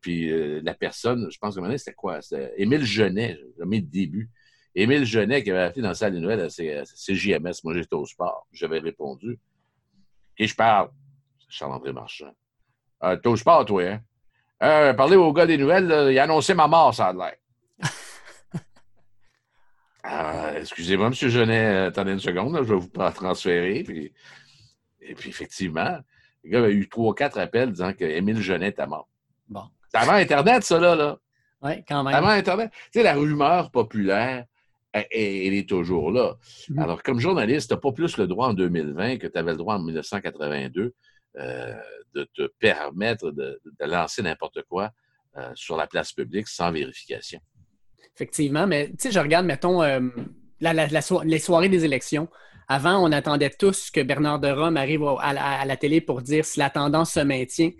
puis 0.00 0.30
euh, 0.30 0.60
la 0.62 0.74
personne, 0.74 1.28
je 1.30 1.38
pense 1.38 1.56
que 1.56 1.76
c'était 1.76 1.94
quoi? 1.94 2.22
C'était 2.22 2.52
Émile 2.56 2.84
Genet, 2.84 3.38
mis 3.66 3.80
le 3.80 3.86
début. 3.86 4.30
Émile 4.74 5.04
Genet 5.04 5.42
qui 5.42 5.50
avait 5.50 5.62
appelé 5.62 5.82
dans 5.82 5.88
la 5.88 5.94
salle 5.94 6.14
des 6.14 6.20
nouvelles 6.20 6.40
à 6.40 6.48
CJMS. 6.48 7.52
Moi, 7.62 7.74
j'étais 7.74 7.94
au 7.94 8.06
sport. 8.06 8.46
J'avais 8.52 8.78
répondu. 8.78 9.38
Qui 10.36 10.46
je 10.46 10.54
parle? 10.56 10.90
Charles-André 11.48 11.92
Marchand. 11.92 12.34
Euh, 13.04 13.16
T'es 13.16 13.28
au 13.28 13.36
sport, 13.36 13.64
toi, 13.64 13.82
hein? 13.82 14.00
Euh, 14.62 14.94
parlez 14.94 15.16
au 15.16 15.32
gars 15.32 15.46
des 15.46 15.58
nouvelles, 15.58 16.10
il 16.10 16.18
a 16.18 16.22
annoncé 16.22 16.54
ma 16.54 16.66
mort, 16.66 16.94
ça 16.94 17.08
a 17.08 17.12
l'air. 17.12 17.34
Ah, 20.02 20.52
excusez-moi, 20.58 21.08
M. 21.08 21.14
Genet, 21.14 21.66
euh, 21.66 21.88
attendez 21.88 22.12
une 22.12 22.20
seconde, 22.20 22.56
je 22.56 22.62
vais 22.62 22.78
vous 22.78 22.88
transférer. 22.88 23.82
Puis... 23.82 24.12
Et 25.00 25.14
puis, 25.14 25.28
effectivement, 25.28 25.98
le 26.42 26.50
gars 26.50 26.58
avait 26.60 26.72
eu 26.72 26.88
trois, 26.88 27.14
quatre 27.14 27.38
appels 27.38 27.72
disant 27.72 27.92
qu'Émile 27.92 28.40
Genet 28.40 28.68
était 28.68 28.86
mort. 28.86 29.08
Bon. 29.48 29.64
C'est 29.90 29.98
avant 29.98 30.12
Internet, 30.12 30.64
ça, 30.64 30.80
là. 30.80 30.94
là. 30.94 31.18
Oui, 31.60 31.84
quand 31.86 32.02
même. 32.02 32.14
Avant 32.14 32.28
Internet. 32.28 32.70
Tu 32.72 33.00
sais, 33.00 33.02
la 33.02 33.14
rumeur 33.14 33.70
populaire, 33.70 34.46
elle, 34.94 35.54
est 35.54 35.68
toujours 35.68 36.10
là. 36.10 36.36
Mm-hmm. 36.70 36.82
Alors, 36.82 37.02
comme 37.02 37.20
journaliste, 37.20 37.68
tu 37.68 37.74
n'as 37.74 37.80
pas 37.80 37.92
plus 37.92 38.16
le 38.16 38.26
droit 38.26 38.48
en 38.48 38.54
2020 38.54 39.18
que 39.18 39.26
tu 39.26 39.38
avais 39.38 39.52
le 39.52 39.58
droit 39.58 39.74
en 39.74 39.82
1982 39.82 40.94
euh, 41.36 41.74
de 42.14 42.28
te 42.32 42.46
permettre 42.60 43.32
de, 43.32 43.60
lancer 43.80 44.22
n'importe 44.22 44.62
quoi 44.68 44.90
euh, 45.36 45.50
sur 45.56 45.76
la 45.76 45.88
place 45.88 46.12
publique 46.12 46.46
sans 46.46 46.70
vérification. 46.70 47.40
Effectivement, 48.14 48.68
mais 48.68 48.90
tu 48.90 48.94
sais, 48.98 49.10
je 49.10 49.18
regarde, 49.18 49.44
mettons, 49.44 49.82
euh, 49.82 50.00
les 50.60 51.38
soirées 51.40 51.68
des 51.68 51.84
élections. 51.84 52.28
Avant, 52.68 53.04
on 53.04 53.10
attendait 53.10 53.50
tous 53.50 53.90
que 53.90 54.00
Bernard 54.00 54.38
de 54.38 54.48
Rome 54.48 54.76
arrive 54.76 55.02
à, 55.18 55.64
la 55.64 55.76
télé 55.76 56.00
pour 56.00 56.22
dire 56.22 56.44
si 56.44 56.60
la 56.60 56.70
tendance 56.70 57.14
se 57.14 57.20
maintient. 57.20 57.72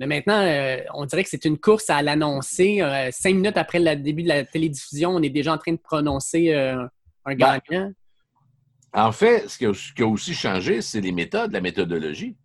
Mais 0.00 0.06
maintenant, 0.06 0.40
euh, 0.40 0.78
on 0.94 1.06
dirait 1.06 1.24
que 1.24 1.30
c'est 1.30 1.44
une 1.44 1.58
course 1.58 1.90
à 1.90 2.02
l'annoncer. 2.02 2.80
Euh, 2.82 3.10
cinq 3.10 3.34
minutes 3.34 3.56
après 3.56 3.80
le 3.80 3.96
début 3.96 4.22
de 4.22 4.28
la 4.28 4.44
télédiffusion, 4.44 5.10
on 5.10 5.22
est 5.22 5.30
déjà 5.30 5.52
en 5.54 5.58
train 5.58 5.72
de 5.72 5.78
prononcer 5.78 6.52
un 6.52 6.88
ben, 7.26 7.34
gagnant. 7.34 7.92
en 8.92 9.12
fait, 9.12 9.48
ce 9.48 9.58
qui 9.58 10.02
a 10.02 10.06
aussi 10.06 10.34
changé, 10.34 10.82
c'est 10.82 11.00
les 11.00 11.12
méthodes, 11.12 11.52
la 11.52 11.60
méthodologie. 11.60 12.36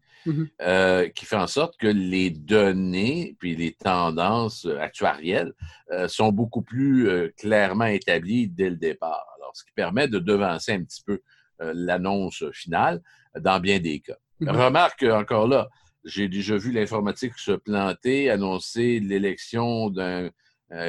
Euh, 0.62 1.10
qui 1.10 1.26
fait 1.26 1.36
en 1.36 1.48
sorte 1.48 1.76
que 1.78 1.88
les 1.88 2.30
données 2.30 3.36
puis 3.40 3.58
les 3.58 3.74
tendances 3.74 4.66
euh, 4.66 4.80
actuarielles 4.80 5.52
euh, 5.92 6.08
sont 6.08 6.32
beaucoup 6.32 6.62
plus 6.62 7.34
clairement 7.38 7.86
établies 7.86 8.48
dès 8.48 8.70
le 8.70 8.78
départ. 8.78 9.26
Alors, 9.36 9.52
ce 9.54 9.66
qui 9.66 9.72
permet 9.76 10.08
de 10.08 10.20
devancer 10.20 10.72
un 10.74 10.84
petit 10.84 11.04
peu 11.06 11.20
l'annonce 11.60 12.44
finale 12.52 13.02
dans 13.40 13.60
bien 13.60 13.80
des 13.80 14.00
cas. 14.00 14.18
Mm-hmm. 14.42 14.66
Remarque 14.66 15.04
encore 15.04 15.48
là, 15.48 15.70
j'ai 16.04 16.28
déjà 16.28 16.58
vu 16.58 16.72
l'informatique 16.72 17.34
se 17.38 17.52
planter, 17.52 18.30
annoncer 18.30 19.00
l'élection 19.00 19.90
d'un 19.90 20.30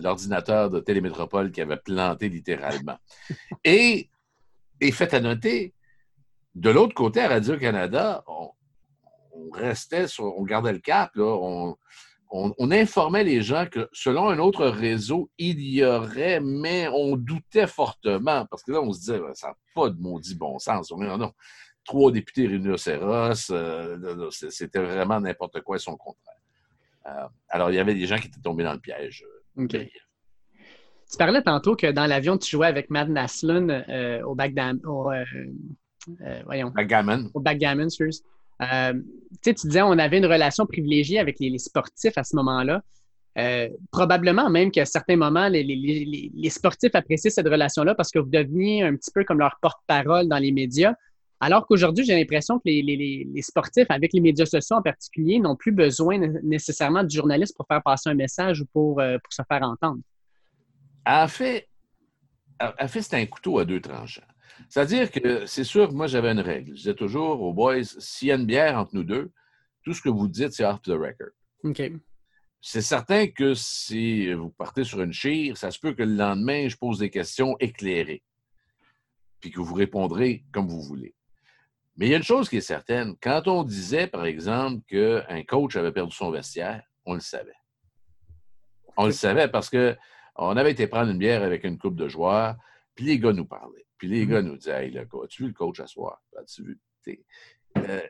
l'ordinateur 0.00 0.70
de 0.70 0.80
Télémétropole 0.80 1.50
qui 1.50 1.60
avait 1.60 1.78
planté 1.78 2.28
littéralement. 2.28 2.98
Et, 3.64 4.10
et 4.80 4.92
fait 4.92 5.14
à 5.14 5.20
noter, 5.20 5.72
de 6.54 6.70
l'autre 6.70 6.94
côté, 6.94 7.20
à 7.20 7.28
Radio-Canada, 7.28 8.22
on, 8.26 8.50
restait 9.52 10.08
sur, 10.08 10.36
on 10.38 10.42
gardait 10.42 10.72
le 10.72 10.78
cap, 10.78 11.12
on, 11.16 11.76
informait 12.70 13.24
les 13.24 13.42
gens 13.42 13.66
que 13.66 13.88
selon 13.92 14.28
un 14.28 14.38
autre 14.38 14.66
réseau, 14.66 15.30
il 15.38 15.60
y 15.60 15.84
aurait, 15.84 16.40
mais 16.40 16.88
on 16.88 17.16
doutait 17.16 17.66
fortement, 17.66 18.46
parce 18.46 18.62
que 18.62 18.72
là, 18.72 18.80
on 18.82 18.92
se 18.92 19.00
disait, 19.00 19.20
ça 19.34 19.48
n'a 19.48 19.54
pas 19.74 19.90
de 19.90 20.00
maudit 20.00 20.34
bon 20.34 20.58
sens. 20.58 20.90
Non, 20.90 21.16
non. 21.18 21.32
Trois 21.84 22.10
députés 22.10 22.46
rhinocéros, 22.46 23.50
euh, 23.50 24.30
c'était 24.30 24.80
vraiment 24.80 25.20
n'importe 25.20 25.60
quoi 25.60 25.76
et 25.76 25.80
son 25.80 25.96
contraire. 25.96 26.33
Euh, 27.06 27.26
alors, 27.48 27.70
il 27.70 27.76
y 27.76 27.78
avait 27.78 27.94
des 27.94 28.06
gens 28.06 28.16
qui 28.16 28.28
étaient 28.28 28.40
tombés 28.40 28.64
dans 28.64 28.72
le 28.72 28.80
piège. 28.80 29.24
Euh, 29.58 29.66
tu 29.66 31.18
parlais 31.18 31.42
tantôt 31.42 31.76
que 31.76 31.90
dans 31.90 32.06
l'avion, 32.06 32.38
tu 32.38 32.50
jouais 32.50 32.66
avec 32.66 32.90
Matt 32.90 33.08
Naslund 33.08 33.84
au 34.24 34.34
backgammon. 34.34 34.80
Au, 34.84 35.10
voyons. 36.44 36.70
Backgammon. 36.70 37.30
Au 37.34 37.40
backgammon, 37.40 37.88
euh, 38.62 38.94
tu 39.42 39.52
disais 39.52 39.82
on 39.82 39.98
avait 39.98 40.18
une 40.18 40.26
relation 40.26 40.66
privilégiée 40.66 41.18
avec 41.18 41.38
les, 41.40 41.58
sportifs 41.58 42.16
à 42.16 42.24
ce 42.24 42.36
moment-là. 42.36 42.82
Euh, 43.36 43.68
probablement 43.90 44.48
même 44.48 44.70
qu'à 44.70 44.84
certains 44.84 45.16
moments, 45.16 45.48
les, 45.48 46.50
sportifs 46.50 46.94
apprécient 46.94 47.30
cette 47.30 47.48
relation-là 47.48 47.94
parce 47.94 48.10
que 48.10 48.20
vous 48.20 48.30
deveniez 48.30 48.84
un 48.84 48.94
petit 48.94 49.10
peu 49.12 49.24
comme 49.24 49.40
leur 49.40 49.58
porte-parole 49.60 50.28
dans 50.28 50.38
les 50.38 50.52
médias. 50.52 50.94
Alors 51.40 51.66
qu'aujourd'hui, 51.66 52.04
j'ai 52.04 52.16
l'impression 52.16 52.58
que 52.58 52.66
les, 52.66 53.42
sportifs, 53.42 53.90
avec 53.90 54.12
les 54.12 54.20
médias 54.20 54.46
sociaux 54.46 54.76
en 54.76 54.82
particulier, 54.82 55.38
n'ont 55.38 55.56
plus 55.56 55.72
besoin 55.72 56.18
nécessairement 56.42 57.04
de 57.04 57.10
journalistes 57.10 57.56
pour 57.56 57.66
faire 57.66 57.82
passer 57.82 58.10
un 58.10 58.14
message 58.14 58.62
ou 58.62 58.66
pour, 58.66 59.00
euh, 59.00 59.18
pour 59.22 59.32
se 59.32 59.42
faire 59.46 59.62
entendre. 59.62 60.00
En 61.06 61.28
fait, 61.28 61.68
en 62.60 62.88
fait 62.88 63.02
c'est 63.02 63.16
un 63.16 63.26
couteau 63.26 63.58
à 63.58 63.64
deux 63.64 63.80
tranchants. 63.80 64.22
C'est-à-dire 64.68 65.10
que 65.10 65.46
c'est 65.46 65.64
sûr 65.64 65.88
que 65.88 65.94
moi, 65.94 66.06
j'avais 66.06 66.30
une 66.30 66.40
règle. 66.40 66.70
Je 66.70 66.76
disais 66.76 66.94
toujours 66.94 67.42
aux 67.42 67.52
boys, 67.52 67.84
s'il 67.84 68.28
y 68.28 68.32
a 68.32 68.36
une 68.36 68.46
bière 68.46 68.78
entre 68.78 68.94
nous 68.94 69.04
deux, 69.04 69.30
tout 69.82 69.92
ce 69.92 70.00
que 70.00 70.08
vous 70.08 70.28
dites, 70.28 70.52
c'est 70.52 70.64
off 70.64 70.80
the 70.82 70.90
record. 70.90 71.30
OK. 71.64 71.82
C'est 72.60 72.80
certain 72.80 73.26
que 73.26 73.52
si 73.52 74.32
vous 74.32 74.48
partez 74.48 74.84
sur 74.84 75.02
une 75.02 75.12
chire, 75.12 75.56
ça 75.58 75.70
se 75.70 75.78
peut 75.78 75.92
que 75.92 76.02
le 76.02 76.14
lendemain, 76.14 76.66
je 76.68 76.76
pose 76.76 76.98
des 76.98 77.10
questions 77.10 77.56
éclairées, 77.60 78.22
puis 79.40 79.50
que 79.50 79.60
vous 79.60 79.74
répondrez 79.74 80.44
comme 80.50 80.68
vous 80.68 80.80
voulez. 80.80 81.14
Mais 81.96 82.06
il 82.06 82.10
y 82.10 82.14
a 82.14 82.16
une 82.16 82.24
chose 82.24 82.48
qui 82.48 82.56
est 82.56 82.60
certaine. 82.60 83.14
Quand 83.20 83.46
on 83.46 83.62
disait, 83.62 84.06
par 84.06 84.24
exemple, 84.24 84.82
qu'un 84.88 85.44
coach 85.44 85.76
avait 85.76 85.92
perdu 85.92 86.14
son 86.14 86.30
vestiaire, 86.30 86.82
on 87.06 87.14
le 87.14 87.20
savait. 87.20 87.54
On 88.96 89.06
le 89.06 89.12
savait 89.12 89.48
parce 89.48 89.70
qu'on 89.70 90.56
avait 90.56 90.72
été 90.72 90.86
prendre 90.86 91.10
une 91.10 91.18
bière 91.18 91.42
avec 91.42 91.64
une 91.64 91.78
coupe 91.78 91.96
de 91.96 92.08
joueurs, 92.08 92.56
puis 92.94 93.04
les 93.04 93.18
gars 93.18 93.32
nous 93.32 93.46
parlaient. 93.46 93.86
Puis 93.98 94.08
les 94.08 94.26
gars 94.26 94.42
nous 94.42 94.56
disaient 94.56 94.86
Hey, 94.86 94.90
le 94.90 95.04
coach, 95.06 95.24
as-tu 95.24 95.42
vu 95.42 95.48
le 95.48 95.54
coach 95.54 95.80
à 95.80 95.86
soir? 95.86 96.20
As-tu 96.38 96.64
vu? 96.64 96.80
Euh, 97.78 98.02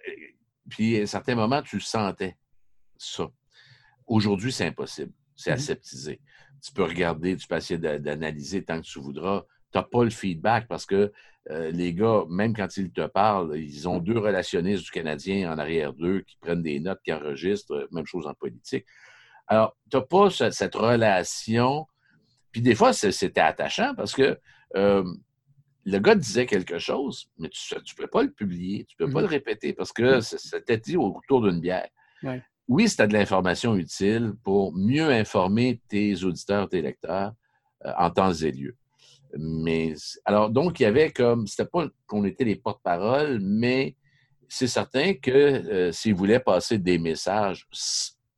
puis 0.70 0.98
à 0.98 1.02
un 1.02 1.06
certain 1.06 1.34
moment, 1.34 1.62
tu 1.62 1.80
sentais 1.80 2.36
ça. 2.96 3.28
Aujourd'hui, 4.06 4.52
c'est 4.52 4.66
impossible. 4.66 5.12
C'est 5.36 5.50
mmh 5.50 5.54
aseptisé. 5.54 6.20
Tu 6.62 6.72
peux 6.72 6.84
regarder, 6.84 7.36
tu 7.36 7.46
peux 7.46 7.56
essayer 7.56 7.78
d'analyser 7.78 8.64
tant 8.64 8.80
que 8.80 8.86
tu 8.86 8.98
voudras. 9.00 9.44
Tu 9.72 9.78
n'as 9.78 9.84
pas 9.84 10.04
le 10.04 10.10
feedback 10.10 10.68
parce 10.68 10.86
que 10.86 11.12
euh, 11.50 11.70
les 11.70 11.92
gars, 11.92 12.24
même 12.28 12.54
quand 12.54 12.76
ils 12.76 12.90
te 12.90 13.06
parlent, 13.06 13.56
ils 13.58 13.88
ont 13.88 13.98
deux 13.98 14.18
relationnistes 14.18 14.84
du 14.84 14.90
Canadien 14.90 15.52
en 15.52 15.58
arrière 15.58 15.92
d'eux 15.92 16.20
qui 16.20 16.36
prennent 16.40 16.62
des 16.62 16.80
notes, 16.80 17.00
qui 17.04 17.12
enregistrent, 17.12 17.86
même 17.92 18.06
chose 18.06 18.26
en 18.26 18.34
politique. 18.34 18.86
Alors, 19.46 19.76
tu 19.90 19.96
n'as 19.96 20.02
pas 20.02 20.30
cette, 20.30 20.74
relation. 20.74 21.86
Puis 22.50 22.62
des 22.62 22.74
fois, 22.74 22.92
c'était 22.92 23.40
attachant 23.40 23.94
parce 23.94 24.14
que 24.14 24.38
euh, 24.76 25.04
le 25.84 25.98
gars 25.98 26.14
disait 26.14 26.46
quelque 26.46 26.78
chose, 26.78 27.30
mais 27.38 27.50
tu 27.50 27.74
ne 27.74 27.80
peux 27.96 28.06
pas 28.06 28.22
le 28.22 28.30
publier, 28.30 28.86
tu 28.86 28.96
ne 28.98 29.06
peux 29.06 29.12
pas 29.12 29.20
le 29.20 29.26
mmh 29.26 29.30
répéter 29.30 29.72
parce 29.74 29.92
que 29.92 30.20
c'était 30.20 30.78
dit 30.78 30.96
autour 30.96 31.42
d'une 31.42 31.60
bière. 31.60 31.88
Oui, 32.68 32.88
c'était 32.88 33.08
de 33.08 33.12
l'information 33.12 33.76
utile 33.76 34.32
pour 34.42 34.74
mieux 34.74 35.10
informer 35.10 35.82
tes 35.88 36.24
auditeurs, 36.24 36.70
tes 36.70 36.80
lecteurs 36.80 37.34
euh, 37.84 37.92
en 37.98 38.10
temps 38.10 38.32
et 38.32 38.50
lieu. 38.50 38.74
Mais 39.38 39.94
alors, 40.24 40.50
donc, 40.50 40.80
il 40.80 40.84
y 40.84 40.86
avait 40.86 41.10
comme, 41.10 41.46
c'était 41.46 41.64
pas 41.68 41.86
qu'on 42.06 42.24
était 42.24 42.44
les 42.44 42.56
porte-parole, 42.56 43.40
mais 43.40 43.96
c'est 44.48 44.66
certain 44.66 45.14
que 45.14 45.30
euh, 45.30 45.92
s'ils 45.92 46.14
voulaient 46.14 46.40
passer 46.40 46.78
des 46.78 46.98
messages 46.98 47.66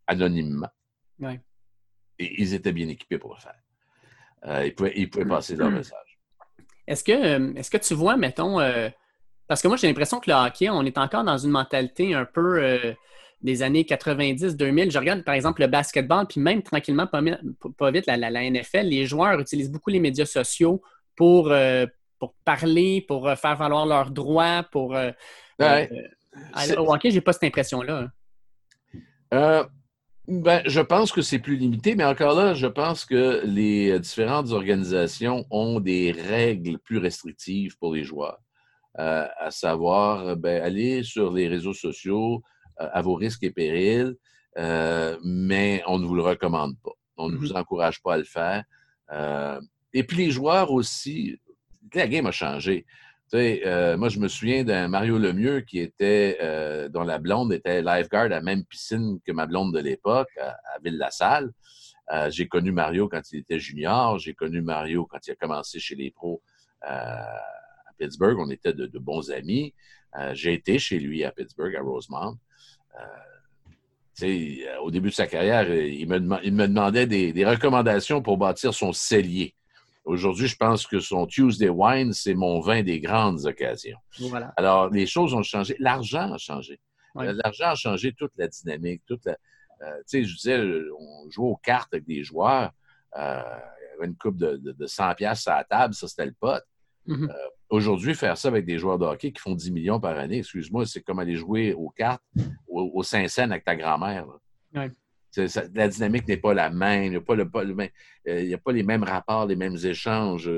anonymement, 0.06 0.70
ils 2.18 2.54
étaient 2.54 2.72
bien 2.72 2.88
équipés 2.88 3.18
pour 3.18 3.34
le 3.34 3.40
faire. 3.40 3.60
Euh, 4.46 4.66
ils, 4.66 4.74
pouvaient, 4.74 4.92
ils 4.96 5.10
pouvaient 5.10 5.26
passer 5.26 5.56
leurs 5.56 5.70
messages. 5.70 6.18
Est-ce 6.86 7.02
que, 7.02 7.12
euh, 7.12 7.54
est 7.54 7.68
que 7.68 7.78
tu 7.78 7.94
vois, 7.94 8.16
mettons, 8.16 8.60
euh, 8.60 8.88
parce 9.48 9.60
que 9.60 9.68
moi 9.68 9.76
j'ai 9.76 9.88
l'impression 9.88 10.20
que 10.20 10.30
le 10.30 10.36
hockey, 10.36 10.70
on 10.70 10.84
est 10.84 10.98
encore 10.98 11.24
dans 11.24 11.38
une 11.38 11.50
mentalité 11.50 12.14
un 12.14 12.24
peu 12.24 12.94
des 13.42 13.62
années 13.62 13.82
90-2000. 13.82 14.90
Je 14.90 14.98
regarde 14.98 15.22
par 15.22 15.34
exemple 15.34 15.60
le 15.60 15.68
basketball, 15.68 16.26
puis 16.26 16.40
même 16.40 16.62
tranquillement, 16.62 17.06
pas, 17.06 17.90
vite, 17.90 18.06
la, 18.06 18.16
la, 18.16 18.50
NFL, 18.50 18.86
les 18.86 19.06
joueurs 19.06 19.38
utilisent 19.40 19.70
beaucoup 19.70 19.90
les 19.90 20.00
médias 20.00 20.26
sociaux 20.26 20.82
pour, 21.14 21.52
pour 22.18 22.34
parler, 22.44 23.04
pour 23.06 23.30
faire 23.36 23.56
valoir 23.56 23.86
leurs 23.86 24.10
droits, 24.10 24.64
pour... 24.70 24.96
Ouais, 25.58 25.90
au 26.76 26.92
hockey, 26.92 27.10
j'ai 27.10 27.20
pas 27.20 27.32
cette 27.32 27.44
impression-là. 27.44 28.08
Ben, 30.28 30.60
je 30.66 30.80
pense 30.80 31.12
que 31.12 31.22
c'est 31.22 31.38
plus 31.38 31.56
limité, 31.56 31.94
mais 31.94 32.04
encore 32.04 32.34
là, 32.34 32.52
je 32.52 32.66
pense 32.66 33.04
que 33.04 33.42
les 33.44 34.00
différentes 34.00 34.50
organisations 34.50 35.44
ont 35.50 35.78
des 35.78 36.10
règles 36.10 36.80
plus 36.80 36.98
restrictives 36.98 37.78
pour 37.78 37.94
les 37.94 38.02
joueurs, 38.02 38.40
euh, 38.98 39.28
à 39.38 39.52
savoir, 39.52 40.36
ben, 40.36 40.60
aller 40.60 41.04
sur 41.04 41.32
les 41.32 41.46
réseaux 41.46 41.74
sociaux 41.74 42.42
euh, 42.42 42.55
à 42.78 43.02
vos 43.02 43.14
risques 43.14 43.42
et 43.42 43.50
périls, 43.50 44.14
euh, 44.58 45.16
mais 45.24 45.82
on 45.86 45.98
ne 45.98 46.06
vous 46.06 46.14
le 46.14 46.22
recommande 46.22 46.76
pas. 46.82 46.92
On 47.16 47.28
ne 47.28 47.34
mm-hmm. 47.34 47.38
vous 47.38 47.52
encourage 47.52 48.02
pas 48.02 48.14
à 48.14 48.18
le 48.18 48.24
faire. 48.24 48.64
et 49.92 50.02
puis 50.04 50.16
les 50.16 50.30
joueurs 50.30 50.70
aussi, 50.72 51.38
la 51.94 52.08
game 52.08 52.26
a 52.26 52.32
changé. 52.32 52.84
Tu 53.30 53.38
sais, 53.38 53.62
euh, 53.66 53.96
moi, 53.96 54.08
je 54.08 54.20
me 54.20 54.28
souviens 54.28 54.62
d'un 54.62 54.86
Mario 54.86 55.18
Lemieux 55.18 55.60
qui 55.62 55.80
était, 55.80 56.38
euh, 56.40 56.88
dont 56.88 57.02
la 57.02 57.18
blonde 57.18 57.52
était 57.52 57.82
lifeguard 57.82 58.26
à 58.26 58.28
la 58.28 58.40
même 58.40 58.64
piscine 58.64 59.18
que 59.26 59.32
ma 59.32 59.46
blonde 59.46 59.74
de 59.74 59.80
l'époque, 59.80 60.30
à, 60.40 60.56
Ville-la-Salle. 60.84 61.50
Euh, 62.12 62.30
j'ai 62.30 62.46
connu 62.46 62.70
Mario 62.70 63.08
quand 63.08 63.22
il 63.32 63.40
était 63.40 63.58
junior. 63.58 64.20
J'ai 64.20 64.32
connu 64.32 64.62
Mario 64.62 65.06
quand 65.06 65.18
il 65.26 65.32
a 65.32 65.34
commencé 65.34 65.80
chez 65.80 65.96
les 65.96 66.12
pros 66.12 66.40
à 66.82 67.26
Pittsburgh. 67.98 68.38
On 68.38 68.48
était 68.50 68.72
de, 68.72 68.98
bons 68.98 69.32
amis. 69.32 69.74
j'ai 70.32 70.52
été 70.52 70.78
chez 70.78 71.00
lui 71.00 71.24
à 71.24 71.32
Pittsburgh, 71.32 71.74
à 71.74 71.82
Rosemont. 71.82 72.38
Au 74.82 74.90
début 74.90 75.10
de 75.10 75.14
sa 75.14 75.26
carrière, 75.26 75.72
il 75.72 76.08
me, 76.08 76.38
il 76.42 76.54
me 76.54 76.66
demandait 76.66 77.06
des, 77.06 77.32
des 77.32 77.44
recommandations 77.44 78.22
pour 78.22 78.38
bâtir 78.38 78.72
son 78.72 78.92
cellier. 78.92 79.54
Aujourd'hui, 80.06 80.46
je 80.46 80.56
pense 80.56 80.86
que 80.86 81.00
son 81.00 81.26
Tuesday 81.26 81.68
Wine, 81.68 82.12
c'est 82.12 82.34
mon 82.34 82.60
vin 82.60 82.84
des 82.84 83.00
grandes 83.00 83.44
occasions. 83.44 83.98
Alors, 84.56 84.88
les 84.88 85.04
choses 85.04 85.34
ont 85.34 85.42
changé. 85.42 85.74
L'argent 85.80 86.32
a 86.32 86.38
changé. 86.38 86.78
L'argent 87.16 87.66
a 87.66 87.74
changé 87.74 88.12
toute 88.12 88.32
la 88.36 88.46
dynamique, 88.46 89.02
toute 89.06 89.24
la. 89.24 89.36
Euh, 89.82 89.96
tu 89.98 90.22
sais, 90.22 90.24
je 90.24 90.34
disais, 90.34 90.60
on 90.98 91.28
jouait 91.28 91.48
aux 91.48 91.56
cartes 91.56 91.92
avec 91.92 92.06
des 92.06 92.22
joueurs. 92.22 92.70
Euh, 93.16 93.42
il 93.80 93.94
y 93.94 93.98
avait 93.98 94.06
une 94.06 94.16
coupe 94.16 94.36
de, 94.36 94.56
de, 94.56 94.86
100 94.86 95.14
pièces 95.16 95.48
à 95.48 95.56
la 95.56 95.64
table, 95.64 95.94
ça, 95.94 96.06
c'était 96.06 96.26
le 96.26 96.36
pote. 96.38 96.64
Mm-hmm. 97.08 97.30
Euh, 97.30 97.48
aujourd'hui, 97.68 98.14
faire 98.14 98.36
ça 98.38 98.48
avec 98.48 98.64
des 98.64 98.78
joueurs 98.78 98.98
de 98.98 99.04
hockey 99.04 99.32
qui 99.32 99.40
font 99.40 99.54
10 99.54 99.70
millions 99.72 100.00
par 100.00 100.16
année, 100.18 100.38
excuse-moi, 100.38 100.86
c'est 100.86 101.02
comme 101.02 101.18
aller 101.18 101.36
jouer 101.36 101.72
aux 101.72 101.90
cartes 101.90 102.22
au, 102.68 102.90
au 102.94 103.02
Saint-Saëns 103.02 103.50
avec 103.50 103.64
ta 103.64 103.76
grand-mère 103.76 104.26
la 105.74 105.88
dynamique 105.88 106.28
n'est 106.28 106.36
pas 106.36 106.54
la 106.54 106.70
même. 106.70 107.04
Il 107.04 107.10
n'y 107.10 107.16
a, 107.16 107.20
pas, 107.20 107.34
le, 107.34 107.48
euh, 108.28 108.54
a 108.54 108.58
pas 108.58 108.72
les 108.72 108.82
mêmes 108.82 109.02
rapports, 109.02 109.46
les 109.46 109.56
mêmes 109.56 109.76
échanges. 109.76 110.50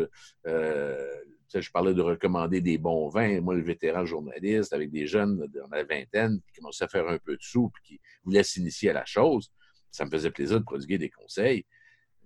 Euh, 0.46 1.14
je 1.54 1.70
parlais 1.70 1.94
de 1.94 2.02
recommander 2.02 2.60
des 2.60 2.78
bons 2.78 3.08
vins. 3.08 3.40
Moi, 3.40 3.54
le 3.54 3.62
vétéran 3.62 4.04
journaliste, 4.04 4.72
avec 4.72 4.90
des 4.90 5.06
jeunes 5.06 5.46
dans 5.46 5.68
la 5.70 5.84
vingtaine 5.84 6.40
qui 6.46 6.60
commençaient 6.60 6.84
à 6.84 6.88
faire 6.88 7.08
un 7.08 7.18
peu 7.18 7.36
de 7.36 7.42
sous 7.42 7.70
et 7.78 7.86
qui 7.86 8.00
voulaient 8.24 8.42
s'initier 8.42 8.90
à 8.90 8.94
la 8.94 9.04
chose, 9.04 9.50
ça 9.90 10.04
me 10.04 10.10
faisait 10.10 10.30
plaisir 10.30 10.60
de 10.60 10.64
prodiguer 10.64 10.98
des 10.98 11.10
conseils. 11.10 11.64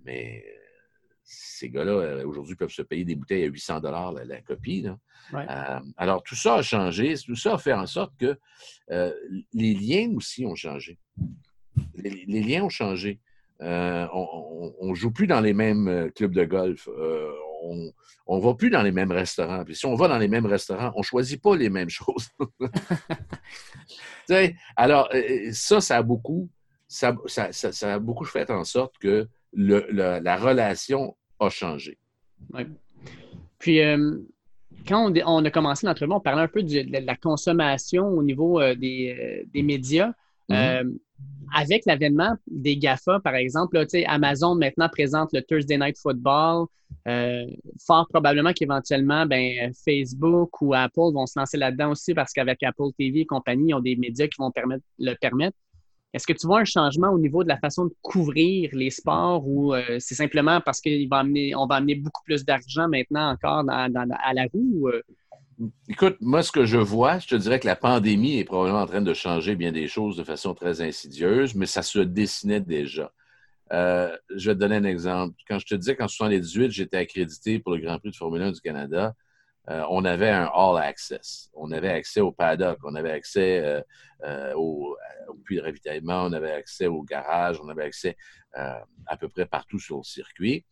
Mais 0.05 0.45
euh, 0.45 0.62
ces 1.25 1.71
gars-là, 1.71 2.27
aujourd'hui, 2.27 2.57
peuvent 2.57 2.71
se 2.71 2.83
payer 2.83 3.05
des 3.05 3.15
bouteilles 3.15 3.45
à 3.45 3.47
800 3.47 3.81
dollars 3.81 4.13
la, 4.13 4.41
copie. 4.43 4.87
alors, 5.97 6.23
tout 6.23 6.35
ça 6.35 6.57
a 6.57 6.63
changé. 6.63 7.15
Tout 7.25 7.37
ça 7.37 7.55
a 7.55 7.59
fait 7.59 7.73
en 7.73 7.87
sorte 7.87 8.13
que 8.19 8.39
les 8.89 9.75
liens 9.75 10.13
aussi 10.17 10.45
ont 10.45 10.57
changé 10.57 10.99
les, 11.95 12.43
liens 12.43 12.65
ont 12.65 12.69
changé. 12.69 13.21
Euh, 13.61 14.07
on 14.13 14.89
ne 14.89 14.95
joue 14.95 15.13
plus 15.13 15.27
dans 15.27 15.41
les 15.41 15.53
mêmes 15.53 15.89
euh, 15.89 16.11
clubs 16.11 16.35
de 16.35 16.45
golf. 16.45 16.89
Euh, 16.89 17.31
on 18.27 18.39
ne 18.39 18.43
va 18.43 18.55
plus 18.55 18.71
dans 18.71 18.83
les 18.83 18.91
mêmes 18.91 19.13
restaurants. 19.13 19.65
Puis 19.65 19.77
si 19.77 19.87
on 19.87 19.95
va 19.95 20.09
dans 20.09 20.19
les 20.19 20.29
mêmes 20.29 20.47
restaurants, 20.47 20.93
on 20.97 21.01
ne 21.01 21.05
choisit 21.05 21.41
pas 21.41 21.57
les 21.57 21.71
mêmes 21.71 21.91
choses. 21.91 22.29
alors, 24.77 25.09
ça, 25.53 25.81
ça 25.81 25.97
a 25.99 26.03
beaucoup, 26.03 26.49
ça, 26.89 27.15
a 27.83 27.99
beaucoup 28.01 28.25
fait 28.25 28.51
en 28.51 28.65
sorte 28.65 28.99
que 28.99 29.29
la 29.53 30.37
relation 30.37 31.17
a 31.41 31.49
changé. 31.49 31.99
Oui. 32.53 32.63
Puis, 33.59 33.81
euh, 33.81 34.19
quand 34.87 35.13
on, 35.25 35.45
a 35.45 35.51
commencé 35.51 35.87
l'entrevue, 35.87 36.13
on 36.13 36.21
parlait 36.21 36.43
un 36.43 36.49
peu 36.49 36.63
de, 36.63 37.07
la 37.07 37.17
consommation 37.17 38.09
au 38.09 38.23
niveau 38.23 38.61
euh, 38.61 38.75
des, 38.75 39.47
médias. 39.55 40.13
Mm-hmm 40.49 40.99
avec 41.55 41.85
l'avènement 41.87 42.35
des 42.47 42.77
GAFA, 42.77 43.21
par 43.21 43.35
exemple, 43.35 43.85
Amazon 44.07 44.55
maintenant 44.55 44.89
présente 44.89 45.33
le 45.33 45.43
Thursday 45.43 45.79
Night 45.79 45.99
Football. 45.99 46.67
Euh, 47.09 47.47
fort 47.85 48.07
probablement 48.09 48.53
qu'éventuellement, 48.53 49.27
ben, 49.27 49.73
Facebook 49.85 50.61
ou 50.61 50.75
Apple 50.75 51.13
vont 51.13 51.27
se 51.27 51.39
lancer 51.39 51.57
là-dedans 51.57 51.91
aussi 51.91 52.15
parce 52.15 52.33
qu'avec 52.33 52.63
Apple 52.63 52.93
TV 52.97 53.21
et 53.21 53.27
compagnie, 53.27 53.71
ils 53.71 53.75
ont 53.75 53.81
des 53.81 53.97
médias 53.97 54.27
qui 54.27 54.37
vont 54.39 54.51
permettre, 54.51 54.85
le 54.99 55.15
permettre. 55.15 55.57
Est-ce 56.13 56.27
que 56.27 56.33
tu 56.33 56.47
vois 56.47 56.61
un 56.61 56.65
changement 56.65 57.11
au 57.11 57.19
niveau 57.19 57.43
de 57.43 57.49
la 57.49 57.59
façon 57.59 57.87
de 57.87 57.95
couvrir 58.03 58.71
les 58.75 58.91
sports 58.91 59.47
ou 59.47 59.75
euh, 59.75 59.97
c'est 59.99 60.15
simplement 60.15 60.61
parce 60.61 60.81
qu'on 60.81 61.09
va 61.11 61.19
amener, 61.19 61.95
beaucoup 61.95 62.23
plus 62.25 62.45
d'argent 62.45 62.89
maintenant 62.89 63.31
encore 63.33 63.65
à 63.69 63.89
la 63.89 64.47
roue? 64.53 64.89
Euh? 64.89 65.03
Écoute, 65.89 66.17
moi, 66.21 66.43
ce 66.43 66.53
que 66.53 66.65
je 66.65 66.79
vois, 66.79 67.19
je 67.19 67.29
te 67.29 67.35
dirais 67.35 67.61
que 67.61 67.67
la 67.67 67.77
pandémie 67.77 68.39
est 68.39 68.45
probablement 68.45 68.83
en 68.83 68.87
train 68.87 69.01
de 69.01 69.15
changer 69.15 69.55
bien 69.55 69.73
des 69.73 69.87
choses 69.87 70.17
de 70.17 70.25
façon 70.25 70.55
très 70.55 70.83
insidieuse, 70.83 71.55
mais 71.55 71.67
ça 71.67 71.83
se 71.83 72.01
dessinait 72.01 72.61
déjà. 72.61 73.13
Euh, 73.73 74.15
je 74.35 74.51
vais 74.51 74.55
te 74.55 74.61
donner 74.61 74.77
un 74.77 74.85
exemple. 74.85 75.35
Quand 75.49 75.59
je 75.59 75.67
te 75.67 75.75
disais 75.75 75.97
qu'en 75.97 76.05
1978, 76.05 76.71
j'étais 76.73 76.99
accrédité 76.99 77.59
pour 77.59 77.73
le 77.73 77.81
Grand 77.81 77.99
Prix 77.99 78.11
de 78.11 78.17
Formule 78.17 78.43
1 78.43 78.53
du 78.53 78.61
Canada, 78.61 79.15
euh, 79.71 79.85
on 79.91 80.05
avait 80.05 80.31
un 80.31 80.51
all 80.55 80.83
access. 80.83 81.51
On 81.55 81.71
avait 81.71 81.91
accès 81.91 82.21
au 82.21 82.33
paddock, 82.33 82.79
on 82.85 82.95
avait 82.95 83.13
accès 83.13 83.83
euh, 84.25 84.55
au, 84.55 84.97
au, 85.29 85.35
puits 85.45 85.57
de 85.57 85.63
ravitaillement, 85.63 86.25
on 86.25 86.33
avait 86.33 86.53
accès 86.53 86.87
au 86.87 87.03
garage, 87.03 87.61
on 87.63 87.69
avait 87.69 87.85
accès 87.85 88.17
à 88.55 89.17
peu 89.19 89.29
près 89.29 89.47
partout 89.47 89.79
sur 89.79 89.97
le 89.99 90.03
circuit. 90.03 90.67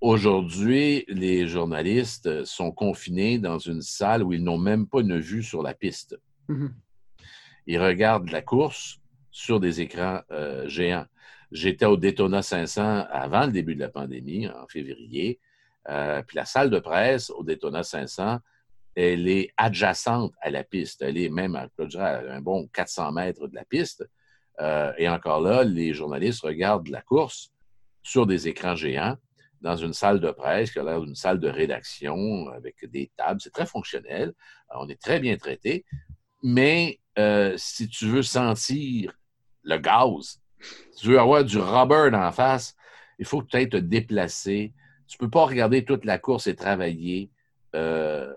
Aujourd'hui, 0.00 1.04
les 1.08 1.46
journalistes 1.46 2.44
sont 2.44 2.70
confinés 2.70 3.38
dans 3.38 3.58
une 3.58 3.80
salle 3.80 4.22
où 4.22 4.32
ils 4.32 4.42
n'ont 4.42 4.58
même 4.58 4.86
pas 4.86 5.00
une 5.00 5.18
vue 5.18 5.42
sur 5.42 5.62
la 5.62 5.72
piste. 5.72 6.18
Mhm. 6.48 6.74
Ils 7.66 7.82
regardent 7.82 8.30
la 8.30 8.42
course 8.42 8.98
sur 9.30 9.58
des 9.58 9.80
écrans 9.80 10.20
euh, 10.30 10.68
géants. 10.68 11.06
J'étais 11.50 11.86
au 11.86 11.96
Daytona 11.96 12.42
500 12.42 13.06
avant 13.10 13.46
le 13.46 13.52
début 13.52 13.74
de 13.74 13.80
la 13.80 13.88
pandémie, 13.88 14.48
en 14.48 14.66
février. 14.66 15.40
Euh, 15.88 16.22
puis 16.22 16.36
la 16.36 16.44
salle 16.44 16.70
de 16.70 16.78
presse 16.78 17.30
au 17.30 17.44
Daytona 17.44 17.82
500, 17.82 18.38
elle 18.94 19.28
est 19.28 19.52
adjacente 19.56 20.32
à 20.40 20.50
la 20.50 20.64
piste. 20.64 21.02
Elle 21.02 21.18
est 21.18 21.28
même 21.28 21.54
à, 21.54 21.68
un 21.98 22.40
bon 22.40 22.66
400 22.72 23.12
mètres 23.12 23.46
de 23.46 23.54
la 23.54 23.64
piste. 23.64 24.08
Euh, 24.60 24.92
et 24.96 25.08
encore 25.08 25.40
là, 25.40 25.64
les 25.64 25.92
journalistes 25.92 26.42
regardent 26.42 26.88
la 26.88 27.02
course 27.02 27.52
sur 28.02 28.26
des 28.26 28.48
écrans 28.48 28.74
géants 28.74 29.16
dans 29.60 29.76
une 29.76 29.92
salle 29.92 30.20
de 30.20 30.30
presse 30.30 30.70
qui 30.70 30.78
a 30.78 30.84
l'air 30.84 31.00
d'une 31.00 31.14
salle 31.14 31.40
de 31.40 31.48
rédaction 31.48 32.48
avec 32.48 32.88
des 32.90 33.10
tables. 33.16 33.40
C'est 33.40 33.52
très 33.52 33.66
fonctionnel. 33.66 34.32
On 34.74 34.88
est 34.88 35.00
très 35.00 35.18
bien 35.18 35.36
traité. 35.36 35.84
Mais 36.42 37.00
euh, 37.18 37.54
si 37.56 37.88
tu 37.88 38.06
veux 38.06 38.22
sentir 38.22 39.12
le 39.62 39.78
gaz, 39.78 40.40
si 40.92 41.02
tu 41.02 41.08
veux 41.08 41.20
avoir 41.20 41.44
du 41.44 41.58
rubber 41.58 42.10
en 42.14 42.32
face, 42.32 42.74
il 43.18 43.26
faut 43.26 43.42
peut-être 43.42 43.72
te 43.72 43.76
déplacer. 43.76 44.72
Tu 45.06 45.16
ne 45.20 45.26
peux 45.26 45.30
pas 45.30 45.46
regarder 45.46 45.84
toute 45.84 46.04
la 46.04 46.18
course 46.18 46.46
et 46.46 46.56
travailler 46.56 47.30
euh, 47.74 48.32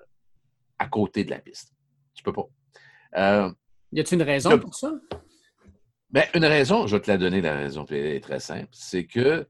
à 0.78 0.88
côté 0.88 1.24
de 1.24 1.32
la 1.32 1.40
piste. 1.40 1.74
Tu 2.14 2.24
peux 2.24 2.34
pas. 2.34 2.48
Euh, 3.18 3.52
y 3.92 4.00
a-t-il 4.00 4.22
une 4.22 4.28
raison 4.28 4.60
pour 4.60 4.76
ça? 4.76 4.92
Ben, 6.12 6.26
une 6.34 6.46
raison, 6.46 6.88
je 6.88 6.96
vais 6.96 7.02
te 7.02 7.10
la 7.10 7.18
donner, 7.18 7.42
la 7.42 7.56
raison 7.56 7.86
elle 7.90 8.06
est 8.06 8.20
très 8.24 8.40
simple. 8.40 8.70
C'est 8.72 9.06
que 9.06 9.48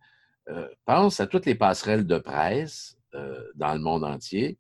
euh, 0.50 0.68
pense 0.86 1.20
à 1.20 1.28
toutes 1.28 1.46
les 1.46 1.56
passerelles 1.56 2.06
de 2.06 2.18
presse 2.18 2.98
dans 3.56 3.74
le 3.74 3.80
monde 3.80 4.04
entier. 4.04 4.60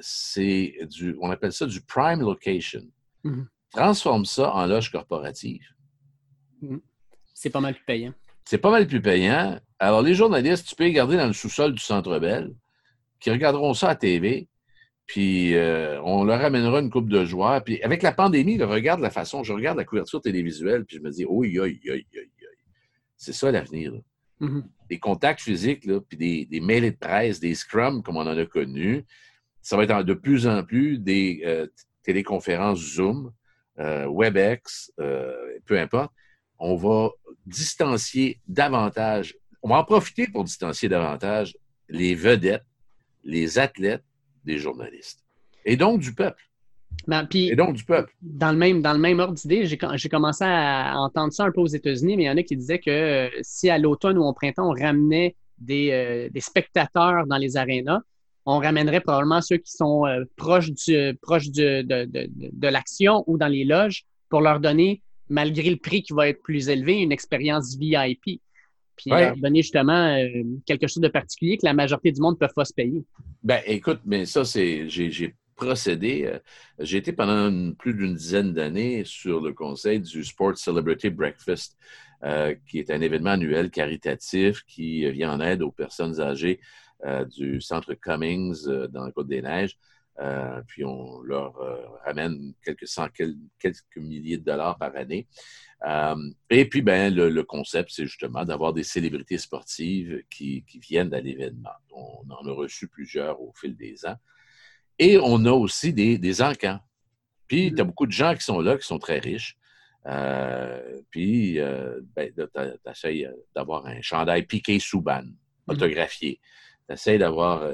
C'est 0.00 0.78
du, 0.88 1.16
on 1.20 1.30
appelle 1.30 1.52
ça 1.52 1.66
du 1.66 1.80
prime 1.80 2.20
location. 2.20 2.84
Mm-hmm. 3.24 3.46
Transforme 3.72 4.24
ça 4.24 4.54
en 4.54 4.66
loge 4.66 4.92
corporative. 4.92 5.66
Mm-hmm. 6.62 6.80
C'est 7.34 7.50
pas 7.50 7.60
mal 7.60 7.74
plus 7.74 7.84
payant. 7.84 8.14
C'est 8.48 8.56
pas 8.56 8.70
mal 8.70 8.86
plus 8.86 9.02
payant. 9.02 9.60
Alors, 9.78 10.00
les 10.00 10.14
journalistes, 10.14 10.66
tu 10.66 10.74
peux 10.74 10.84
les 10.84 10.92
garder 10.92 11.18
dans 11.18 11.26
le 11.26 11.34
sous-sol 11.34 11.74
du 11.74 11.82
Centre 11.82 12.18
Bell, 12.18 12.54
qui 13.20 13.30
regarderont 13.30 13.74
ça 13.74 13.90
à 13.90 13.94
TV, 13.94 14.48
puis 15.04 15.54
on 16.02 16.24
leur 16.24 16.42
amènera 16.42 16.80
une 16.80 16.88
coupe 16.88 17.10
de 17.10 17.26
joueurs. 17.26 17.62
Puis 17.62 17.82
avec 17.82 18.02
la 18.02 18.10
pandémie, 18.10 18.56
je 18.58 18.64
regarde 18.64 19.00
la 19.00 19.10
façon, 19.10 19.44
je 19.44 19.52
regarde 19.52 19.76
la 19.76 19.84
couverture 19.84 20.22
télévisuelle, 20.22 20.86
puis 20.86 20.96
je 20.96 21.02
me 21.02 21.10
dis, 21.10 21.26
oui, 21.26 21.58
oui, 21.60 21.78
oui, 21.84 22.06
oui, 22.10 22.30
c'est 23.18 23.34
ça 23.34 23.52
l'avenir. 23.52 23.92
Mm-hmm. 24.40 24.62
Des 24.88 24.98
contacts 24.98 25.42
physiques, 25.42 25.84
là, 25.84 26.00
puis 26.00 26.16
des, 26.16 26.46
des 26.46 26.60
mails 26.60 26.90
de 26.90 26.96
presse, 26.96 27.40
des 27.40 27.54
scrums 27.54 28.02
comme 28.02 28.16
on 28.16 28.26
en 28.26 28.38
a 28.38 28.46
connu. 28.46 29.04
Ça 29.60 29.76
va 29.76 29.84
être 29.84 30.04
de 30.04 30.14
plus 30.14 30.46
en 30.46 30.64
plus 30.64 30.98
des 30.98 31.42
euh, 31.44 31.66
téléconférences 32.02 32.78
Zoom, 32.78 33.30
euh, 33.78 34.06
WebEx, 34.08 34.90
euh, 35.00 35.36
peu 35.66 35.78
importe. 35.78 36.14
On 36.58 36.76
va 36.76 37.10
distancier 37.48 38.40
davantage, 38.46 39.34
on 39.62 39.68
va 39.68 39.76
en 39.76 39.84
profiter 39.84 40.28
pour 40.28 40.44
distancier 40.44 40.88
davantage 40.88 41.56
les 41.88 42.14
vedettes, 42.14 42.64
les 43.24 43.58
athlètes 43.58 44.04
des 44.44 44.58
journalistes 44.58 45.24
et 45.64 45.76
donc 45.76 46.00
du 46.00 46.14
peuple. 46.14 46.42
Ben, 47.06 47.26
et 47.32 47.54
donc 47.54 47.74
du 47.74 47.84
peuple. 47.84 48.12
Dans 48.22 48.50
le 48.50 48.58
même, 48.58 48.82
dans 48.82 48.92
le 48.92 48.98
même 48.98 49.20
ordre 49.20 49.34
d'idée, 49.34 49.66
j'ai 49.66 50.08
commencé 50.08 50.44
à 50.44 50.94
entendre 50.96 51.32
ça 51.32 51.44
un 51.44 51.52
peu 51.52 51.60
aux 51.60 51.66
États-Unis, 51.66 52.16
mais 52.16 52.24
il 52.24 52.26
y 52.26 52.30
en 52.30 52.36
a 52.36 52.42
qui 52.42 52.56
disaient 52.56 52.80
que 52.80 52.90
euh, 52.90 53.28
si 53.42 53.70
à 53.70 53.78
l'automne 53.78 54.18
ou 54.18 54.24
au 54.24 54.32
printemps, 54.32 54.68
on 54.68 54.74
ramenait 54.74 55.36
des, 55.58 55.90
euh, 55.92 56.28
des, 56.30 56.40
spectateurs 56.40 57.26
dans 57.26 57.36
les 57.36 57.56
arénas, 57.56 58.00
on 58.46 58.58
ramènerait 58.58 59.00
probablement 59.00 59.42
ceux 59.42 59.58
qui 59.58 59.70
sont 59.70 60.06
euh, 60.06 60.24
proches, 60.36 60.70
du, 60.70 61.18
proches 61.20 61.50
de, 61.50 61.82
de, 61.82 62.08
de, 62.08 62.68
l'action 62.68 63.24
ou 63.26 63.38
dans 63.38 63.48
les 63.48 63.64
loges 63.64 64.04
pour 64.30 64.40
leur 64.40 64.58
donner, 64.60 65.02
malgré 65.28 65.70
le 65.70 65.76
prix 65.76 66.02
qui 66.02 66.12
va 66.12 66.28
être 66.28 66.42
plus 66.42 66.68
élevé, 66.68 66.94
une 66.94 67.12
expérience 67.12 67.76
VIP. 67.76 68.40
Puis 68.96 69.10
leur 69.10 69.36
donner 69.36 69.62
justement 69.62 70.18
quelque 70.66 70.88
chose 70.88 71.00
de 71.00 71.08
particulier 71.08 71.56
que 71.56 71.64
la 71.64 71.72
majorité 71.72 72.10
du 72.10 72.20
monde 72.20 72.34
ne 72.34 72.46
peut 72.46 72.52
pas 72.52 72.64
se 72.64 72.74
payer. 72.74 73.04
Ben 73.44 73.60
écoute, 73.64 74.00
mais 74.04 74.26
ça, 74.26 74.44
c'est. 74.44 74.88
J'ai 74.88 75.34
procédé. 75.58 76.24
Euh, 76.24 76.38
j'ai 76.78 76.98
été 76.98 77.12
pendant 77.12 77.72
plus 77.74 77.92
d'une 77.92 78.14
dizaine 78.14 78.54
d'années 78.54 79.04
sur 79.04 79.40
le 79.42 79.52
conseil 79.52 80.00
du 80.00 80.24
Sports 80.24 80.56
Celebrity 80.56 81.10
Breakfast, 81.10 81.76
euh, 82.24 82.54
qui 82.66 82.78
est 82.78 82.90
un 82.90 83.00
événement 83.02 83.30
annuel 83.30 83.70
caritatif 83.70 84.62
qui 84.66 85.10
vient 85.10 85.32
en 85.32 85.40
aide 85.40 85.60
aux 85.60 85.72
personnes 85.72 86.20
âgées 86.20 86.60
euh, 87.04 87.24
du 87.26 87.60
centre 87.60 87.92
Cummings 87.94 88.64
dans 88.90 89.04
la 89.04 89.12
Côte-des-Neiges. 89.12 89.76
Puis 90.66 90.84
on 90.84 91.20
leur 91.22 91.54
ramène 92.04 92.52
quelques 92.64 92.88
cent, 92.88 93.08
quelques 93.10 93.96
milliers 93.96 94.38
de 94.38 94.44
dollars 94.44 94.76
par 94.76 94.96
année. 94.96 95.28
et 96.50 96.68
puis, 96.68 96.82
ben, 96.82 97.14
le, 97.14 97.42
concept, 97.44 97.90
c'est 97.92 98.06
justement 98.06 98.44
d'avoir 98.44 98.72
des 98.72 98.82
célébrités 98.82 99.38
sportives 99.38 100.22
qui, 100.28 100.64
qui 100.64 100.78
viennent 100.80 101.14
à 101.14 101.20
l'événement. 101.20 101.70
On 101.90 102.28
en 102.30 102.46
a 102.46 102.52
reçu 102.52 102.88
plusieurs 102.88 103.40
au 103.40 103.52
fil 103.54 103.76
des 103.76 104.06
ans. 104.06 104.16
Et 104.98 105.18
on 105.22 105.44
a 105.44 105.52
aussi 105.52 105.92
des, 105.92 106.18
des 106.18 106.42
encans. 106.42 106.80
Puis, 107.46 107.72
tu 107.74 107.80
as 107.80 107.84
mm. 107.84 107.86
beaucoup 107.86 108.06
de 108.06 108.12
gens 108.12 108.34
qui 108.34 108.42
sont 108.42 108.60
là, 108.60 108.76
qui 108.76 108.86
sont 108.86 108.98
très 108.98 109.18
riches. 109.18 109.56
Euh, 110.06 111.00
puis, 111.10 111.58
euh, 111.60 112.00
ben, 112.14 112.32
tu 112.34 112.90
essaies 112.90 113.26
euh, 113.26 113.32
d'avoir 113.54 113.86
un 113.86 114.00
chandail 114.02 114.44
piqué 114.44 114.78
sous 114.78 115.00
ban, 115.00 115.22
mm. 115.22 115.72
autographié. 115.72 116.40
Tu 116.88 116.94
essaies 116.94 117.18
d'avoir. 117.18 117.72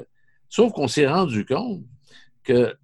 Sauf 0.49 0.71
qu'on 0.73 0.87
s'est 0.87 1.07
rendu 1.07 1.45
compte 1.45 1.83
que 2.45 2.75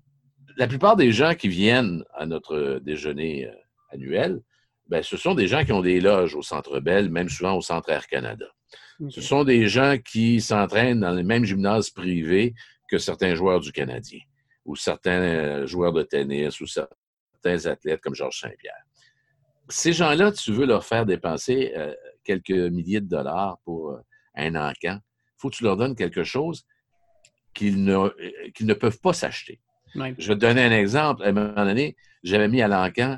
la 0.57 0.67
plupart 0.67 0.95
des 0.95 1.11
gens 1.11 1.33
qui 1.33 1.47
viennent 1.47 2.03
à 2.13 2.25
notre 2.25 2.79
déjeuner 2.79 3.49
annuel, 3.91 4.41
ben, 4.87 5.01
ce 5.01 5.15
sont 5.15 5.35
des 5.35 5.47
gens 5.47 5.63
qui 5.63 5.71
ont 5.71 5.81
des 5.81 6.01
loges 6.01 6.35
au 6.35 6.41
Centre 6.41 6.79
Bell, 6.81 7.09
même 7.09 7.29
souvent 7.29 7.55
au 7.55 7.61
Centre 7.61 7.89
Air 7.89 8.07
Canada. 8.07 8.47
Ce 9.09 9.21
sont 9.21 9.43
des 9.43 9.67
gens 9.67 9.97
qui 9.97 10.41
s'entraînent 10.41 10.99
dans 10.99 11.11
les 11.11 11.23
mêmes 11.23 11.45
gymnases 11.45 11.89
privés 11.89 12.53
que 12.87 12.97
certains 12.97 13.33
joueurs 13.35 13.59
du 13.59 13.71
Canadien 13.71 14.19
ou 14.65 14.75
certains 14.75 15.21
euh, 15.21 15.65
joueurs 15.65 15.93
de 15.93 16.03
tennis 16.03 16.59
ou 16.61 16.67
certains 16.67 17.65
athlètes 17.65 18.01
comme 18.01 18.13
Georges 18.13 18.41
Saint-Pierre. 18.41 18.83
Ces 19.69 19.93
gens-là, 19.93 20.31
tu 20.31 20.51
veux 20.51 20.65
leur 20.65 20.85
faire 20.85 21.05
dépenser 21.05 21.71
euh, 21.75 21.95
quelques 22.23 22.51
milliers 22.51 23.01
de 23.01 23.07
dollars 23.07 23.57
pour 23.63 23.91
euh, 23.91 24.01
un 24.35 24.55
encan. 24.55 24.99
Il 24.99 25.37
faut 25.37 25.49
que 25.49 25.55
tu 25.55 25.63
leur 25.63 25.77
donnes 25.77 25.95
quelque 25.95 26.23
chose 26.23 26.65
qu'ils 27.53 27.83
ne, 27.83 28.09
ne 28.61 28.73
peuvent 28.73 28.99
pas 28.99 29.13
s'acheter. 29.13 29.59
Je 29.95 30.27
vais 30.27 30.35
te 30.35 30.39
donner 30.39 30.63
un 30.63 30.71
exemple. 30.71 31.23
À 31.23 31.27
un 31.27 31.31
moment 31.31 31.65
donné, 31.65 31.95
j'avais 32.23 32.47
mis 32.47 32.61
à 32.61 32.67
l'encan 32.67 33.17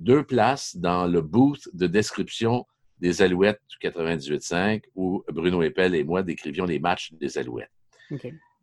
deux 0.00 0.24
places 0.24 0.76
dans 0.76 1.06
le 1.06 1.20
booth 1.20 1.68
de 1.72 1.86
description 1.86 2.66
des 2.98 3.22
Alouettes 3.22 3.60
du 3.68 3.88
98.5 3.88 4.82
où 4.94 5.24
Bruno 5.28 5.62
Eppel 5.62 5.94
et 5.94 6.04
moi 6.04 6.22
décrivions 6.22 6.64
les 6.64 6.78
matchs 6.78 7.12
des 7.14 7.38
Alouettes. 7.38 7.70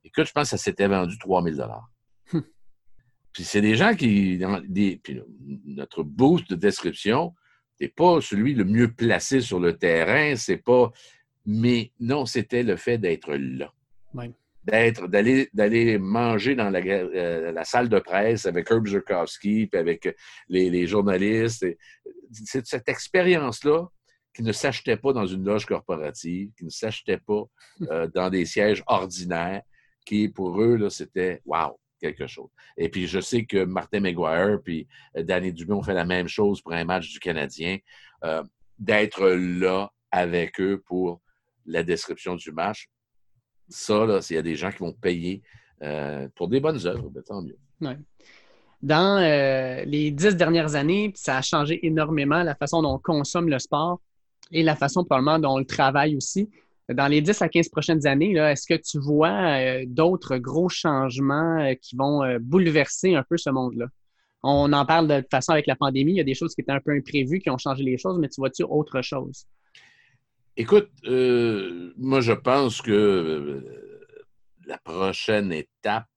Écoute, 0.04 0.26
je 0.26 0.32
pense 0.32 0.44
que 0.44 0.50
ça 0.50 0.58
s'était 0.58 0.88
vendu 0.88 1.18
3000 1.18 1.56
dollars. 1.56 1.90
Hum. 2.34 2.44
Puis 3.34 3.44
c'est 3.44 3.62
des 3.62 3.76
gens 3.76 3.96
qui. 3.96 4.40
Des, 4.68 5.00
puis 5.04 5.22
notre 5.66 6.04
boost 6.04 6.50
de 6.50 6.56
description, 6.56 7.36
n'es 7.80 7.88
pas 7.88 8.22
celui 8.22 8.54
le 8.54 8.64
mieux 8.64 8.92
placé 8.92 9.42
sur 9.42 9.60
le 9.60 9.78
terrain, 9.78 10.36
c'est 10.36 10.58
pas. 10.58 10.92
Mais 11.46 11.92
non, 12.00 12.26
c'était 12.26 12.64
le 12.64 12.76
fait 12.76 12.98
d'être 12.98 13.34
là. 13.34 13.72
D'être, 14.68 15.08
d'aller, 15.08 15.50
d'aller 15.54 15.98
manger 15.98 16.54
dans 16.54 16.70
la, 16.70 16.80
euh, 16.80 17.54
la, 17.54 17.64
salle 17.64 17.88
de 17.88 18.00
presse 18.00 18.46
avec 18.46 18.70
Herb 18.70 18.86
Zurkowski, 18.86 19.68
puis 19.68 19.80
avec 19.80 20.14
les, 20.50 20.70
les 20.70 20.88
journalistes. 20.88 21.66
C'est 22.34 22.66
cette 22.66 22.90
expérience-là 22.90 23.88
qui 24.38 24.44
ne 24.44 24.52
s'achetait 24.52 24.98
pas 24.98 25.14
dans 25.14 25.26
une 25.26 25.44
loge 25.44 25.66
corporative, 25.66 26.52
qui 26.56 26.64
ne 26.64 26.70
s'achetait 26.70 27.18
pas 27.18 27.44
euh, 27.90 28.08
dans 28.14 28.30
des 28.30 28.46
sièges 28.46 28.84
ordinaires, 28.86 29.64
qui 30.06 30.30
pour 30.30 30.62
eux, 30.62 30.76
là, 30.76 30.92
c'était 30.92 31.42
wow, 31.46 31.80
quelque 32.00 32.28
chose. 32.28 32.50
Et 32.78 32.90
puis 32.90 33.08
je 33.08 33.20
sais 33.20 33.46
que 33.46 33.64
Martin 33.64 34.00
McGuire 34.00 34.60
puis 34.64 34.88
euh, 35.16 35.24
Danny 35.24 35.52
Dubé 35.52 35.74
ont 35.74 35.82
fait 35.82 35.96
la 35.96 36.06
même 36.06 36.28
chose 36.28 36.62
pour 36.62 36.74
un 36.74 36.84
match 36.84 37.12
du 37.12 37.20
Canadien, 37.20 37.80
euh, 38.24 38.44
d'être 38.78 39.28
là 39.28 39.92
avec 40.12 40.62
eux 40.62 40.84
pour 40.86 41.20
la 41.66 41.82
description 41.82 42.36
du 42.36 42.52
match. 42.52 42.88
Ça, 43.70 44.22
s'il 44.22 44.36
y 44.36 44.40
a 44.40 44.44
des 44.44 44.56
gens 44.56 44.72
qui 44.72 44.80
vont 44.80 44.94
payer 44.94 45.42
pour 46.36 46.48
des 46.48 46.60
bonnes 46.60 46.86
œuvres, 46.86 47.10
ben, 47.10 47.24
tant 47.24 47.42
mieux. 47.42 47.58
Dans 48.82 49.20
les 49.86 50.12
dix 50.12 50.36
dernières 50.36 50.76
années, 50.76 51.12
ça 51.16 51.38
a 51.38 51.42
changé 51.42 51.86
énormément 51.86 52.44
la 52.44 52.56
façon 52.56 52.82
dont 52.82 52.96
on 52.96 53.00
consomme 53.00 53.50
le 53.50 53.60
sport 53.60 54.00
et 54.52 54.64
la 54.64 54.76
façon 54.76 55.04
probablement 55.04 55.40
dont 55.40 55.56
on 55.56 55.60
le 55.60 55.66
travaille 55.66 56.16
aussi. 56.16 56.50
Dans 56.94 57.08
les 57.08 57.22
10 57.22 57.42
à 57.42 57.50
15 57.50 57.68
prochaines 57.70 58.08
années, 58.08 58.34
est-ce 58.38 58.66
que 58.66 58.80
tu 58.80 58.98
vois 58.98 59.60
euh, 59.60 59.84
d'autres 59.86 60.38
gros 60.38 60.70
changements 60.70 61.60
euh, 61.60 61.74
qui 61.74 61.98
vont 61.98 62.24
euh, 62.24 62.38
bouleverser 62.40 63.14
un 63.14 63.24
peu 63.30 63.36
ce 63.36 63.50
monde-là? 63.50 63.88
On 64.42 64.72
en 64.72 64.86
parle 64.86 65.08
de 65.10 65.20
toute 65.20 65.30
façon 65.30 65.52
avec 65.52 65.68
la 65.68 65.76
pandémie. 65.76 66.14
Il 66.14 66.18
y 66.18 66.22
a 66.22 66.24
des 66.24 66.34
choses 66.34 66.56
qui 66.56 66.62
étaient 66.62 66.72
un 66.72 66.80
peu 66.80 66.92
imprévues, 66.92 67.40
qui 67.40 67.50
ont 67.50 67.58
changé 67.58 67.84
les 67.84 67.98
choses, 67.98 68.18
mais 68.20 68.30
tu 68.30 68.40
vois-tu 68.40 68.64
autre 68.64 69.02
chose? 69.02 69.46
Écoute, 70.58 70.90
moi, 71.06 72.20
je 72.20 72.34
pense 72.34 72.82
que 72.82 73.64
la 74.66 74.78
prochaine 74.80 75.54
étape, 75.54 76.08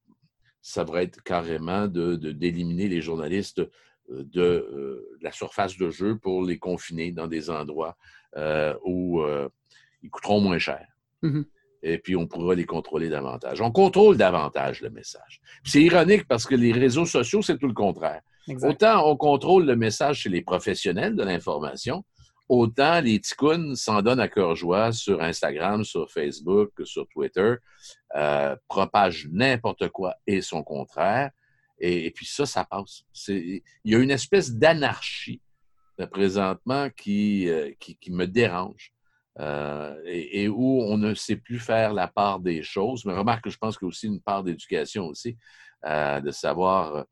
ça 0.62 0.82
va 0.82 1.03
être 1.03 1.22
carrément 1.22 1.86
de, 1.86 2.16
d'éliminer 2.16 2.88
les 2.88 3.01
journalistes 3.01 3.62
de 4.09 5.07
la 5.20 5.30
surface 5.30 5.76
de 5.76 5.91
jeu 5.91 6.18
pour 6.18 6.43
les 6.43 6.59
confiner 6.59 7.12
dans 7.12 7.28
des 7.28 7.49
endroits 7.49 7.97
euh, 8.36 8.74
où 8.84 9.20
euh, 9.22 9.49
ils 10.03 10.11
coûteront 10.11 10.41
moins 10.41 10.59
cher. 10.59 10.86
Mm-hmm. 11.22 11.45
Et 11.82 11.99
puis, 11.99 12.16
on 12.16 12.26
pourra 12.26 12.55
les 12.55 12.64
contrôler 12.64 13.09
davantage. 13.09 13.61
On 13.61 13.70
contrôle 13.70 14.16
davantage 14.16 14.82
le 14.82 14.91
message. 14.91 15.41
C'est 15.64 15.82
ironique 15.82 16.26
parce 16.28 16.47
que 16.47 16.55
les 16.55 16.72
réseaux 16.72 17.07
sociaux, 17.07 17.43
c'est 17.43 17.59
tout 17.59 17.68
le 17.68 17.74
contraire. 17.74 18.20
Autant 18.62 19.09
on 19.09 19.16
contrôle 19.16 19.64
le 19.66 19.76
message 19.76 20.20
chez 20.20 20.28
les 20.28 20.43
professionnels 20.43 21.14
de 21.14 21.22
l'information, 21.22 22.05
autant 22.51 23.01
les 23.01 23.21
ticounes 23.21 23.77
s'en 23.77 24.03
donnent 24.03 24.21
à 24.21 24.29
cœur 24.29 24.57
joie 24.57 24.93
sur 24.93 25.23
Instagram, 25.23 25.85
sur 25.85 26.11
Facebook, 26.11 26.73
sur 26.85 27.07
Twitter, 27.09 27.55
euh, 28.17 28.57
propagent 28.69 29.29
n'importe 29.31 29.89
quoi 29.89 30.17
et 30.27 30.41
son 30.41 30.63
contraire. 30.63 31.31
Et, 31.79 32.11
puis 32.11 32.27
ça, 32.27 32.45
ça 32.45 32.65
passe. 32.65 33.05
Il 33.29 33.63
y 33.85 33.95
a 33.95 33.99
une 33.99 34.11
espèce 34.11 34.53
d'anarchie 34.53 35.41
présentement 36.07 36.89
qui, 36.91 37.49
euh, 37.49 37.71
qui, 37.79 38.11
me 38.11 38.27
dérange 38.27 38.93
euh, 39.39 40.01
et, 40.05 40.49
où 40.49 40.83
on 40.83 40.97
ne 40.99 41.15
sait 41.15 41.37
plus 41.37 41.59
faire 41.59 41.93
la 41.93 42.09
part 42.09 42.41
des 42.41 42.63
choses. 42.63 43.05
Mais 43.05 43.15
remarque 43.15 43.45
que 43.45 43.51
je 43.51 43.59
pense 43.59 43.79
qu'il 43.79 43.87
y 43.87 43.89
a 43.89 43.91
aussi 43.91 44.07
une 44.07 44.21
part 44.21 44.43
d'éducation 44.43 45.07
aussi, 45.07 45.37
euh, 45.87 46.21
de 46.21 46.31
savoir 46.31 47.07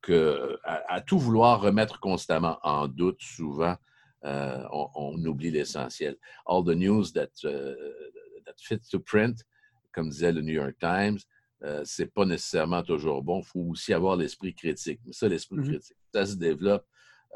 que 0.00 0.58
à, 0.64 1.00
tout 1.00 1.18
vouloir 1.18 1.60
remettre 1.60 2.00
constamment 2.00 2.58
en 2.62 2.88
doute, 2.88 3.20
souvent, 3.20 3.76
on, 4.22 5.24
oublie 5.24 5.50
l'essentiel. 5.50 6.16
All 6.46 6.64
the 6.64 6.76
news 6.76 7.12
that, 7.14 7.30
that 7.42 8.54
fits 8.58 8.88
to 8.90 9.00
print, 9.00 9.44
comme 9.92 10.10
disait 10.10 10.32
le 10.32 10.42
New 10.42 10.54
York 10.54 10.76
Times, 10.78 11.18
euh, 11.64 11.82
c'est 11.84 12.06
pas 12.06 12.24
nécessairement 12.24 12.82
toujours 12.82 13.22
bon. 13.22 13.40
Il 13.40 13.46
faut 13.46 13.60
aussi 13.70 13.92
avoir 13.92 14.16
l'esprit 14.16 14.54
critique. 14.54 15.00
Mais 15.04 15.12
ça, 15.12 15.28
l'esprit 15.28 15.56
mmh 15.56 15.64
critique, 15.64 15.96
ça 16.14 16.26
se 16.26 16.36
développe 16.36 16.86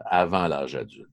avant 0.04 0.46
l'âge 0.46 0.76
adulte. 0.76 1.08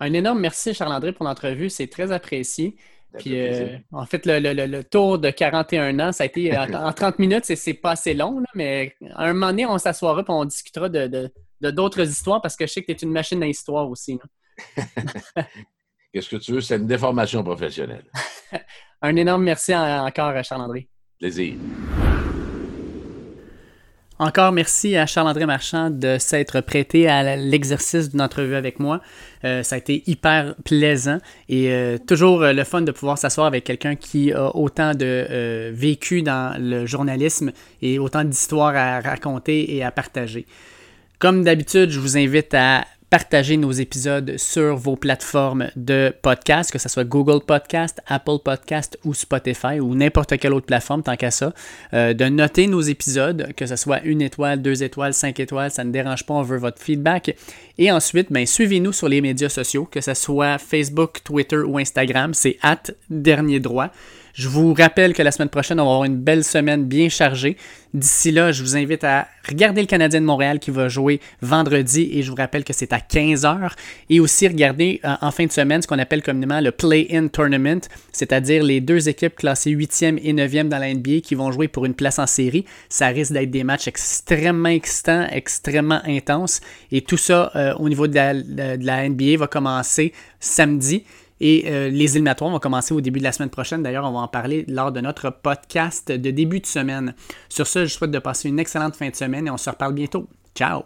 Un 0.00 0.12
énorme 0.12 0.40
merci, 0.40 0.74
Charles-André, 0.74 1.12
pour 1.12 1.24
l'entrevue. 1.24 1.70
C'est 1.70 1.88
très 1.88 2.12
apprécié. 2.12 2.76
Puis, 3.18 3.40
euh, 3.40 3.78
en 3.92 4.04
fait, 4.04 4.22
le, 4.26 4.82
tour 4.82 5.18
de 5.18 5.30
41 5.30 5.98
ans, 6.00 6.12
ça 6.12 6.24
a 6.24 6.26
été 6.26 6.56
en, 6.56 6.92
30 6.92 7.18
minutes, 7.18 7.44
c'est 7.44 7.74
pas 7.74 7.92
assez 7.92 8.14
long, 8.14 8.42
mais 8.54 8.94
à 9.14 9.24
un 9.24 9.32
moment 9.32 9.48
donné, 9.48 9.66
on 9.66 9.78
s'assoira 9.78 10.20
et 10.20 10.24
on 10.28 10.44
discutera 10.44 10.88
de 10.88 11.30
d'autres 11.60 12.06
histoires 12.06 12.42
parce 12.42 12.56
que 12.56 12.66
je 12.66 12.72
sais 12.72 12.82
que 12.82 12.86
tu 12.86 12.92
es 12.92 12.96
une 13.02 13.12
machine 13.12 13.42
à 13.42 13.46
histoire 13.46 13.88
aussi. 13.88 14.18
Qu'est-ce 16.12 16.30
que 16.30 16.36
tu 16.36 16.52
veux? 16.52 16.60
C'est 16.60 16.76
une 16.76 16.86
déformation 16.86 17.42
professionnelle. 17.42 18.04
un 19.02 19.16
énorme 19.16 19.42
merci 19.42 19.74
encore, 19.74 20.42
Charles-André. 20.42 20.88
Plaisir. 21.18 21.54
Encore 24.18 24.50
merci 24.50 24.96
à 24.96 25.04
Charles-André 25.04 25.44
Marchand 25.44 25.90
de 25.90 26.16
s'être 26.18 26.62
prêté 26.62 27.06
à 27.06 27.36
l'exercice 27.36 28.08
d'une 28.08 28.22
entrevue 28.22 28.54
avec 28.54 28.80
moi. 28.80 29.02
Euh, 29.44 29.62
ça 29.62 29.74
a 29.74 29.78
été 29.78 30.02
hyper 30.06 30.54
plaisant 30.64 31.18
et 31.50 31.70
euh, 31.70 31.98
toujours 31.98 32.42
euh, 32.42 32.54
le 32.54 32.64
fun 32.64 32.80
de 32.80 32.92
pouvoir 32.92 33.18
s'asseoir 33.18 33.46
avec 33.46 33.64
quelqu'un 33.64 33.94
qui 33.94 34.32
a 34.32 34.56
autant 34.56 34.94
de 34.94 35.70
vécu 35.70 36.22
dans 36.22 36.58
le 36.58 36.86
journalisme 36.86 37.52
et 37.82 37.98
autant 37.98 38.24
d'histoires 38.24 38.74
à 38.74 39.00
raconter 39.00 39.76
et 39.76 39.84
à 39.84 39.90
partager. 39.90 40.46
Comme 41.18 41.44
d'habitude, 41.44 41.90
je 41.90 42.00
vous 42.00 42.16
invite 42.16 42.54
à 42.54 42.86
partager 43.10 43.56
nos 43.56 43.70
épisodes 43.70 44.36
sur 44.36 44.76
vos 44.76 44.96
plateformes 44.96 45.70
de 45.76 46.12
podcast, 46.22 46.72
que 46.72 46.78
ce 46.78 46.88
soit 46.88 47.04
Google 47.04 47.40
Podcast, 47.44 48.00
Apple 48.06 48.38
Podcast 48.44 48.98
ou 49.04 49.14
Spotify 49.14 49.80
ou 49.80 49.94
n'importe 49.94 50.36
quelle 50.38 50.52
autre 50.52 50.66
plateforme, 50.66 51.02
tant 51.02 51.16
qu'à 51.16 51.30
ça. 51.30 51.52
Euh, 51.94 52.14
de 52.14 52.24
noter 52.24 52.66
nos 52.66 52.80
épisodes, 52.80 53.52
que 53.56 53.66
ce 53.66 53.76
soit 53.76 54.02
une 54.02 54.22
étoile, 54.22 54.60
deux 54.60 54.82
étoiles, 54.82 55.14
cinq 55.14 55.38
étoiles, 55.38 55.70
ça 55.70 55.84
ne 55.84 55.92
dérange 55.92 56.26
pas, 56.26 56.34
on 56.34 56.42
veut 56.42 56.58
votre 56.58 56.82
feedback. 56.82 57.36
Et 57.78 57.92
ensuite, 57.92 58.32
ben, 58.32 58.44
suivez-nous 58.44 58.92
sur 58.92 59.08
les 59.08 59.20
médias 59.20 59.48
sociaux, 59.48 59.84
que 59.84 60.00
ce 60.00 60.14
soit 60.14 60.58
Facebook, 60.58 61.20
Twitter 61.22 61.58
ou 61.58 61.78
Instagram, 61.78 62.34
c'est 62.34 62.58
at 62.62 62.82
dernier 63.08 63.60
droit. 63.60 63.90
Je 64.36 64.48
vous 64.48 64.74
rappelle 64.74 65.14
que 65.14 65.22
la 65.22 65.32
semaine 65.32 65.48
prochaine, 65.48 65.80
on 65.80 65.86
va 65.86 65.92
avoir 65.92 66.04
une 66.04 66.18
belle 66.18 66.44
semaine 66.44 66.84
bien 66.84 67.08
chargée. 67.08 67.56
D'ici 67.94 68.30
là, 68.30 68.52
je 68.52 68.62
vous 68.62 68.76
invite 68.76 69.02
à 69.02 69.28
regarder 69.48 69.80
le 69.80 69.86
Canadien 69.86 70.20
de 70.20 70.26
Montréal 70.26 70.58
qui 70.58 70.70
va 70.70 70.90
jouer 70.90 71.22
vendredi 71.40 72.10
et 72.12 72.22
je 72.22 72.28
vous 72.28 72.36
rappelle 72.36 72.62
que 72.62 72.74
c'est 72.74 72.92
à 72.92 72.98
15h. 72.98 73.70
Et 74.10 74.20
aussi 74.20 74.46
regarder 74.46 75.00
euh, 75.06 75.14
en 75.22 75.30
fin 75.30 75.46
de 75.46 75.52
semaine 75.52 75.80
ce 75.80 75.86
qu'on 75.86 75.98
appelle 75.98 76.22
communément 76.22 76.60
le 76.60 76.70
Play-In 76.70 77.28
Tournament, 77.28 77.80
c'est-à-dire 78.12 78.62
les 78.62 78.82
deux 78.82 79.08
équipes 79.08 79.36
classées 79.36 79.74
8e 79.74 80.20
et 80.22 80.34
9e 80.34 80.68
dans 80.68 80.78
la 80.78 80.92
NBA 80.92 81.20
qui 81.22 81.34
vont 81.34 81.50
jouer 81.50 81.68
pour 81.68 81.86
une 81.86 81.94
place 81.94 82.18
en 82.18 82.26
série. 82.26 82.66
Ça 82.90 83.06
risque 83.06 83.32
d'être 83.32 83.50
des 83.50 83.64
matchs 83.64 83.88
extrêmement 83.88 84.68
excitants, 84.68 85.26
extrêmement 85.32 86.02
intenses. 86.06 86.60
Et 86.92 87.00
tout 87.00 87.16
ça 87.16 87.52
euh, 87.56 87.72
au 87.76 87.88
niveau 87.88 88.06
de 88.06 88.16
la 88.16 89.08
NBA 89.08 89.38
va 89.38 89.46
commencer 89.46 90.12
samedi. 90.40 91.04
Et 91.40 91.64
euh, 91.66 91.88
les 91.88 92.16
éliminatoires 92.16 92.50
vont 92.50 92.58
commencer 92.58 92.94
au 92.94 93.00
début 93.00 93.18
de 93.18 93.24
la 93.24 93.32
semaine 93.32 93.50
prochaine. 93.50 93.82
D'ailleurs, 93.82 94.04
on 94.04 94.12
va 94.12 94.20
en 94.20 94.28
parler 94.28 94.64
lors 94.68 94.92
de 94.92 95.00
notre 95.00 95.30
podcast 95.30 96.10
de 96.10 96.30
début 96.30 96.60
de 96.60 96.66
semaine. 96.66 97.14
Sur 97.48 97.66
ce, 97.66 97.84
je 97.84 97.92
souhaite 97.92 98.10
de 98.10 98.18
passer 98.18 98.48
une 98.48 98.58
excellente 98.58 98.96
fin 98.96 99.08
de 99.08 99.16
semaine 99.16 99.46
et 99.46 99.50
on 99.50 99.58
se 99.58 99.70
reparle 99.70 99.94
bientôt. 99.94 100.28
Ciao! 100.54 100.84